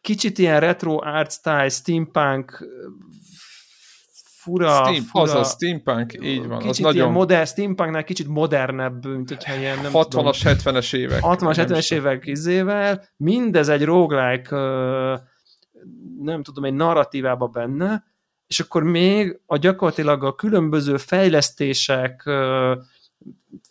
[0.00, 2.68] kicsit ilyen retro art style, steampunk
[4.48, 6.58] fura, Steam, fura az a steampunk, így van.
[6.58, 6.94] Kicsit az nagyon...
[6.96, 11.20] ilyen modern, steampunknál kicsit modernebb, mint hogyha ilyen, nem 60-as, 70-es évek.
[11.22, 14.56] 60-as, 70-es évek izével, mindez egy roguelike,
[16.22, 18.04] nem tudom, egy narratívába benne,
[18.46, 22.30] és akkor még a gyakorlatilag a különböző fejlesztések,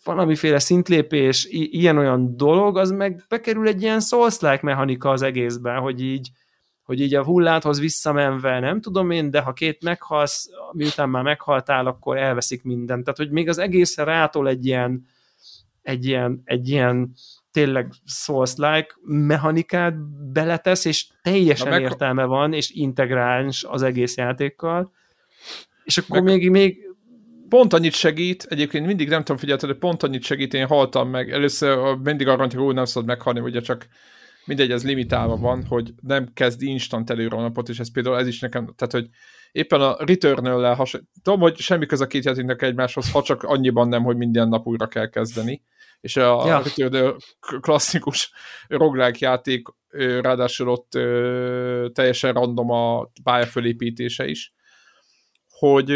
[0.04, 6.30] valamiféle szintlépés, ilyen-olyan dolog, az meg bekerül egy ilyen souls mechanika az egészben, hogy így
[6.88, 11.86] hogy így a hulláthoz visszamenve, nem tudom én, de ha két meghalsz, miután már meghaltál,
[11.86, 13.04] akkor elveszik mindent.
[13.04, 15.06] Tehát, hogy még az egészen rától egy ilyen,
[15.82, 17.12] egy ilyen, egy ilyen
[17.50, 19.94] tényleg Souls-like mechanikát
[20.32, 21.82] beletesz, és teljesen meg...
[21.82, 24.92] értelme van, és integráns az egész játékkal.
[25.84, 26.38] És akkor meg...
[26.38, 26.78] még, még
[27.48, 31.32] pont annyit segít, egyébként mindig nem tudom, figyelni, hogy pont annyit segít, én haltam meg.
[31.32, 33.88] Először mindig arra, hogy nem szabad meghalni, ugye csak
[34.48, 38.26] mindegy, ez limitálva van, hogy nem kezd instant előre a napot, és ez például ez
[38.26, 39.08] is nekem, tehát hogy
[39.52, 43.88] éppen a Returnal-lel hasonló, tudom, hogy semmi köze a két játéknak egymáshoz, ha csak annyiban
[43.88, 45.62] nem, hogy minden nap újra kell kezdeni,
[46.00, 46.56] és a, ja.
[46.56, 47.16] a Returnal
[47.60, 48.32] klasszikus
[48.66, 49.68] roguelike játék,
[50.20, 54.52] ráadásul ott ö, teljesen random a pályafölépítése is,
[55.48, 55.90] hogy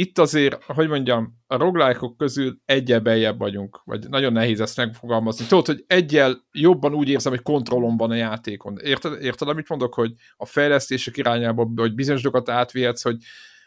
[0.00, 5.46] itt azért, hogy mondjam, a roguelike közül egyel beljebb vagyunk, vagy nagyon nehéz ezt megfogalmazni.
[5.46, 8.78] Tudod, hogy egyel jobban úgy érzem, hogy kontrollom van a játékon.
[8.82, 13.16] Érted, érted amit mondok, hogy a fejlesztések irányába, hogy bizonyos dolgokat átvihetsz, hogy,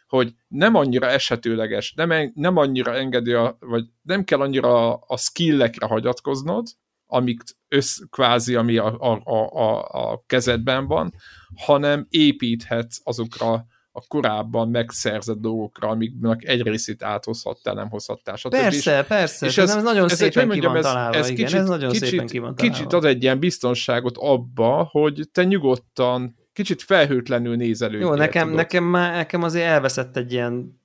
[0.07, 5.85] hogy nem annyira esetőleges, nem, nem annyira engedi, a, vagy nem kell annyira a skillekre
[5.85, 6.67] hagyatkoznod,
[7.05, 11.13] amik össz, kvázi, ami a, a, a, a kezedben van,
[11.55, 13.65] hanem építhetsz azokra
[13.95, 18.35] a korábban megszerzett dolgokra, amiknek egy részét áthozhattál, nem hozhattál.
[18.35, 18.51] Stb.
[18.51, 21.29] Persze, és, persze, és ez, ez nagyon ez szépen egy, ki van találva, ez, ez
[21.29, 22.77] igen, kicsit, ez nagyon kicsit, szépen ki van találva.
[22.77, 28.07] Kicsit ad egy ilyen biztonságot abba, hogy te nyugodtan, kicsit felhőtlenül nézelődjél.
[28.07, 30.81] Jó, nekem, nekem, már, nekem azért elveszett egy ilyen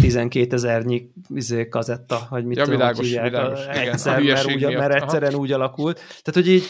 [0.00, 4.76] 12 ezernyi izé, kazetta, vagy mit ja, tudom, világos, hívják, világos, igen, egyszer, mert, úgy,
[4.76, 5.40] mert egyszerűen Aha.
[5.40, 5.96] úgy alakult.
[5.96, 6.64] Tehát, hogy így,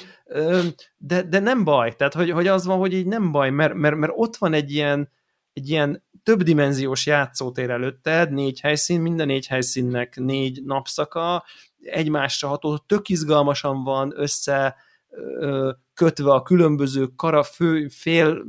[0.96, 3.96] de, de nem baj, tehát, hogy, hogy az van, hogy így nem baj, mert, mert,
[3.96, 5.10] mert ott van egy ilyen,
[5.52, 11.44] egy ilyen többdimenziós játszótér előtted, négy helyszín, minden négy helyszínnek négy napszaka,
[11.82, 14.76] egymásra ható, tök izgalmasan van össze
[15.94, 18.44] kötve a különböző kara fő, fél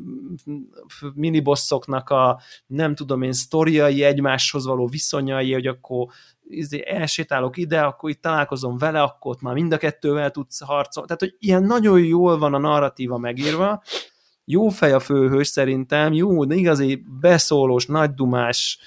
[1.14, 6.08] minibosszoknak a nem tudom én sztoriai, egymáshoz való viszonyai, hogy akkor
[6.44, 11.08] izé, elsétálok ide, akkor itt találkozom vele, akkor ott már mind a kettővel tudsz harcolni.
[11.08, 13.84] Tehát, hogy ilyen nagyon jól van a narratíva megírva,
[14.52, 18.80] jó fej a főhős szerintem, jó, igazi beszólós, nagydumás,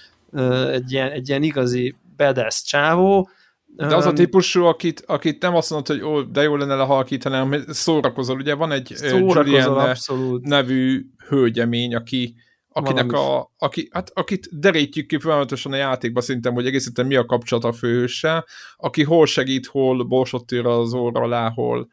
[0.70, 3.28] egy ilyen, egy ilyen igazi bedes csávó,
[3.77, 7.36] de az a típusú, akit, akit nem azt mondod, hogy ó, de jó lenne lehalkítani,
[7.36, 8.36] hanem szórakozol.
[8.36, 9.97] Ugye van egy Julian
[10.41, 12.35] nevű hölgyemény, aki,
[12.69, 17.24] akinek a, aki, hát, akit derítjük ki folyamatosan a játékba szintem, hogy egészen mi a
[17.24, 18.47] kapcsolat a főhőssel,
[18.77, 21.89] aki hol segít, hol borsot az óra alá, hol,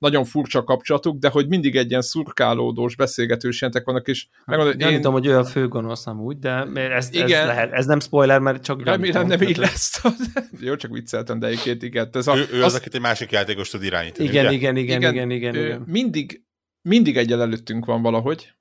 [0.00, 4.90] nagyon furcsa kapcsolatuk, de hogy mindig egy ilyen szurkálódós, beszélgetős jelentek vannak, és megmondom, hogy
[4.90, 4.96] én...
[4.96, 7.40] tudom, hogy olyan főgonosz úgy, de ez, igen.
[7.40, 10.02] ez, lehet, ez nem spoiler, mert csak Remélem nem így lesz.
[10.60, 12.08] Jó, csak vicceltem, de egyébként igen.
[12.12, 14.28] Ez a, ő, ő az, az, akit egy másik játékos tud irányítani.
[14.28, 16.44] Igen, igen, igen, igen, igen, igen, igen, Mindig
[16.82, 18.54] mindig egyel előttünk van valahogy,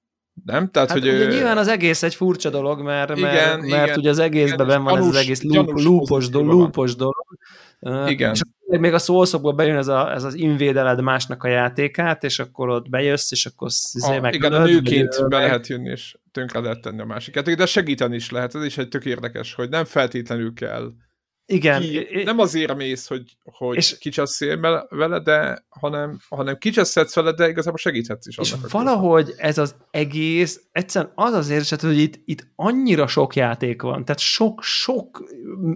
[0.46, 0.72] nem?
[0.72, 1.28] Tehát, hát hogy ugye ő...
[1.28, 4.84] nyilván az egész egy furcsa dolog, mert, igen, mert, igen, mert ugye az egészben igen,
[4.84, 7.26] van gyanús, ez az egész lúpos, dolog, lúpos dolog.
[8.08, 8.32] Igen.
[8.32, 8.42] És
[8.80, 12.90] még a szószokból bejön ez, a, ez az invédeled másnak a játékát, és akkor ott
[12.90, 17.02] bejössz, és akkor izé a, Igen, a nőként be lehet jönni, és tönkre lehet tenni
[17.02, 17.56] a másikat.
[17.56, 20.92] De segíteni is lehet, ez is egy tök érdekes, hogy nem feltétlenül kell
[21.50, 21.82] igen.
[21.82, 27.48] Ki, nem azért mész, hogy, hogy és, kicsasszél vele, de hanem, hanem kicsasszedsz vele, de
[27.48, 28.38] igazából segíthetsz is.
[28.38, 33.82] És valahogy ez az egész, egyszerűen az az érzet, hogy itt, itt annyira sok játék
[33.82, 35.24] van, tehát sok-sok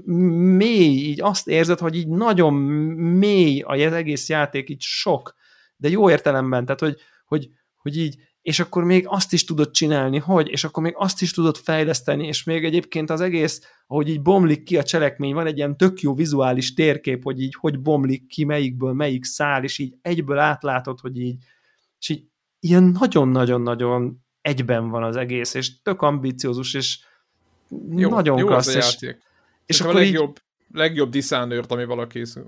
[0.06, 5.36] mély, így azt érzed, hogy így nagyon mély az egész játék, így sok,
[5.76, 6.96] de jó értelemben, tehát hogy,
[7.26, 11.22] hogy, hogy így és akkor még azt is tudod csinálni, hogy, és akkor még azt
[11.22, 15.46] is tudod fejleszteni, és még egyébként az egész, ahogy így bomlik ki a cselekmény, van
[15.46, 19.78] egy ilyen tök jó vizuális térkép, hogy így hogy bomlik ki, melyikből melyik szál, és
[19.78, 21.36] így egyből átlátod, hogy így,
[22.00, 22.28] és így
[22.60, 27.00] ilyen nagyon-nagyon-nagyon egyben van az egész, és tök ambiciózus, és
[27.96, 28.76] jó, nagyon jó klassz.
[28.76, 29.16] És,
[29.66, 30.42] és akkor a legjobb, így,
[30.74, 32.44] legjobb Dishonored, ami vala készül.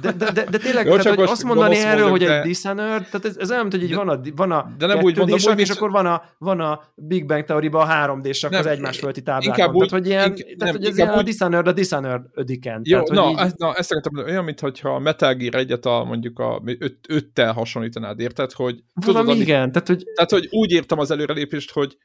[0.00, 2.40] De, de, de, de tényleg, Jó, tehát, hogy azt mondani erről, mondjuk, hogy de...
[2.40, 5.16] egy Dishonored, tehát ez, ez olyan, hogy így van a, van a de nem úgy
[5.16, 8.98] mondom, hogy és akkor van a, van a Big Bang theory a 3D-sak az egymás
[8.98, 9.58] fölti táblákon.
[9.58, 11.18] Inkább úgy, tehát, hogy, ilyen, inkább, tehát, hogy ez ilyen úgy...
[11.18, 12.80] a Dishonored a Dishonored ödiken.
[12.84, 13.46] Jó, tehát, na, így...
[13.46, 16.98] ezt, na, ezt szeretem mondani, olyan, mintha a Metal Gear egyet a mondjuk a öt,
[17.08, 18.52] öttel hasonlítanád, érted?
[18.52, 19.72] Hogy, tudod, igen.
[19.72, 20.04] Tehát hogy...
[20.14, 21.96] tehát, hogy úgy értem az előrelépést, hogy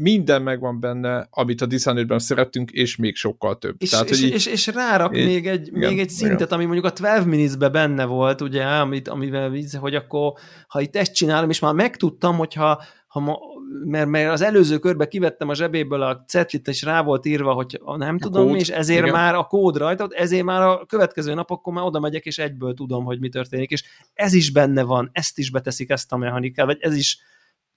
[0.00, 3.74] minden megvan benne, amit a Dishonored-ben szerettünk, és még sokkal több.
[3.78, 6.40] És, Tehát, és, hogy így, és, és rárak így, még egy, igen, még egy szintet,
[6.40, 6.52] igen.
[6.52, 10.32] ami mondjuk a 12 minutes benne volt, ugye, amit, amivel, hogy akkor,
[10.68, 13.38] ha itt ezt csinálom, és már megtudtam, hogyha ha ma,
[13.84, 17.80] mert, mert az előző körbe kivettem a zsebéből a cetlit, és rá volt írva, hogy
[17.96, 19.12] nem a tudom, kód, és ezért igen.
[19.12, 23.04] már a kód rajta, ezért már a következő napokon már oda megyek, és egyből tudom,
[23.04, 23.84] hogy mi történik, és
[24.14, 27.18] ez is benne van, ezt is beteszik ezt a mechanikát, vagy ez is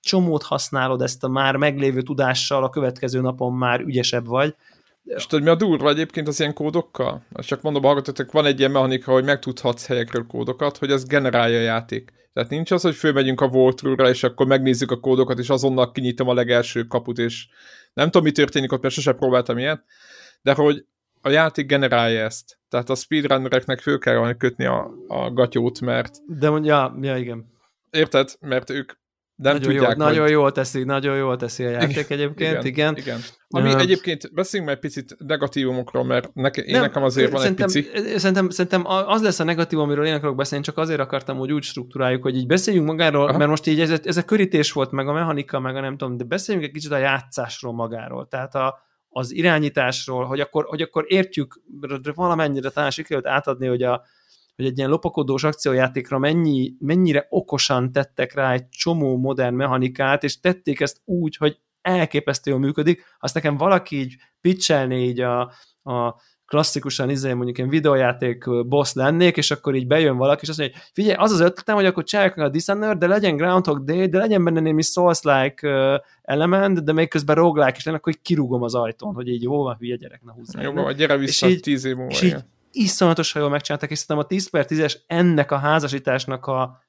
[0.01, 4.55] csomót használod ezt a már meglévő tudással, a következő napon már ügyesebb vagy.
[5.03, 7.25] És tudod, mi a durva egyébként az ilyen kódokkal?
[7.33, 11.61] Csak mondom, hallgatótok, van egy ilyen mechanika, hogy megtudhatsz helyekről kódokat, hogy ez generálja a
[11.61, 12.13] játék.
[12.33, 16.27] Tehát nincs az, hogy fölmegyünk a walkthrough és akkor megnézzük a kódokat, és azonnal kinyitom
[16.27, 17.47] a legelső kaput, és
[17.93, 19.83] nem tudom, mi történik ott, mert sose próbáltam ilyet,
[20.41, 20.85] de hogy
[21.21, 22.59] a játék generálja ezt.
[22.69, 26.15] Tehát a speedrunnereknek föl kell kötni a, a gatyót, mert...
[26.25, 27.45] De mondja, ja, igen.
[27.89, 28.29] Érted?
[28.39, 28.91] Mert ők
[29.41, 30.15] nem nagyon tudják, jól, hogy...
[30.15, 32.65] nagyon jól teszi, nagyon jól teszi a játék egyébként, igen.
[32.65, 32.95] igen.
[32.97, 33.19] igen.
[33.49, 37.45] Ami uh, egyébként beszéljünk meg egy picit negatívumokról, mert neke, én nem, nekem azért van
[37.45, 37.89] egy pici.
[38.15, 41.63] Szerintem, szerintem az lesz a negatívum, amiről én akarok beszélni, csak azért akartam, hogy úgy
[41.63, 43.37] struktúráljuk, hogy így beszéljünk magáról, Aha.
[43.37, 46.17] mert most így ez, ez a körítés volt, meg a mechanika, meg a nem tudom,
[46.17, 48.27] de beszéljünk egy kicsit a játszásról magáról.
[48.27, 51.61] Tehát a, az irányításról, hogy akkor, hogy akkor értjük,
[52.15, 54.03] valamennyire talán sikerült átadni, hogy a,
[54.61, 60.39] hogy egy ilyen lopakodós akciójátékra mennyi, mennyire okosan tettek rá egy csomó modern mechanikát, és
[60.39, 63.03] tették ezt úgy, hogy elképesztő jól működik.
[63.19, 65.41] Azt nekem valaki így pitchelné így a,
[65.83, 66.15] a
[66.45, 70.77] klasszikusan izé, mondjuk én videójáték boss lennék, és akkor így bejön valaki, és azt mondja,
[70.77, 74.17] hogy figyelj, az az ötletem, hogy akkor csinálják a Dishonored, de legyen Groundhog Day, de
[74.17, 78.75] legyen benne némi Souls-like element, de még közben roguelike is lenne, akkor így kirúgom az
[78.75, 80.61] ajtón, hogy így jó van, hülye gyerek, na húzzá.
[80.61, 82.11] Jó, gyere vissza és így, tíz év múlva.
[82.11, 82.35] És így,
[82.71, 86.83] iszonyatosan jól megcsinálták, és szerintem a 10 per 10-es ennek a házasításnak a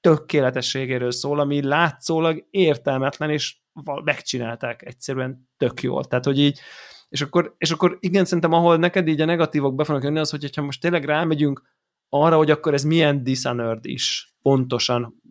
[0.00, 3.56] tökéletességéről szól, ami látszólag értelmetlen, és
[4.04, 6.04] megcsinálták egyszerűen tök jól.
[6.04, 6.60] Tehát, hogy így,
[7.08, 10.30] és akkor, és akkor igen, szerintem ahol neked így a negatívok be fognak jönni, az,
[10.30, 11.62] hogy ha most tényleg rámegyünk
[12.08, 15.22] arra, hogy akkor ez milyen Dishonored is pontosan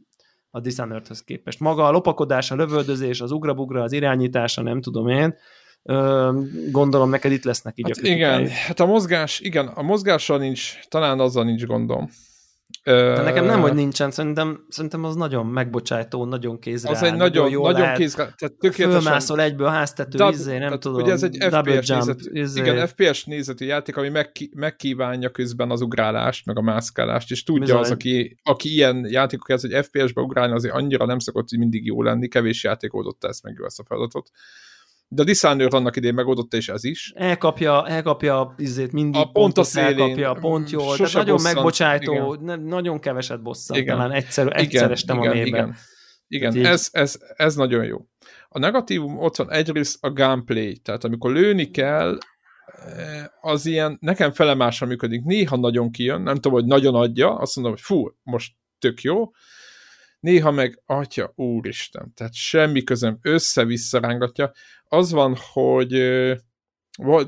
[0.49, 1.59] a Dishonoredhez képest.
[1.59, 5.35] Maga a lopakodás, a lövöldözés, az ugrabugra, az irányítása, nem tudom én,
[6.71, 10.79] gondolom neked itt lesznek így hát a Igen, hát a mozgás, igen, a mozgással nincs,
[10.87, 12.09] talán azzal nincs gondom.
[12.83, 17.51] De nekem nem, hogy nincsen, szerintem, szerintem az nagyon megbocsájtó, nagyon kézre Az egy nagyon,
[17.51, 19.01] nagyon, nagyon kézre, tehát tökéletesen...
[19.01, 22.61] Fölmászol egyből háztető, dub, izé, nem tudom, ugye ez egy FPS jump, nézet, izé.
[22.61, 27.61] igen, FPS nézetű játék, ami megki, megkívánja közben az ugrálást, meg a mászkálást, és tudja
[27.61, 27.79] Bizony.
[27.79, 32.01] az, aki, aki ilyen játékok ez, hogy FPS-be ugrálni azért annyira nem szokott mindig jó
[32.01, 34.29] lenni, kevés játék oldotta ezt meg ezt a feladatot
[35.11, 37.13] de a Dishonored annak idén megoldotta, és ez is.
[37.15, 41.35] Elkapja, elkapja a izét, mindig a pont a szélén, elkapja a pont jól, tehát nagyon
[41.35, 42.59] bosszant, megbocsájtó, igen.
[42.59, 43.95] nagyon keveset bosszant, igen.
[43.95, 45.75] talán egyszer, egyszer igen, estem igen, a mélyben.
[46.27, 46.71] Igen, igen.
[46.71, 47.97] Ez, ez, ez nagyon jó.
[48.49, 52.17] A negatívum ott van egyrészt a gameplay, tehát amikor lőni kell,
[52.85, 57.55] eh, az ilyen, nekem felemásan működik, néha nagyon kijön, nem tudom, hogy nagyon adja, azt
[57.55, 59.31] mondom, hogy fú, most tök jó,
[60.19, 64.51] néha meg, atya, úristen, tehát semmi közöm, össze-vissza rángatja.
[64.83, 65.93] Az van, hogy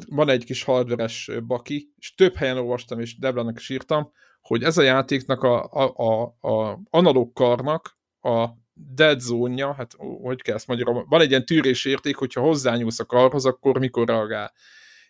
[0.08, 4.12] van egy kis hardveres baki, és több helyen olvastam, és Deblának is írtam,
[4.42, 10.42] hogy ez a játéknak a, a, a, a analóg karnak a dead zone hát hogy
[10.42, 14.54] kell ezt magyarul, van egy ilyen tűrésérték, hogyha hozzányúlsz a karhoz, akkor mikor reagál.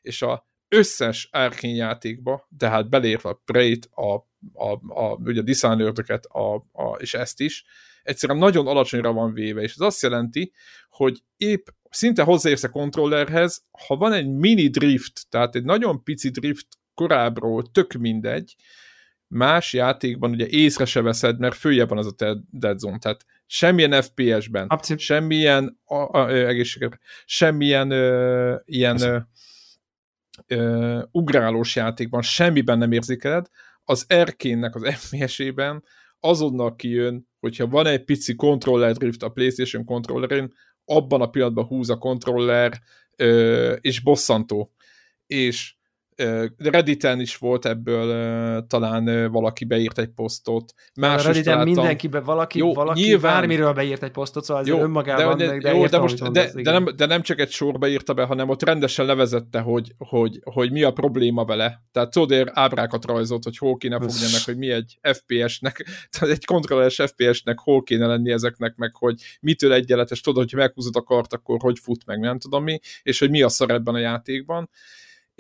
[0.02, 6.20] És a összes Arkane játékba, tehát belérve a Prey-t, a, a, a, ugye a dishonored
[6.28, 7.66] a, a, és ezt is,
[8.04, 10.52] egyszerűen nagyon alacsonyra van véve, és ez azt jelenti,
[10.90, 16.30] hogy épp szinte hozzáérsz a kontrollerhez, ha van egy mini drift, tehát egy nagyon pici
[16.30, 18.56] drift korábbról, tök mindegy,
[19.28, 24.02] más játékban ugye észre se veszed, mert följebb van az a dead zone, tehát semmilyen
[24.02, 25.02] FPS-ben, Abszolút.
[25.02, 29.18] semmilyen a, a, egészségre, semmilyen ö, ilyen ö,
[30.48, 33.48] ö, ugrálós játékban semmiben nem érzékeled,
[33.86, 35.84] az Erkénnek az FPS-ében
[36.20, 40.54] azonnal kijön, hogyha van egy pici controller drift a PlayStation kontrollerén,
[40.86, 42.82] abban a pillanatban húz a kontroller,
[43.16, 44.72] ö, és bosszantó.
[45.26, 45.76] És
[46.58, 50.74] Redditen is volt ebből talán valaki beírt egy posztot.
[51.00, 51.74] Más Redditen találtam.
[51.74, 55.74] mindenkibe valaki, jó, valaki nyilván, bármiről beírt egy posztot, szóval jó, önmagában de, meg, de,
[55.74, 58.50] jó, értem, de, most, de, de, nem, de nem csak egy sorba írta be, hanem
[58.50, 61.84] ott rendesen levezette, hogy, hogy, hogy mi a probléma vele.
[61.92, 66.46] Tehát Codér ábrákat rajzolt, hogy hol kéne fogni ennek, hogy mi egy FPS-nek, tehát egy
[66.46, 71.34] kontrolleres FPS-nek hol kéne lenni ezeknek, meg hogy mitől egyenletes, tudod, hogy meghúzod a kart,
[71.34, 74.70] akkor hogy fut meg, nem tudom mi, és hogy mi a szar ebben a játékban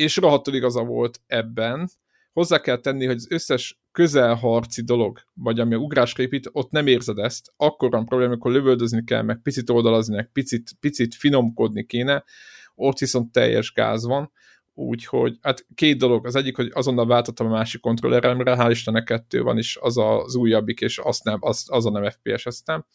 [0.01, 1.89] és rohadtul igaza volt ebben.
[2.33, 6.87] Hozzá kell tenni, hogy az összes közelharci dolog, vagy ami a ugrásra épít, ott nem
[6.87, 7.53] érzed ezt.
[7.57, 12.23] Akkor van probléma, amikor lövöldözni kell, meg picit oldalazni, meg picit, picit finomkodni kéne,
[12.75, 14.31] ott viszont teljes gáz van.
[14.73, 16.25] Úgyhogy, hát két dolog.
[16.25, 20.35] Az egyik, hogy azonnal váltottam a másik kontrolleremre, hál' Istennek kettő van is, az az
[20.35, 22.85] újabbik, és azt nem, az, az a nem FPS-eztem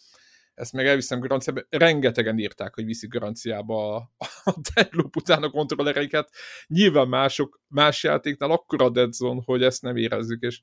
[0.56, 4.10] ezt meg elviszem garanciába, rengetegen írták, hogy viszik garanciába a,
[4.44, 6.30] a Deadloop után a kontrollereiket.
[6.66, 10.60] Nyilván mások, más játéknál akkora a dead zone, hogy ezt nem érezzük, és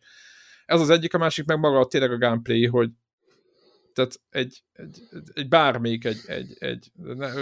[0.66, 2.90] ez az egyik, a másik meg maga tényleg a gameplay, hogy
[3.94, 5.02] tehát egy, egy,
[5.34, 6.92] egy bármelyik, egy, egy, egy,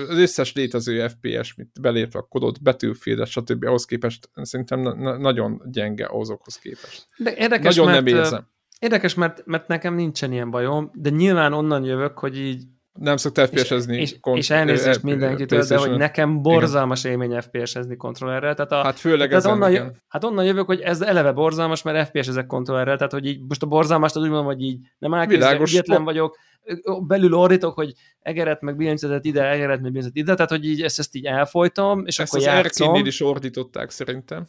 [0.07, 3.63] az összes létező FPS, mint belépve a kodot, Battlefield, stb.
[3.63, 7.07] ahhoz képest szerintem na, nagyon gyenge azokhoz képest.
[7.17, 8.47] De érdekes, nagyon mert, nem érzem.
[8.81, 12.63] Érdekes, mert, mert nekem nincsen ilyen bajom, de nyilván onnan jövök, hogy így
[12.99, 13.97] nem szokta FPS-ezni.
[13.97, 17.21] És, és, és elnézést e, mindenkitől, de hogy nekem borzalmas igen.
[17.21, 18.55] élmény FPS-ezni kontrollerrel.
[18.55, 20.01] Tehát a, hát főleg tehát ezen, onnan, igen.
[20.07, 23.63] Hát onnan jövök, hogy ez eleve borzalmas, mert FPS ezek kontrollerrel, tehát hogy így most
[23.63, 26.37] a borzalmas, az úgy mondom, hogy így nem elkezdek, ügyetlen vagyok,
[27.07, 30.99] belül ordítok, hogy egeret meg billentyűzetet ide, egeret meg billentyűzetet ide, tehát hogy így ezt,
[30.99, 32.95] ezt így elfolytom, és ezt akkor játszom.
[32.95, 34.47] Ezt is ordították szerintem.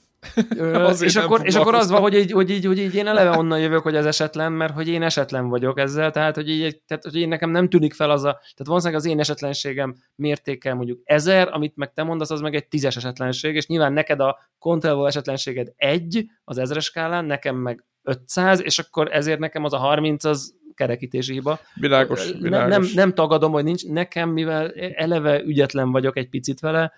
[0.56, 3.36] Ö, és, akkor, és akkor az van, hogy így, hogy, így, hogy így én eleve
[3.36, 7.04] onnan jövök, hogy ez esetlen, mert hogy én esetlen vagyok ezzel, tehát hogy, így, tehát,
[7.04, 11.00] hogy én nekem nem tűnik fel az a, tehát valószínűleg az én esetlenségem mértékkel mondjuk
[11.04, 15.06] ezer, amit meg te mondasz, az meg egy tízes esetlenség, és nyilván neked a Control
[15.06, 20.24] esetlenséged egy az ezres skálán, nekem meg 500, és akkor ezért nekem az a 30
[20.24, 21.60] az kerekítési hiba.
[21.74, 22.70] Világos, világos.
[22.70, 23.86] Nem, nem, tagadom, hogy nincs.
[23.86, 26.92] Nekem, mivel eleve ügyetlen vagyok egy picit vele,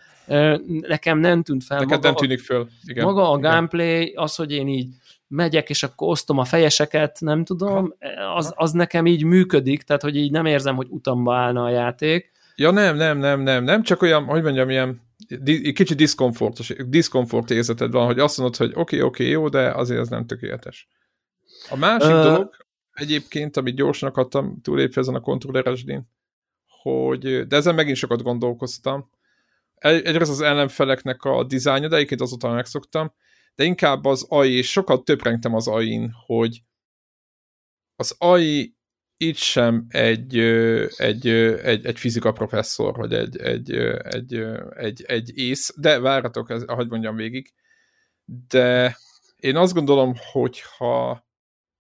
[0.81, 1.79] nekem nem tűnt fel.
[1.79, 2.69] Neked nem tűnik föl.
[2.85, 3.05] Igen.
[3.05, 3.51] Maga a Igen.
[3.51, 4.89] gameplay, az, hogy én így
[5.29, 7.95] megyek, és akkor osztom a fejeseket, nem tudom,
[8.37, 12.33] az, az nekem így működik, tehát hogy így nem érzem, hogy utamba állna a játék.
[12.57, 15.03] Ja nem, nem, nem, nem, nem, csak olyan, hogy mondjam, ilyen
[15.75, 19.71] kicsit diszkomfortos, diszkomfort érzeted van, hogy azt mondod, hogy oké, okay, oké, okay, jó, de
[19.71, 20.89] azért ez nem tökéletes.
[21.71, 22.57] A másik uh, dolog,
[22.95, 26.09] egyébként, amit gyorsan akartam túlépni ezen a kontrolleresdén,
[26.67, 29.11] hogy, de ezen megint sokat gondolkoztam.
[29.75, 33.15] Egyrészt az ellenfeleknek a dizájnja, de egyébként azóta megszoktam,
[33.55, 36.63] de inkább az AI, és sokat töprengtem az AI-n, hogy
[37.97, 38.77] az AI
[39.17, 40.39] itt sem egy,
[40.97, 43.71] egy, egy, egy fizika professzor, vagy egy, egy,
[44.03, 44.35] egy,
[44.77, 47.53] egy, egy ész, de várhatok, ez, ahogy mondjam végig,
[48.49, 48.97] de
[49.37, 51.24] én azt gondolom, hogy ha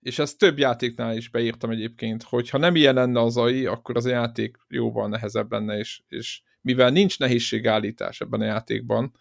[0.04, 3.96] és ezt több játéknál is beírtam egyébként, hogy ha nem ilyen lenne az AI, akkor
[3.96, 9.12] az a játék jóval nehezebb lenne, és, és mivel nincs nehézségállítás ebben a játékban,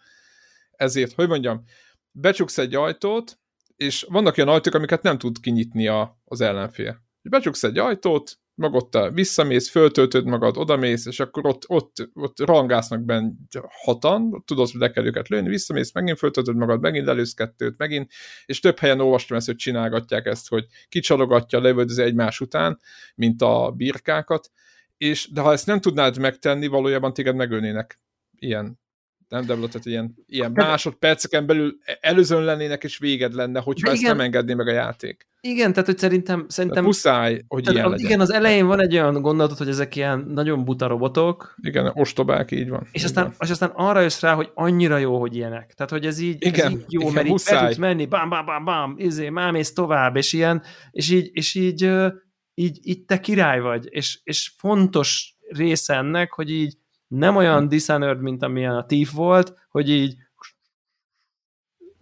[0.70, 1.64] ezért, hogy mondjam,
[2.10, 3.38] becsuksz egy ajtót,
[3.76, 7.02] és vannak olyan ajtók, amiket nem tud kinyitni a, az ellenfél.
[7.22, 13.32] Becsuksz egy ajtót, magadta visszamész, föltöltöd magad, odamész, és akkor ott, ott, ott rangásznak benne
[13.84, 18.10] hatan, tudod, hogy le kell őket lőni, visszamész, megint föltöltöd magad, megint elősz kettőt, megint,
[18.46, 22.80] és több helyen olvastam ezt, hogy csinálgatják ezt, hogy kicsalogatja, lövöldözi egymás után,
[23.14, 24.50] mint a birkákat,
[24.96, 28.00] és de ha ezt nem tudnád megtenni, valójában téged megölnének
[28.38, 28.82] ilyen
[29.34, 34.20] nem Debla, tehát ilyen, ilyen másodperceken belül előzön lennének, és véged lenne, hogyha ezt nem
[34.20, 35.28] engedné meg a játék.
[35.40, 36.44] Igen, tehát hogy szerintem...
[36.48, 38.06] szerintem tehát muszáj, hogy tehát ilyen legyen.
[38.06, 41.54] Igen, az elején van egy olyan gondolatot, hogy ezek ilyen nagyon buta robotok.
[41.62, 42.86] Igen, ostobák, így van.
[42.92, 43.34] És, így aztán, van.
[43.40, 45.72] és aztán arra jössz rá, hogy annyira jó, hogy ilyenek.
[45.74, 47.60] Tehát, hogy ez így, igen, ez így jó, igen, mert muszáj.
[47.60, 51.54] így tudsz menni, bám, bám, bám, bám, izé, mámész tovább, és ilyen, és így, és
[51.54, 51.90] így
[52.54, 56.76] így, így te király vagy, és, és fontos része ennek, hogy így
[57.18, 57.68] nem olyan.
[57.68, 60.16] Dishonored, mint amilyen a Thief volt, hogy így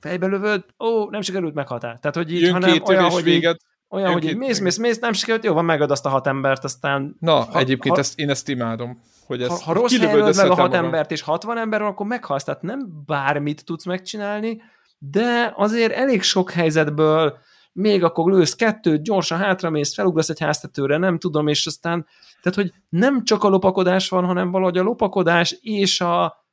[0.00, 1.98] fejbe lövöd, ó, nem sikerült meghatál.
[1.98, 3.54] Tehát, hogy így, Jön hanem olyan, hogy véget.
[3.54, 6.26] Így, olyan, hogy így mész, mész, mész, nem sikerült, jó, van, megad azt a hat
[6.26, 7.16] embert, aztán...
[7.20, 9.02] Na, ha, egyébként ha, ezt, én ezt imádom.
[9.26, 10.84] Hogy ezt ha, ha rossz helyen meg a hat magam.
[10.84, 14.62] embert, és 60 ember van, akkor meghalsz, tehát nem bármit tudsz megcsinálni,
[14.98, 17.38] de azért elég sok helyzetből
[17.72, 22.06] még akkor lősz kettőt, gyorsan hátramész, felugrasz egy háztetőre, nem tudom, és aztán,
[22.42, 26.44] tehát, hogy nem csak a lopakodás van, hanem valahogy a lopakodás és a,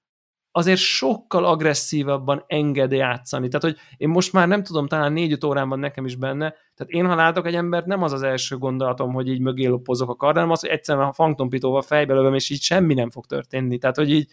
[0.52, 3.48] azért sokkal agresszívabban enged játszani.
[3.48, 6.94] Tehát, hogy én most már nem tudom, talán négy-öt órán van nekem is benne, tehát
[6.94, 10.16] én, ha látok egy embert, nem az az első gondolatom, hogy így mögé lopozok a
[10.16, 13.78] kardán, hanem az, hogy egyszerűen a fangtompitóval fejbe lövöm, és így semmi nem fog történni.
[13.78, 14.28] Tehát, hogy így,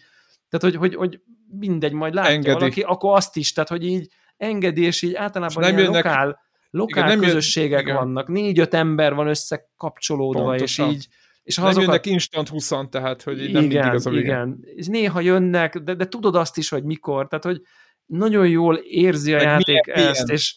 [0.49, 1.21] tehát, hogy, hogy, hogy
[1.59, 2.53] mindegy, majd látja Engedi.
[2.53, 6.03] valaki, akkor azt is, tehát, hogy így engedi, és így általában és nem ilyen jönnek,
[6.03, 6.39] lokál,
[6.69, 8.27] lokál igen, közösségek jön, vannak.
[8.27, 10.89] Négy-öt ember van összekapcsolódva, Pontosan.
[10.89, 11.07] és így
[11.47, 11.87] és ha nem azokat...
[11.87, 14.23] jönnek instant 20 tehát hogy igen, nem mindig az a vége.
[14.23, 17.61] Igen, és néha jönnek, de, de tudod azt is, hogy mikor, tehát hogy
[18.05, 20.35] nagyon jól érzi a Meg játék milyen, ezt, milyen.
[20.37, 20.55] És,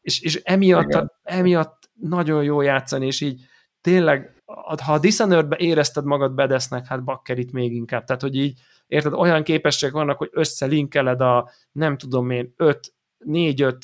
[0.00, 3.40] és, és emiatt, emiatt nagyon jó játszani, és így
[3.80, 4.42] tényleg,
[4.82, 9.12] ha a Dishonored-be érezted magad bedesznek, hát bakker itt még inkább, tehát hogy így, érted,
[9.12, 12.94] olyan képességek vannak, hogy összelinkeled a, nem tudom én, 5,
[13.26, 13.76] 4-5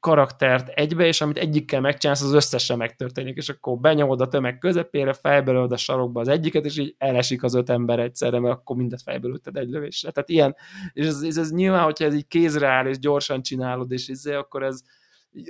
[0.00, 5.12] karaktert egybe, és amit egyikkel megcsinálsz, az összesen megtörténik, és akkor benyomod a tömeg közepére,
[5.12, 9.02] fejbelőd a sarokba az egyiket, és így elesik az öt ember egyszerre, mert akkor mindet
[9.02, 10.10] fejbelőtted egy lövésre.
[10.10, 10.56] Tehát ilyen,
[10.92, 14.34] és ez, ez, ez nyilván, hogyha ez így kézre áll, és gyorsan csinálod, és izé,
[14.34, 14.82] akkor ez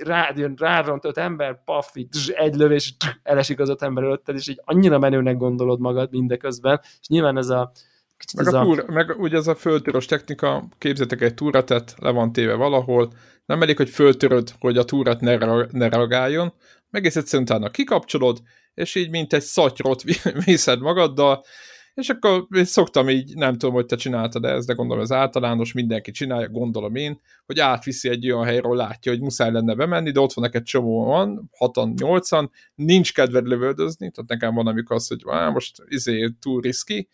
[0.03, 4.47] rád jön, ráront öt ember, paf, így, egy lövés, elesik az öt ember előtted, és
[4.47, 7.71] így annyira menőnek gondolod magad mindeközben, és nyilván ez a,
[8.35, 8.83] meg, a a...
[8.87, 13.11] meg ugye ez a föltörös technika, képzetek egy túratet, le van téve valahol,
[13.45, 15.37] nem elég, hogy föltöröd, hogy a túrát ne,
[15.71, 16.53] ne reagáljon,
[16.91, 18.41] egész egyszerűen utána kikapcsolod,
[18.73, 20.03] és így mint egy szatyrot
[20.45, 21.43] viszed magaddal,
[21.93, 26.11] és akkor szoktam így, nem tudom, hogy te csináltad ezt, de gondolom ez általános, mindenki
[26.11, 30.33] csinálja, gondolom én, hogy átviszi egy olyan helyről, látja, hogy muszáj lenne bemenni, de ott
[30.33, 35.21] van neked csomó van, hatan, nyolcan, nincs kedved lövöldözni, tehát nekem van amikor az, hogy
[35.27, 37.09] á, most izé túl riszki,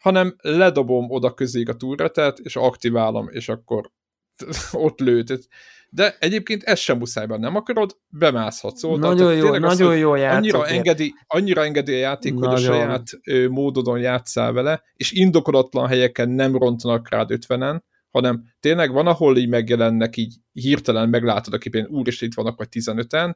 [0.00, 3.90] hanem ledobom oda közé a túretet, és aktiválom, és akkor
[4.72, 5.48] ott lőtt.
[5.92, 8.78] De egyébként ez sem muszáj nem akarod, bemászhatsz.
[8.78, 10.36] Szóval, nagyon jó, nagyon az, jó játék.
[10.36, 12.50] Annyira engedi, annyira engedi a játék, nagyon.
[12.50, 18.44] hogy a saját ö, módodon játszál vele, és indokolatlan helyeken nem rontanak rád ötvenen, hanem
[18.60, 23.34] tényleg van, ahol így megjelennek, így hirtelen meglátod a képen, úristen, itt vannak vagy 15-en,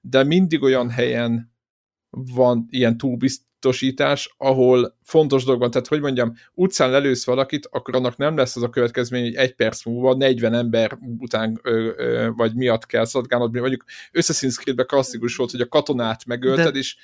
[0.00, 1.55] de mindig olyan helyen
[2.16, 8.16] van ilyen túlbiztosítás, ahol fontos dolog van, tehát hogy mondjam, utcán lelősz valakit, akkor annak
[8.16, 12.54] nem lesz az a következmény, hogy egy perc múlva 40 ember után ö, ö, vagy
[12.54, 16.78] miatt kell szadgálnod, mondjuk creed klasszikus volt, hogy a katonát megölted, De...
[16.78, 16.96] és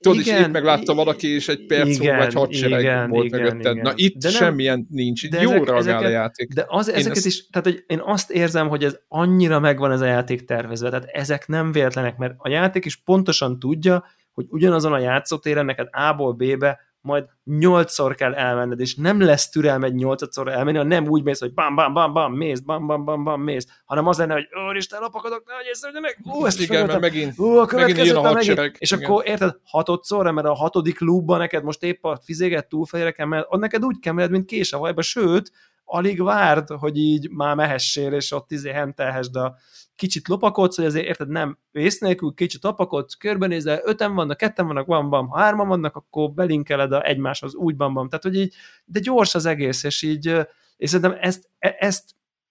[0.00, 3.24] Tudod, igen, és itt meglátta valaki, és egy perc igen, múlva egy hadsereg igen, volt
[3.24, 3.72] igen, mögötted.
[3.72, 3.84] Igen.
[3.84, 6.52] Na itt de nem, semmilyen nincs, de jó ezek, reagál ezeket, a játék.
[6.52, 7.26] De az, ezeket ezt...
[7.26, 11.08] is, tehát hogy én azt érzem, hogy ez annyira megvan ez a játék tervezve, tehát
[11.12, 14.04] ezek nem véletlenek, mert a játék is pontosan tudja,
[14.38, 19.94] hogy ugyanazon a játszótéren neked A-ból B-be majd nyolcszor kell elmenned, és nem lesz türelmed
[19.94, 23.24] nyolcadszor elmenni, hanem nem úgy mész, hogy bam, bam, bam, bam, mész, bam, bam, bam,
[23.24, 25.54] bam, mész, hanem az lenne, hogy úristen, lapakadok, ne,
[25.90, 28.76] hogy meg, ó, ezt Igen, mert megint, ó, a megint a hadsereg.
[28.78, 29.04] És Igen.
[29.04, 33.50] akkor érted, hatodszor, mert a hatodik lúbban neked most épp a fizéget túlfejre kell, mert
[33.50, 35.52] neked úgy kell mint kés a vajba, sőt,
[35.84, 39.56] alig várd, hogy így már mehessél, és ott izé hentelhesd a
[39.98, 44.86] kicsit lopakodsz, hogy azért érted, nem vész nélkül, kicsit lopakodsz, körbenézel, öten vannak, ketten vannak,
[44.86, 48.08] van, van, ha hárman vannak, akkor belinkeled a egymáshoz, úgy van, van.
[48.08, 48.54] Tehát, hogy így,
[48.84, 50.34] de gyors az egész, és így,
[50.76, 52.04] és szerintem ezt, e, ezt,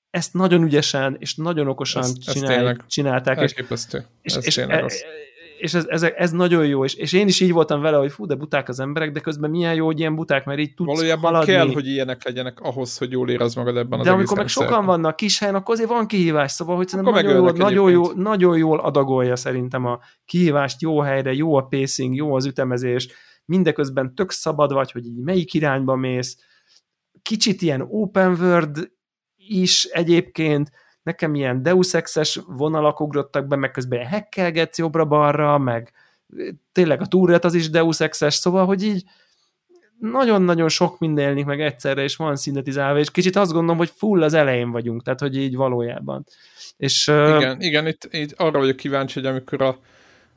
[0.09, 3.41] ezt nagyon ügyesen és nagyon okosan ezt, csinál, ezt csinálták.
[4.21, 4.85] És, és, és, e,
[5.57, 8.25] és ez, ez, ez nagyon jó, és, és én is így voltam vele, hogy fú,
[8.25, 11.31] de buták az emberek, de közben milyen jó, hogy ilyen buták, mert így tudsz Valójában
[11.31, 11.53] haladni.
[11.53, 14.85] kell, hogy ilyenek legyenek ahhoz, hogy jól érez magad ebben az De amikor meg sokan
[14.85, 18.57] vannak kis helyen, akkor azért van kihívás, szóval hogy szerintem nagyon jól, nagyon, jól, nagyon
[18.57, 23.07] jól adagolja szerintem a kihívást, jó helyre, jó a pacing, jó az ütemezés,
[23.45, 26.37] mindeközben tök szabad vagy, hogy így melyik irányba mész,
[27.21, 28.91] kicsit ilyen open world
[29.35, 30.71] is egyébként,
[31.07, 35.91] nekem ilyen Deus Ex-es vonalak ugrottak be, meg közben hekkelgetsz jobbra-balra, meg
[36.71, 39.03] tényleg a túrát az is Deus Ex-es, szóval, hogy így
[39.99, 44.23] nagyon-nagyon sok minden élnik meg egyszerre, és van szintetizálva, és kicsit azt gondolom, hogy full
[44.23, 46.25] az elején vagyunk, tehát, hogy így valójában.
[46.77, 47.63] És, igen, uh...
[47.63, 49.79] igen itt, itt arra vagyok kíváncsi, hogy amikor a,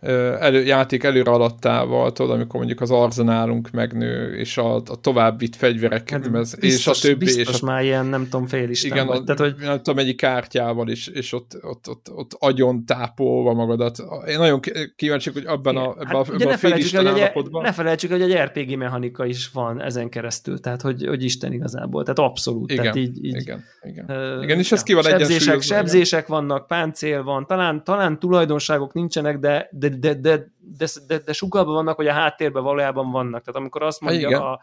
[0.01, 5.57] elő, játék előre alattával, tudod, amikor mondjuk az arzenálunk megnő, és a, a tovább vitt
[5.57, 7.25] fegyverek, hát ez, biztos, és a többi.
[7.25, 9.55] Biztos és a, már ilyen, nem tudom, fél Igen, vagy, a, tehát, hogy...
[9.67, 13.99] nem tudom, egyik kártyával is, és ott, ott, ott, ott agyon tápolva magadat.
[14.29, 14.61] Én nagyon
[14.97, 17.63] kíváncsi, hogy abban a, ebben hát, a, ebben a fél Isten állapotban...
[17.63, 22.03] Ne felejtsük, hogy egy RPG mechanika is van ezen keresztül, tehát hogy, hogy Isten igazából,
[22.03, 22.71] tehát abszolút.
[22.71, 24.05] Igen, tehát így, így, igen, igen.
[24.09, 29.39] Uh, igen, és ez ki van sebzések, sebzések vannak, páncél van, talán, talán tulajdonságok nincsenek,
[29.39, 33.41] de, de de, de, de, de, de sugalban vannak, hogy a háttérben valójában vannak.
[33.45, 34.41] Tehát amikor azt mondja, Igen.
[34.41, 34.61] a,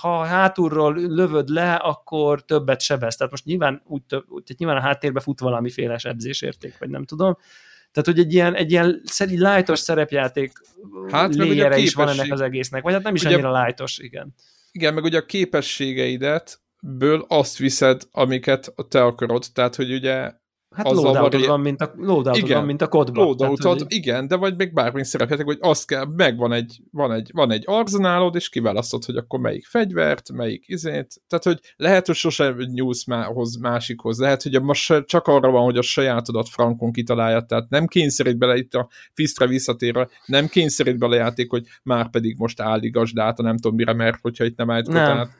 [0.00, 3.16] ha hátulról lövöd le, akkor többet sebez.
[3.16, 7.36] Tehát most nyilván, úgy, több, tehát nyilván a háttérbe fut valamiféle sebzésérték, vagy nem tudom.
[7.92, 10.52] Tehát, hogy egy ilyen, egy ilyen egy lightos szerepjáték
[11.10, 14.34] hát, lényere is van ennek az egésznek, vagy hát nem is ugye, annyira lightos, igen.
[14.72, 20.32] Igen, meg ugye a képességeidet ből azt viszed, amiket te akarod, tehát, hogy ugye
[20.74, 23.24] Hát loadoutod van, mint a, loadoutod igen, van, mint a kodban.
[23.24, 23.92] Loadoutod, hogy...
[23.92, 27.50] igen, de vagy még bármi szerephetek, hogy azt kell, meg van egy, van egy, van
[27.50, 32.56] egy arzenálod, és kiválasztod, hogy akkor melyik fegyvert, melyik izét, tehát hogy lehet, hogy sosem
[32.56, 37.68] nyúlsz mához, másikhoz, lehet, hogy most csak arra van, hogy a sajátodat frankon kitalálja, tehát
[37.68, 42.60] nem kényszerít bele itt a fisztre visszatérve, nem kényszerít bele játék, hogy már pedig most
[42.60, 45.30] álligasd át, nem tudom mire, mert hogyha itt nem állt nem.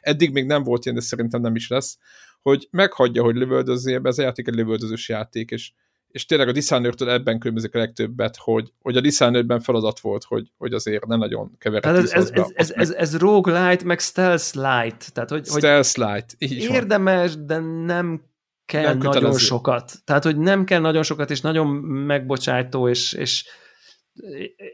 [0.00, 1.98] Eddig még nem volt ilyen, de szerintem nem is lesz
[2.42, 5.72] hogy meghagyja, hogy lövöldözzél, ez a játék egy lövöldözős játék, és,
[6.08, 10.52] és tényleg a dishonored ebben különbözik a legtöbbet, hogy, hogy a dishonored feladat volt, hogy,
[10.58, 12.02] hogy azért nem nagyon keveredik.
[12.02, 15.12] ez, ez, ez, ez, ez, ez roguelite, meg stealth light.
[15.12, 17.46] Tehát, hogy, stealth light, így Érdemes, van.
[17.46, 17.58] de
[17.94, 18.22] nem
[18.64, 19.92] kell nem nagyon sokat.
[20.04, 23.44] Tehát, hogy nem kell nagyon sokat, és nagyon megbocsájtó, és, és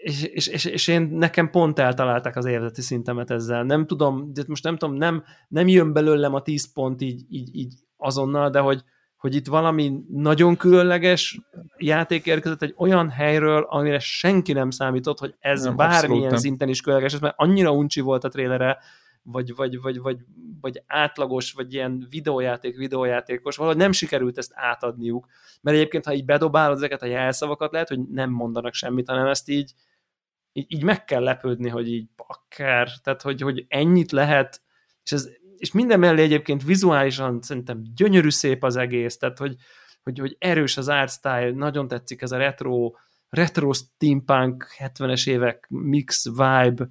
[0.02, 3.62] és, és, és, és én nekem pont eltalálták az érzeti szintemet ezzel.
[3.62, 7.56] Nem tudom, de most nem tudom, nem, nem jön belőlem a 10 pont így, így,
[7.56, 8.82] így azonnal, de hogy,
[9.16, 11.40] hogy itt valami nagyon különleges
[11.76, 16.80] játék érkezett egy olyan helyről, amire senki nem számított, hogy ez nem, bármilyen szinten is
[16.80, 18.78] különleges, mert annyira uncsi volt a trélere,
[19.26, 20.18] vagy, vagy, vagy, vagy,
[20.60, 25.26] vagy átlagos, vagy ilyen videójáték, videójátékos, valahogy nem sikerült ezt átadniuk,
[25.60, 29.48] mert egyébként, ha így bedobálod ezeket a jelszavakat, lehet, hogy nem mondanak semmit, hanem ezt
[29.48, 29.72] így,
[30.52, 34.62] így, így meg kell lepődni, hogy így bakker, tehát hogy, hogy ennyit lehet,
[35.04, 39.56] és, ez, és minden mellé egyébként vizuálisan szerintem gyönyörű szép az egész, tehát hogy,
[40.02, 42.92] hogy, hogy erős az art style, nagyon tetszik ez a retro,
[43.28, 46.88] retro steampunk 70-es évek mix vibe,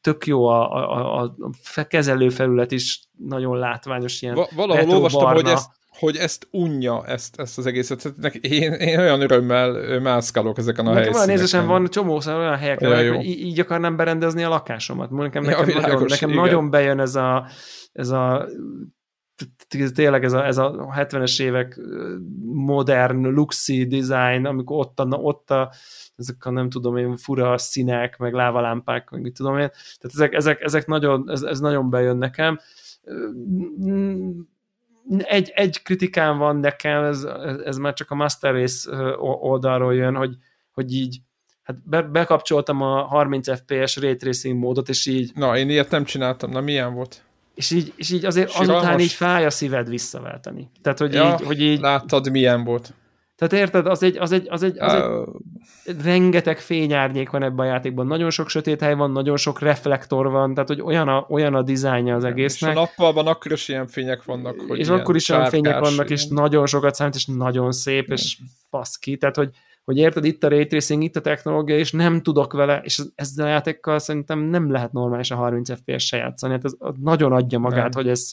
[0.00, 1.34] tök jó a, a, a,
[1.74, 7.40] a kezelőfelület is nagyon látványos ilyen Va, Valahol olvastam, hogy ezt, hogy ezt unja, ezt,
[7.40, 8.14] ezt az egészet.
[8.40, 11.28] Én, én olyan örömmel mászkálok ezeken a Nekem helyszíneken.
[11.28, 15.10] Olyan nézésem van, csomó olyan helyek, olyan hogy így akarnám berendezni a lakásomat.
[15.10, 17.46] Nekem, nekem, ja, nagyon, nekem nagyon bejön ez a,
[17.92, 18.48] ez a
[19.94, 21.80] tényleg ez a, ez a 70-es évek
[22.42, 25.72] modern, luxi design, amikor ott a, ott a
[26.16, 29.70] ezek a nem tudom én fura színek, meg lávalámpák, meg mit tudom én.
[29.98, 32.58] Tehát ezek, ezek, ezek nagyon, ez, ez nagyon bejön nekem.
[35.18, 37.24] Egy, egy kritikám van nekem, ez,
[37.64, 38.90] ez már csak a Master Race
[39.20, 40.36] oldalról jön, hogy,
[40.72, 41.20] hogy így
[41.62, 45.32] hát be, bekapcsoltam a 30 FPS Ray Tracing módot, és így...
[45.34, 47.24] Na, én ilyet nem csináltam, na milyen volt?
[47.54, 48.76] És így, és így azért Siralmas.
[48.76, 50.70] azután így fáj a szíved visszaváltani.
[50.82, 51.80] Tehát, hogy, ja, így, hogy így...
[51.80, 52.94] Láttad, milyen volt.
[53.36, 54.92] Tehát érted, az egy, az egy, az egy, az
[55.84, 60.30] egy rengeteg fényárnyék van ebben a játékban, nagyon sok sötét hely van, nagyon sok reflektor
[60.30, 62.70] van, tehát hogy olyan a, olyan a dizájnja az egésznek.
[62.70, 64.60] És a nappalban akkor is ilyen fények vannak.
[64.68, 68.38] Hogy és akkor is olyan fények vannak, és nagyon sokat számít, és nagyon szép, és
[68.70, 69.50] baszki, tehát hogy,
[69.84, 73.46] hogy érted, itt a ray tracing, itt a technológia, és nem tudok vele, és ezzel
[73.46, 77.94] a játékkal szerintem nem lehet normális a 30 FPS-se játszani, hát ez nagyon adja magát,
[77.94, 78.02] nem.
[78.02, 78.32] hogy ez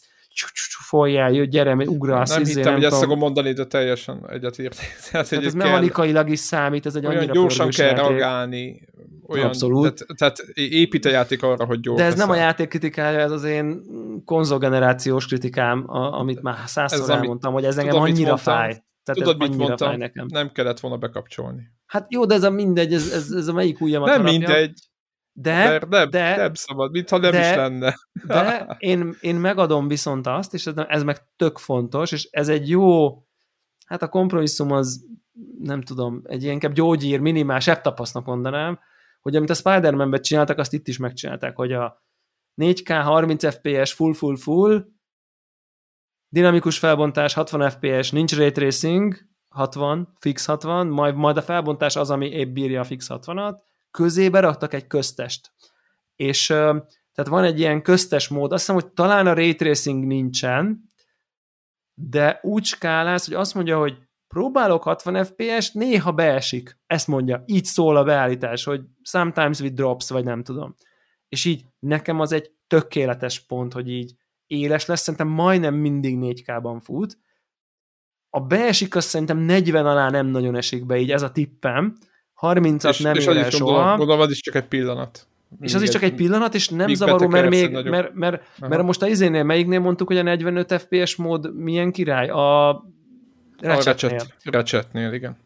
[0.89, 2.29] folyjál, jö, gyere, ugrasz.
[2.29, 4.75] Nem izé, hittem, nem hogy ezt fogom mondani, de teljesen egyetért.
[5.11, 8.07] Tehát, tehát ez mechanikailag is számít, ez egy olyan annyira gyorsan kell játék.
[8.07, 8.87] reagálni.
[9.27, 9.81] Olyan, Abszolút.
[9.81, 13.31] Tehát, tehát épít a játék arra, hogy gyors De ez nem a játék kritikája, ez
[13.31, 13.81] az én
[14.25, 18.83] konzolgenerációs kritikám, a, amit már százszor elmondtam, hogy ez engem tudom, annyira mondtam, fáj.
[19.13, 19.97] Tehát Tudod, mit mondtam?
[19.97, 20.25] Nekem.
[20.29, 21.71] Nem kellett volna bekapcsolni.
[21.85, 24.39] Hát jó, de ez a mindegy, ez, ez, ez a melyik ujjamat Nem harapja.
[24.39, 24.79] mindegy.
[25.31, 27.95] De, de, nem, de, nem szabad, mintha nem de, is lenne.
[28.27, 32.69] de én, én megadom viszont azt, és ez, ez meg tök fontos, és ez egy
[32.69, 33.09] jó,
[33.85, 35.05] hát a kompromisszum az,
[35.59, 38.79] nem tudom, egy ilyen inkább gyógyír, minimál, sebb tapasznak mondanám,
[39.21, 42.03] hogy amit a Spider-Man-ben csináltak, azt itt is megcsinálták, hogy a
[42.61, 44.85] 4K 30 FPS full, full, full,
[46.29, 49.17] dinamikus felbontás 60 FPS, nincs ray tracing,
[49.49, 53.57] 60, fix 60, majd, majd a felbontás az, ami épp bírja a fix 60-at,
[53.91, 55.51] közébe raktak egy köztest.
[56.15, 60.89] És tehát van egy ilyen köztes mód, azt hiszem, hogy talán a ray tracing nincsen,
[61.93, 63.97] de úgy skálálsz, hogy azt mondja, hogy
[64.27, 66.77] próbálok 60 FPS, néha beesik.
[66.87, 70.75] Ezt mondja, így szól a beállítás, hogy sometimes with drops, vagy nem tudom.
[71.29, 74.15] És így nekem az egy tökéletes pont, hogy így
[74.49, 77.17] éles lesz, szerintem majdnem mindig 4K-ban fut.
[78.29, 81.95] A beesik, azt szerintem 40 alá nem nagyon esik be, így ez a tippem.
[82.41, 83.71] 30-at nem és ér el soha.
[83.71, 85.27] Gondolom, gondolom, az is csak egy pillanat.
[85.61, 88.83] És az is csak egy pillanat, és nem zavaró, mert még, mert, mert, mert, mert
[88.83, 92.29] most a izénél melyiknél mondtuk, hogy a 45 FPS mód milyen király?
[92.29, 92.83] A
[93.59, 94.19] Ratchetnél.
[94.19, 95.37] A Ratchetnél, igen.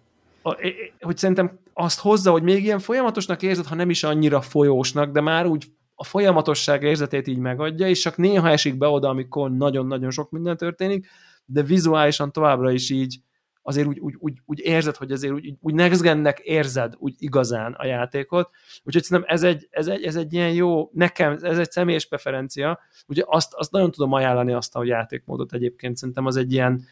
[0.41, 0.55] A,
[0.99, 5.21] hogy szerintem azt hozza, hogy még ilyen folyamatosnak érzed, ha nem is annyira folyósnak, de
[5.21, 10.11] már úgy a folyamatosság érzetét így megadja, és csak néha esik be oda, amikor nagyon-nagyon
[10.11, 11.07] sok minden történik,
[11.45, 13.19] de vizuálisan továbbra is így
[13.63, 17.85] azért úgy, úgy, úgy, úgy érzed, hogy azért úgy, úgy next érzed úgy igazán a
[17.85, 18.49] játékot.
[18.83, 22.79] Úgyhogy szerintem ez egy, ez egy, ez egy ilyen jó, nekem ez egy személyes preferencia,
[23.07, 26.85] ugye azt, azt nagyon tudom ajánlani azt a játékmódot egyébként, szerintem az egy ilyen,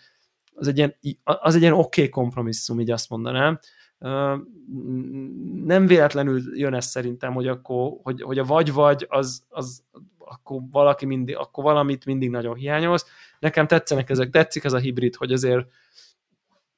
[0.54, 3.60] az egy ilyen, az egy ilyen oké okay kompromisszum, így azt mondanám.
[5.66, 9.84] Nem véletlenül jön ez szerintem, hogy akkor, hogy, hogy a vagy-vagy az, az
[10.18, 13.06] akkor valaki mindig, akkor valamit mindig nagyon hiányoz.
[13.40, 15.66] Nekem tetszenek ezek, tetszik ez a hibrid, hogy azért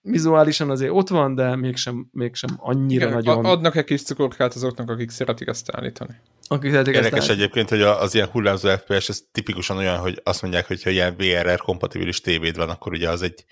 [0.02, 3.46] vizuálisan azért ott van, de mégsem, mégsem annyira Igen, nagyon...
[3.46, 6.20] Adnak egy kis cukorkát azoknak, akik szeretik ezt állítani.
[6.48, 10.42] Akik szeretik Érdekes ezt egyébként, hogy az ilyen hullámzó FPS, ez tipikusan olyan, hogy azt
[10.42, 13.46] mondják, hogy ha ilyen VRR kompatibilis tévéd van, akkor ugye az egy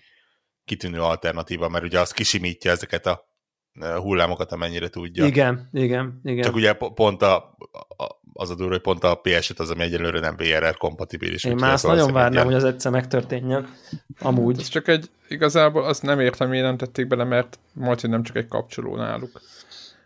[0.65, 3.30] kitűnő alternatíva, mert ugye az kisimítja ezeket a
[3.79, 5.25] hullámokat, amennyire tudja.
[5.25, 6.43] Igen, igen, igen.
[6.43, 7.35] Csak ugye pont a,
[7.97, 11.43] a az a durva, hogy pont a PS5 az, ami egyelőre nem VRR kompatibilis.
[11.43, 13.67] Én már azt nagyon várnám, hogy az egyszer megtörténjen.
[14.19, 14.59] Amúgy.
[14.59, 18.23] Ez csak egy, igazából azt nem értem, miért nem tették bele, mert majd, hogy nem
[18.23, 19.41] csak egy kapcsoló náluk.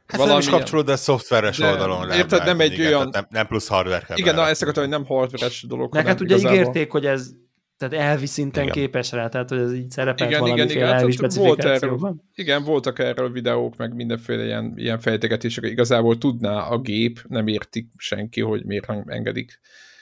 [0.07, 2.23] Hát nem is kapcsoló, de szoftveres de, oldalon lehet.
[2.23, 3.09] Érted, nem egy igen, olyan...
[3.11, 5.93] Nem, nem plusz hardware kell Igen, na ezt akartam, hogy nem hardveres dolog.
[5.93, 6.59] Neked ugye igazából...
[6.59, 7.29] ígérték, hogy ez
[7.77, 8.75] tehát elvi szinten igen.
[8.75, 10.93] képes rá, tehát hogy ez így szerepelt igen, igen, igen.
[10.93, 11.99] elvi specifikációban.
[11.99, 17.21] Volt erről, igen, voltak erről videók, meg mindenféle ilyen, ilyen fejtegetések, igazából tudná a gép,
[17.27, 19.59] nem értik senki, hogy miért engedik.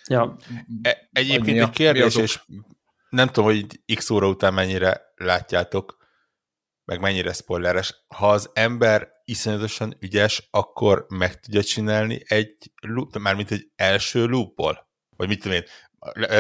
[0.08, 0.36] Ja.
[0.82, 2.40] E, egyébként egy kérdés, és
[3.10, 5.98] nem tudom, hogy x óra után mennyire látjátok,
[6.86, 13.52] meg mennyire spoileres, ha az ember iszonyatosan ügyes, akkor meg tudja csinálni egy loop, mármint
[13.52, 14.92] egy első loopból?
[15.18, 15.64] Vagy mit tudom én,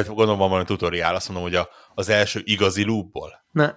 [0.08, 3.46] gondolom van valami tutoriál, azt mondom, hogy a, az első igazi loopból.
[3.52, 3.74] Ne,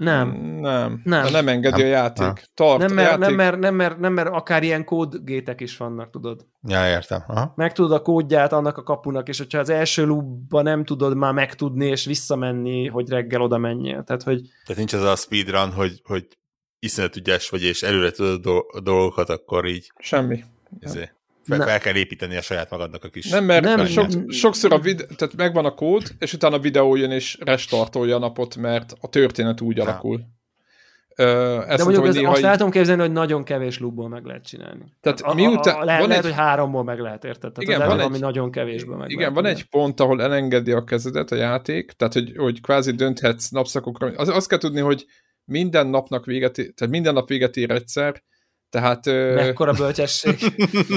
[0.00, 0.28] nem.
[0.60, 1.00] Nem.
[1.04, 1.90] Nem, nem engedi nem.
[1.90, 2.26] a játék.
[2.26, 2.34] Nem.
[2.54, 3.26] Tart nem, mert, játék.
[3.26, 6.46] Nem, mert, nem, mert, nem, mert akár ilyen kódgétek is vannak, tudod.
[6.62, 7.24] Ja, értem.
[7.26, 7.52] Aha.
[7.56, 11.32] Meg tudod a kódját annak a kapunak, és hogyha az első loopba nem tudod már
[11.32, 14.02] megtudni, és visszamenni, hogy reggel oda menjél.
[14.02, 14.40] Tehát, hogy...
[14.40, 16.26] Tehát nincs az a speedrun, hogy, hogy
[16.78, 19.92] iszonyat ügyes vagy, és előre tudod a dolgokat, akkor így...
[19.98, 20.44] Semmi.
[20.80, 23.30] Ezért fel, fel kell építeni a saját magadnak a kis...
[23.30, 26.96] Nem, mert nem, sok, sokszor a videó, tehát megvan a kód, és utána a videó
[26.96, 30.20] jön és restartolja a napot, mert a történet úgy alakul.
[31.10, 31.26] Uh,
[31.76, 34.84] De mondjuk az, néha azt tudom képzelni, hogy nagyon kevés loopból meg lehet csinálni.
[35.00, 36.30] Tehát a, miután, a, a, lehet, van lehet, egy...
[36.30, 37.52] hogy háromból meg lehet, érted?
[37.52, 40.84] Tehát igen, van egy, ami nagyon kevésből meg Igen, van egy pont, ahol elengedi a
[40.84, 44.12] kezedet a játék, tehát hogy, hogy kvázi dönthetsz napszakokra.
[44.16, 45.06] Az, azt kell tudni, hogy
[45.44, 48.22] minden napnak véget, tehát minden nap véget ér egyszer,
[48.70, 49.06] tehát...
[49.34, 50.34] Mekkora bölcsesség.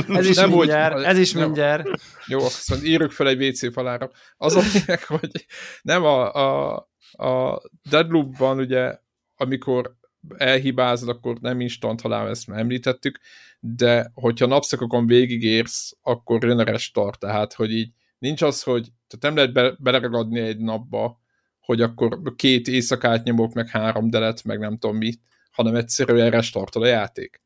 [0.08, 1.90] ez is nem mindjárt, ez is nem, mindjárt.
[2.26, 4.12] Jó, azt mondja, írjuk fel egy WC falára.
[4.38, 5.46] Az a lényeg, hogy
[5.82, 6.76] nem a, a,
[7.12, 8.98] a Deadloop-ban ugye,
[9.36, 9.96] amikor
[10.38, 13.20] elhibázod, akkor nem instant halál, ezt már említettük,
[13.60, 19.36] de hogyha napszakokon végigérsz, akkor jön a restart, tehát hogy így nincs az, hogy tehát
[19.36, 21.22] nem lehet be, beleragadni egy napba,
[21.60, 25.22] hogy akkor két éjszakát nyomok, meg három delet, meg nem tudom mit,
[25.52, 27.42] hanem egyszerűen restartol a játék.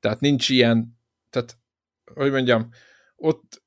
[0.00, 0.98] Tehát nincs ilyen,
[1.30, 1.58] tehát,
[2.14, 2.68] hogy mondjam,
[3.16, 3.62] ott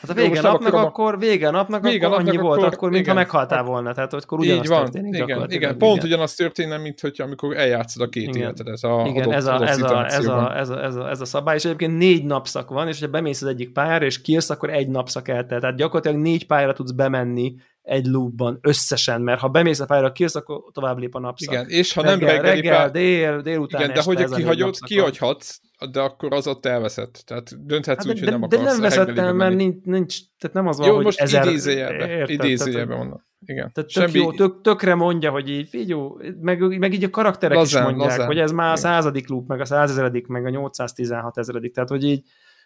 [0.00, 0.84] Hát a vége napnak a...
[0.84, 4.38] akkor, vége napnak vége akkor napnak annyi akkor, volt, akkor mintha meghaltál volna, tehát akkor
[4.38, 5.14] ugyanaz van, történik.
[5.14, 6.06] Igen, igen, pont igen.
[6.06, 8.40] ugyanaz történne, mint hogy amikor eljátszod a két igen.
[8.40, 11.10] életed, ez a igen, adott, ez, a, ez, a, ez, a, ez, a, ez, a,
[11.10, 14.20] ez a szabály, és egyébként négy napszak van, és ha bemész az egyik pályára, és
[14.20, 15.60] kijössz, akkor egy napszak eltelt.
[15.60, 20.34] Tehát gyakorlatilag négy pályára tudsz bemenni egy loopban összesen, mert ha bemész a pályára, kijössz,
[20.34, 21.52] akkor tovább lép a napszak.
[21.52, 22.90] Igen, és ha reggel, nem reggeli reggel, pár...
[22.90, 27.22] dél, délután Igen, de hogy kihagyod, kihagyhatsz, de akkor az ott elveszett.
[27.26, 28.62] Tehát dönthetsz hát, úgy, hogy nem akarsz.
[28.62, 31.46] De nem veszett el, mert nincs, nincs, tehát nem az van, Jó, hogy most ezer...
[31.46, 33.22] idézőjelben, idézőjelben mondom.
[33.46, 33.72] Igen.
[33.72, 34.24] Tehát tök, Semmi...
[34.24, 38.10] jó, tök, tökre mondja, hogy így, figyú, meg, meg így a karakterek lazán, is mondják,
[38.10, 38.26] lazán.
[38.26, 42.04] hogy ez már a századik loop, meg a százezeredik, meg a 816 ezeredik, tehát hogy
[42.04, 42.22] így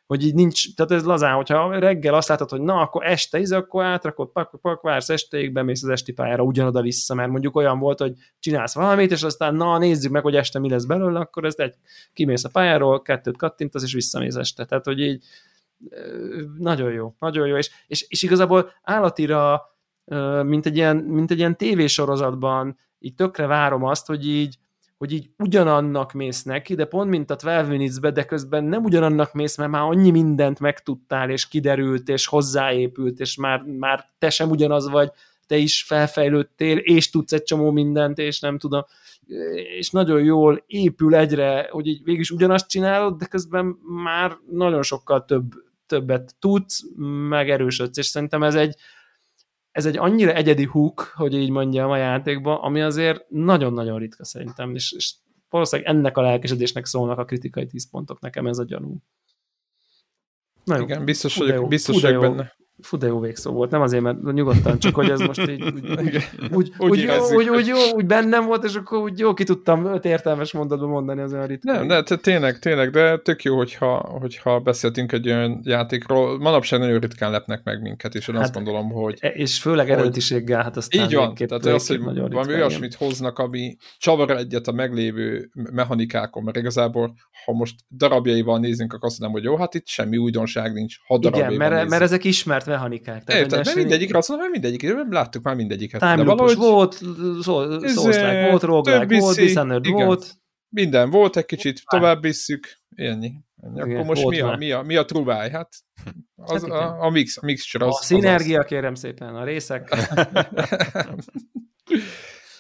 [0.09, 3.53] hogy így nincs, tehát ez lazán, hogyha reggel azt látod, hogy na, akkor este íz,
[3.53, 7.79] akkor átrakod, pak, pak, vársz estéig, bemész az esti pályára ugyanoda vissza, mert mondjuk olyan
[7.79, 11.45] volt, hogy csinálsz valamit, és aztán na, nézzük meg, hogy este mi lesz belőle, akkor
[11.45, 11.75] ezt egy,
[12.13, 14.65] kimész a pályáról, kettőt kattintasz, és visszamész este.
[14.65, 15.25] Tehát, hogy így
[16.59, 19.63] nagyon jó, nagyon jó, és, és, és igazából állatira,
[20.43, 24.59] mint egy ilyen, mint egy ilyen tévésorozatban, így tökre várom azt, hogy így,
[24.99, 29.33] hogy így ugyanannak mész neki, de pont mint a 12 minutes de közben nem ugyanannak
[29.33, 34.51] mész, mert már annyi mindent megtudtál, és kiderült, és hozzáépült, és már, már te sem
[34.51, 35.11] ugyanaz vagy,
[35.47, 38.85] te is felfejlődtél, és tudsz egy csomó mindent, és nem tudom,
[39.79, 44.83] és nagyon jól épül egyre, hogy így végig is ugyanazt csinálod, de közben már nagyon
[44.83, 45.53] sokkal több,
[45.87, 46.85] többet tudsz,
[47.29, 48.77] megerősödsz, és szerintem ez egy,
[49.79, 54.75] ez egy annyira egyedi hook, hogy így mondjam a játékban, ami azért nagyon-nagyon ritka szerintem,
[54.75, 55.15] és, és
[55.49, 58.97] valószínűleg ennek a lelkesedésnek szólnak a kritikai 10 pontok, nekem ez a gyanú.
[60.65, 62.57] Na Igen, biztos vagyok, biztos vagyok benne.
[62.83, 63.71] Fú, de jó végszó volt.
[63.71, 65.85] Nem azért, mert nyugodtan, csak hogy ez most így úgy,
[66.53, 69.45] úgy, úgy, úgy, jó, úgy, úgy, jó, úgy bennem volt, és akkor úgy jó ki
[69.45, 71.87] tudtam öt értelmes mondatba mondani az olyan ritkán.
[71.87, 76.39] Nem, de tényleg, tényleg, de tök jó, hogyha, hogyha beszéltünk egy olyan játékról.
[76.39, 79.19] Manapság nagyon ritkán lepnek meg minket, és én hát, azt gondolom, hogy...
[79.21, 83.77] E- és főleg eredetiséggel, hát aztán Így van, tehát az, hogy valami olyasmit hoznak, ami
[83.99, 87.15] csavar egyet a meglévő mechanikákon, mert igazából,
[87.45, 91.19] ha most darabjaival nézünk, akkor azt mondom, hogy jó, hát itt semmi újdonság nincs, ha
[91.21, 93.25] Igen, mert, mert ezek ismert mechanikák.
[93.25, 96.01] Tehát Érted, mert mindegyik azt mondom, hogy mindegyik, láttuk már mindegyiket.
[96.01, 96.57] Time valahogy...
[96.57, 96.95] volt,
[97.43, 100.35] Souls-like volt, roguelike volt, Dishonored volt.
[100.69, 103.33] Minden volt, egy kicsit tovább visszük, ennyi.
[103.63, 103.95] ennyi.
[103.95, 105.51] Akkor most mi a, mi, a, mi a truváj?
[105.51, 105.69] Hát
[106.37, 107.97] az, hát a, a, mix, a mixture az.
[108.01, 109.89] A szinergia, az kérem szépen, a részek.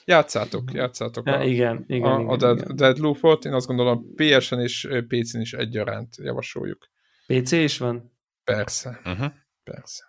[0.04, 1.26] játszátok, játszátok.
[1.26, 2.76] A, igen, igen, a, igen, a Dead, igen.
[2.76, 6.88] Deadloop-ot, én azt gondolom PSN és PC-n is egyaránt javasoljuk.
[7.26, 8.16] PC is van?
[8.44, 9.00] Persze.
[9.04, 9.32] Uh-huh.
[9.70, 10.04] Persze.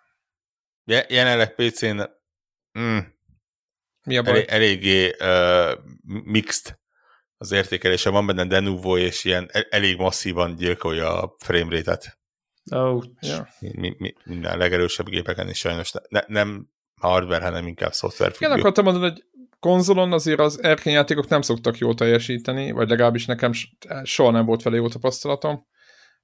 [1.08, 2.00] Jelenleg PC-n
[2.78, 2.98] mm,
[4.04, 4.32] Mi a baj?
[4.32, 5.78] Elég, eléggé uh,
[6.24, 6.78] mixed
[7.36, 8.10] az értékelése.
[8.10, 12.18] Van benne Denuvo, és ilyen e-, elég masszívan gyilkolja a frame rate-et.
[12.70, 13.48] Oh, ja.
[13.58, 16.68] mi, mi, minden legerősebb gépeken is sajnos ne, nem
[17.00, 18.46] hardware, hanem inkább szoftver függő.
[18.46, 19.24] Igen, akartam mondani, hogy
[19.60, 23.52] konzolon azért az erkény játékok nem szoktak jól teljesíteni, vagy legalábbis nekem
[24.02, 25.66] soha nem volt vele jó tapasztalatom.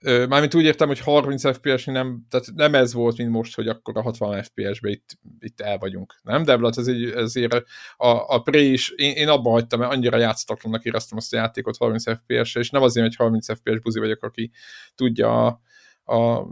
[0.07, 3.97] Mármint úgy értem, hogy 30 fps nem, tehát nem ez volt, mint most, hogy akkor
[3.97, 6.43] a 60 FPS-be itt, itt el vagyunk, nem?
[6.45, 7.55] De hát ez így, ezért
[7.97, 11.77] a, a Prey is, én, én abban hagytam, mert annyira játszatlannak éreztem azt a játékot
[11.77, 14.51] 30 FPS-re, és nem azért, hogy 30 FPS buzi vagyok, aki
[14.95, 15.61] tudja a,
[16.15, 16.47] a,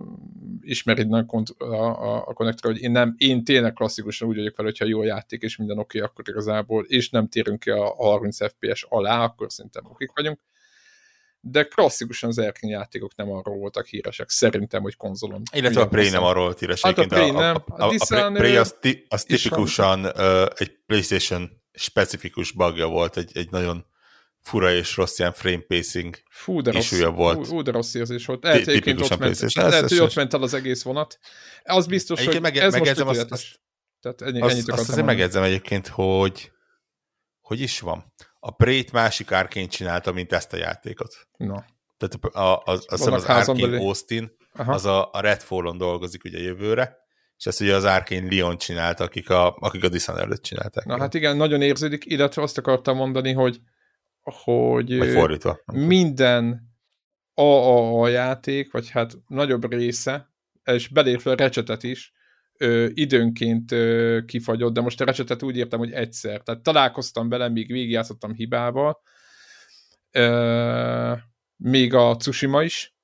[0.60, 1.24] ismerid a,
[1.64, 5.42] a, a konnektor, hogy én, nem, én tényleg klasszikusan úgy vagyok fel, hogyha jó játék,
[5.42, 9.52] és minden oké, okay, akkor igazából, és nem térünk ki a 30 FPS alá, akkor
[9.52, 10.38] szerintem okik vagyunk
[11.46, 15.42] de klasszikusan az Erkin játékok nem arról voltak híresek, szerintem, hogy konzolon.
[15.52, 16.82] Illetve a Prey nem arról volt híres.
[16.82, 17.56] Hát a Prey nem.
[17.66, 23.16] A, a, a, a Prey az, ti, az tipikusan uh, egy PlayStation specifikus bugja volt,
[23.16, 23.86] egy, egy nagyon
[24.40, 27.46] fura és rossz ilyen frame pacing Fú, de rossz, volt.
[27.46, 28.42] Fú, de rossz érzés volt.
[28.42, 31.18] Lehet, hogy ott, ment, lehet, hogy ott ment el az egész vonat.
[31.62, 33.60] Az biztos, egyébként hogy meg, ez most azt, azt,
[34.00, 36.52] Tehát ennyi, azt, ennyit azt azért megjegyzem egyébként, hogy
[37.40, 38.12] hogy is van?
[38.46, 41.28] A Prét másik árként csinálta, mint ezt a játékot.
[41.36, 41.54] No.
[41.96, 44.72] Tehát a, a, az, az, az Arkane Austin, Aha.
[44.72, 46.96] az a, a Redfall-on dolgozik ugye jövőre,
[47.36, 50.84] és ezt ugye az Arkane Leon csinált, akik a, akik a Dishonored-et csinálták.
[50.84, 53.60] Na hát igen, nagyon érződik, illetve azt akartam mondani, hogy
[54.22, 55.60] hogy vagy fordítva.
[55.64, 56.74] minden
[57.34, 60.34] AAA játék, vagy hát nagyobb része,
[60.64, 62.12] és belértve a recsetet is,
[62.58, 66.40] ö, időnként ö, kifagyott, de most a recsetet úgy értem, hogy egyszer.
[66.40, 69.00] Tehát találkoztam vele, még végigjátszottam hibával.
[70.10, 71.12] Ö,
[71.56, 72.94] még a Tsushima is,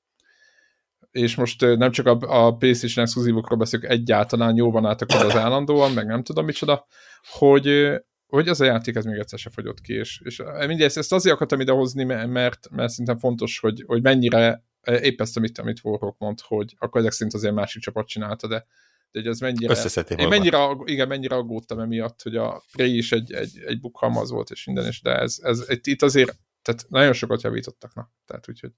[1.11, 5.37] és most ö, nem csak a, a PlayStation exkluzívokról beszélünk, egyáltalán jó van át az
[5.37, 6.87] állandóan, meg nem tudom micsoda,
[7.23, 7.91] hogy,
[8.27, 11.35] hogy az a játék ez még egyszer se fagyott ki, és, és mindegy, ezt azért
[11.35, 14.65] akartam idehozni, mert, mert szerintem fontos, hogy, hogy mennyire
[15.01, 18.67] épp ezt, amit, amit Warhawk mond, hogy akkor ezek szerint azért másik csapat csinálta, de
[19.13, 19.75] hogy az mennyire...
[20.17, 24.51] Én mennyire, igen, mennyire aggódtam emiatt, hogy a Prey is egy, egy, egy bukhalmaz volt,
[24.51, 28.11] és minden is, de ez, ez itt azért, tehát nagyon sokat javítottak, na.
[28.27, 28.73] Tehát úgyhogy,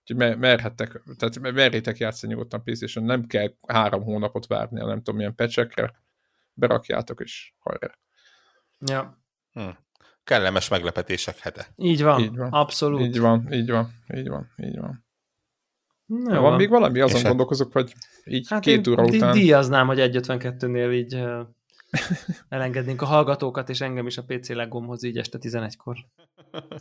[0.00, 5.34] úgyhogy merhettek, tehát merjétek játszani nyugodtan PlayStation, nem kell három hónapot várni, nem tudom milyen
[5.34, 6.02] pecsekre,
[6.52, 7.98] berakjátok, és hajrá.
[8.78, 9.22] Ja.
[9.52, 9.68] Hm.
[10.24, 11.66] Kellemes meglepetések hete.
[11.76, 13.00] Így van, így van, abszolút.
[13.00, 15.06] Így van, így van, így van, így van.
[16.20, 17.00] Na, van még valami?
[17.00, 17.92] Azon és gondolkozok, vagy
[18.24, 19.32] így hát két óra után.
[19.32, 21.22] díjaznám, hogy 1.52-nél így
[22.48, 25.96] elengednénk a hallgatókat, és engem is a PC legomhoz így este 11-kor.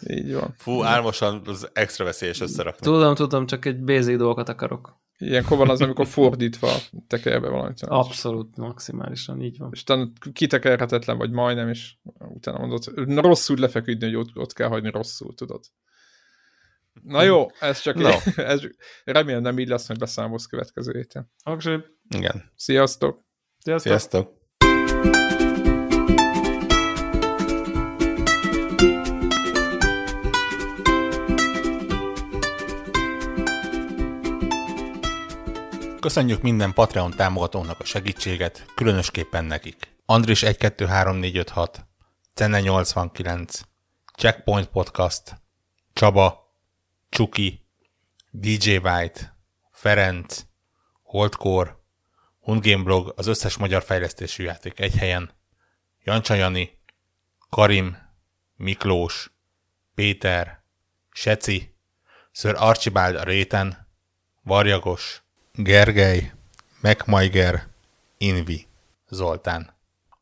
[0.08, 0.54] Így van.
[0.58, 2.86] Fú, álmosan az extra veszélyes összerakni.
[2.86, 5.00] Tudom, tudom, csak egy basic dolgokat akarok.
[5.18, 6.70] Ilyenkor van az, amikor fordítva
[7.08, 7.82] tekerbe valamit.
[7.82, 9.70] Abszolút, maximálisan, így van.
[9.74, 12.84] És utána kitekerhetetlen vagy majdnem, és utána mondod,
[13.16, 15.64] rosszul lefeküdni, hogy ott, ott kell hagyni rosszul, tudod.
[17.04, 18.10] Na jó, ez csak no.
[18.36, 18.62] ez,
[19.04, 21.32] remélem nem így lesz, hogy beszámolsz következő héten.
[21.44, 21.78] Aksi.
[22.10, 22.52] Igen.
[22.56, 23.24] Sziasztok.
[23.58, 23.92] Sziasztok.
[23.92, 24.40] Sziasztok.
[36.00, 39.96] Köszönjük minden Patreon támogatónak a segítséget, különösképpen nekik.
[40.06, 41.86] Andris 123456,
[42.34, 43.60] Cene 89,
[44.18, 45.42] Checkpoint Podcast,
[45.94, 46.41] Csaba
[47.12, 47.66] Csuki,
[48.30, 49.38] DJ White,
[49.72, 50.46] Ferenc,
[51.04, 51.76] Holdcore,
[52.40, 55.32] Hundgame Blog, az összes magyar fejlesztésű játék egy helyen,
[56.04, 56.52] Jancsa
[57.50, 57.98] Karim,
[58.56, 59.32] Miklós,
[59.96, 60.64] Péter,
[61.12, 61.76] Seci,
[62.32, 63.88] Sir Archibald a réten,
[64.44, 65.24] Varjagos,
[65.54, 66.34] Gergely,
[66.82, 67.68] Megmaiger,
[68.18, 68.68] Invi,
[69.10, 69.81] Zoltán.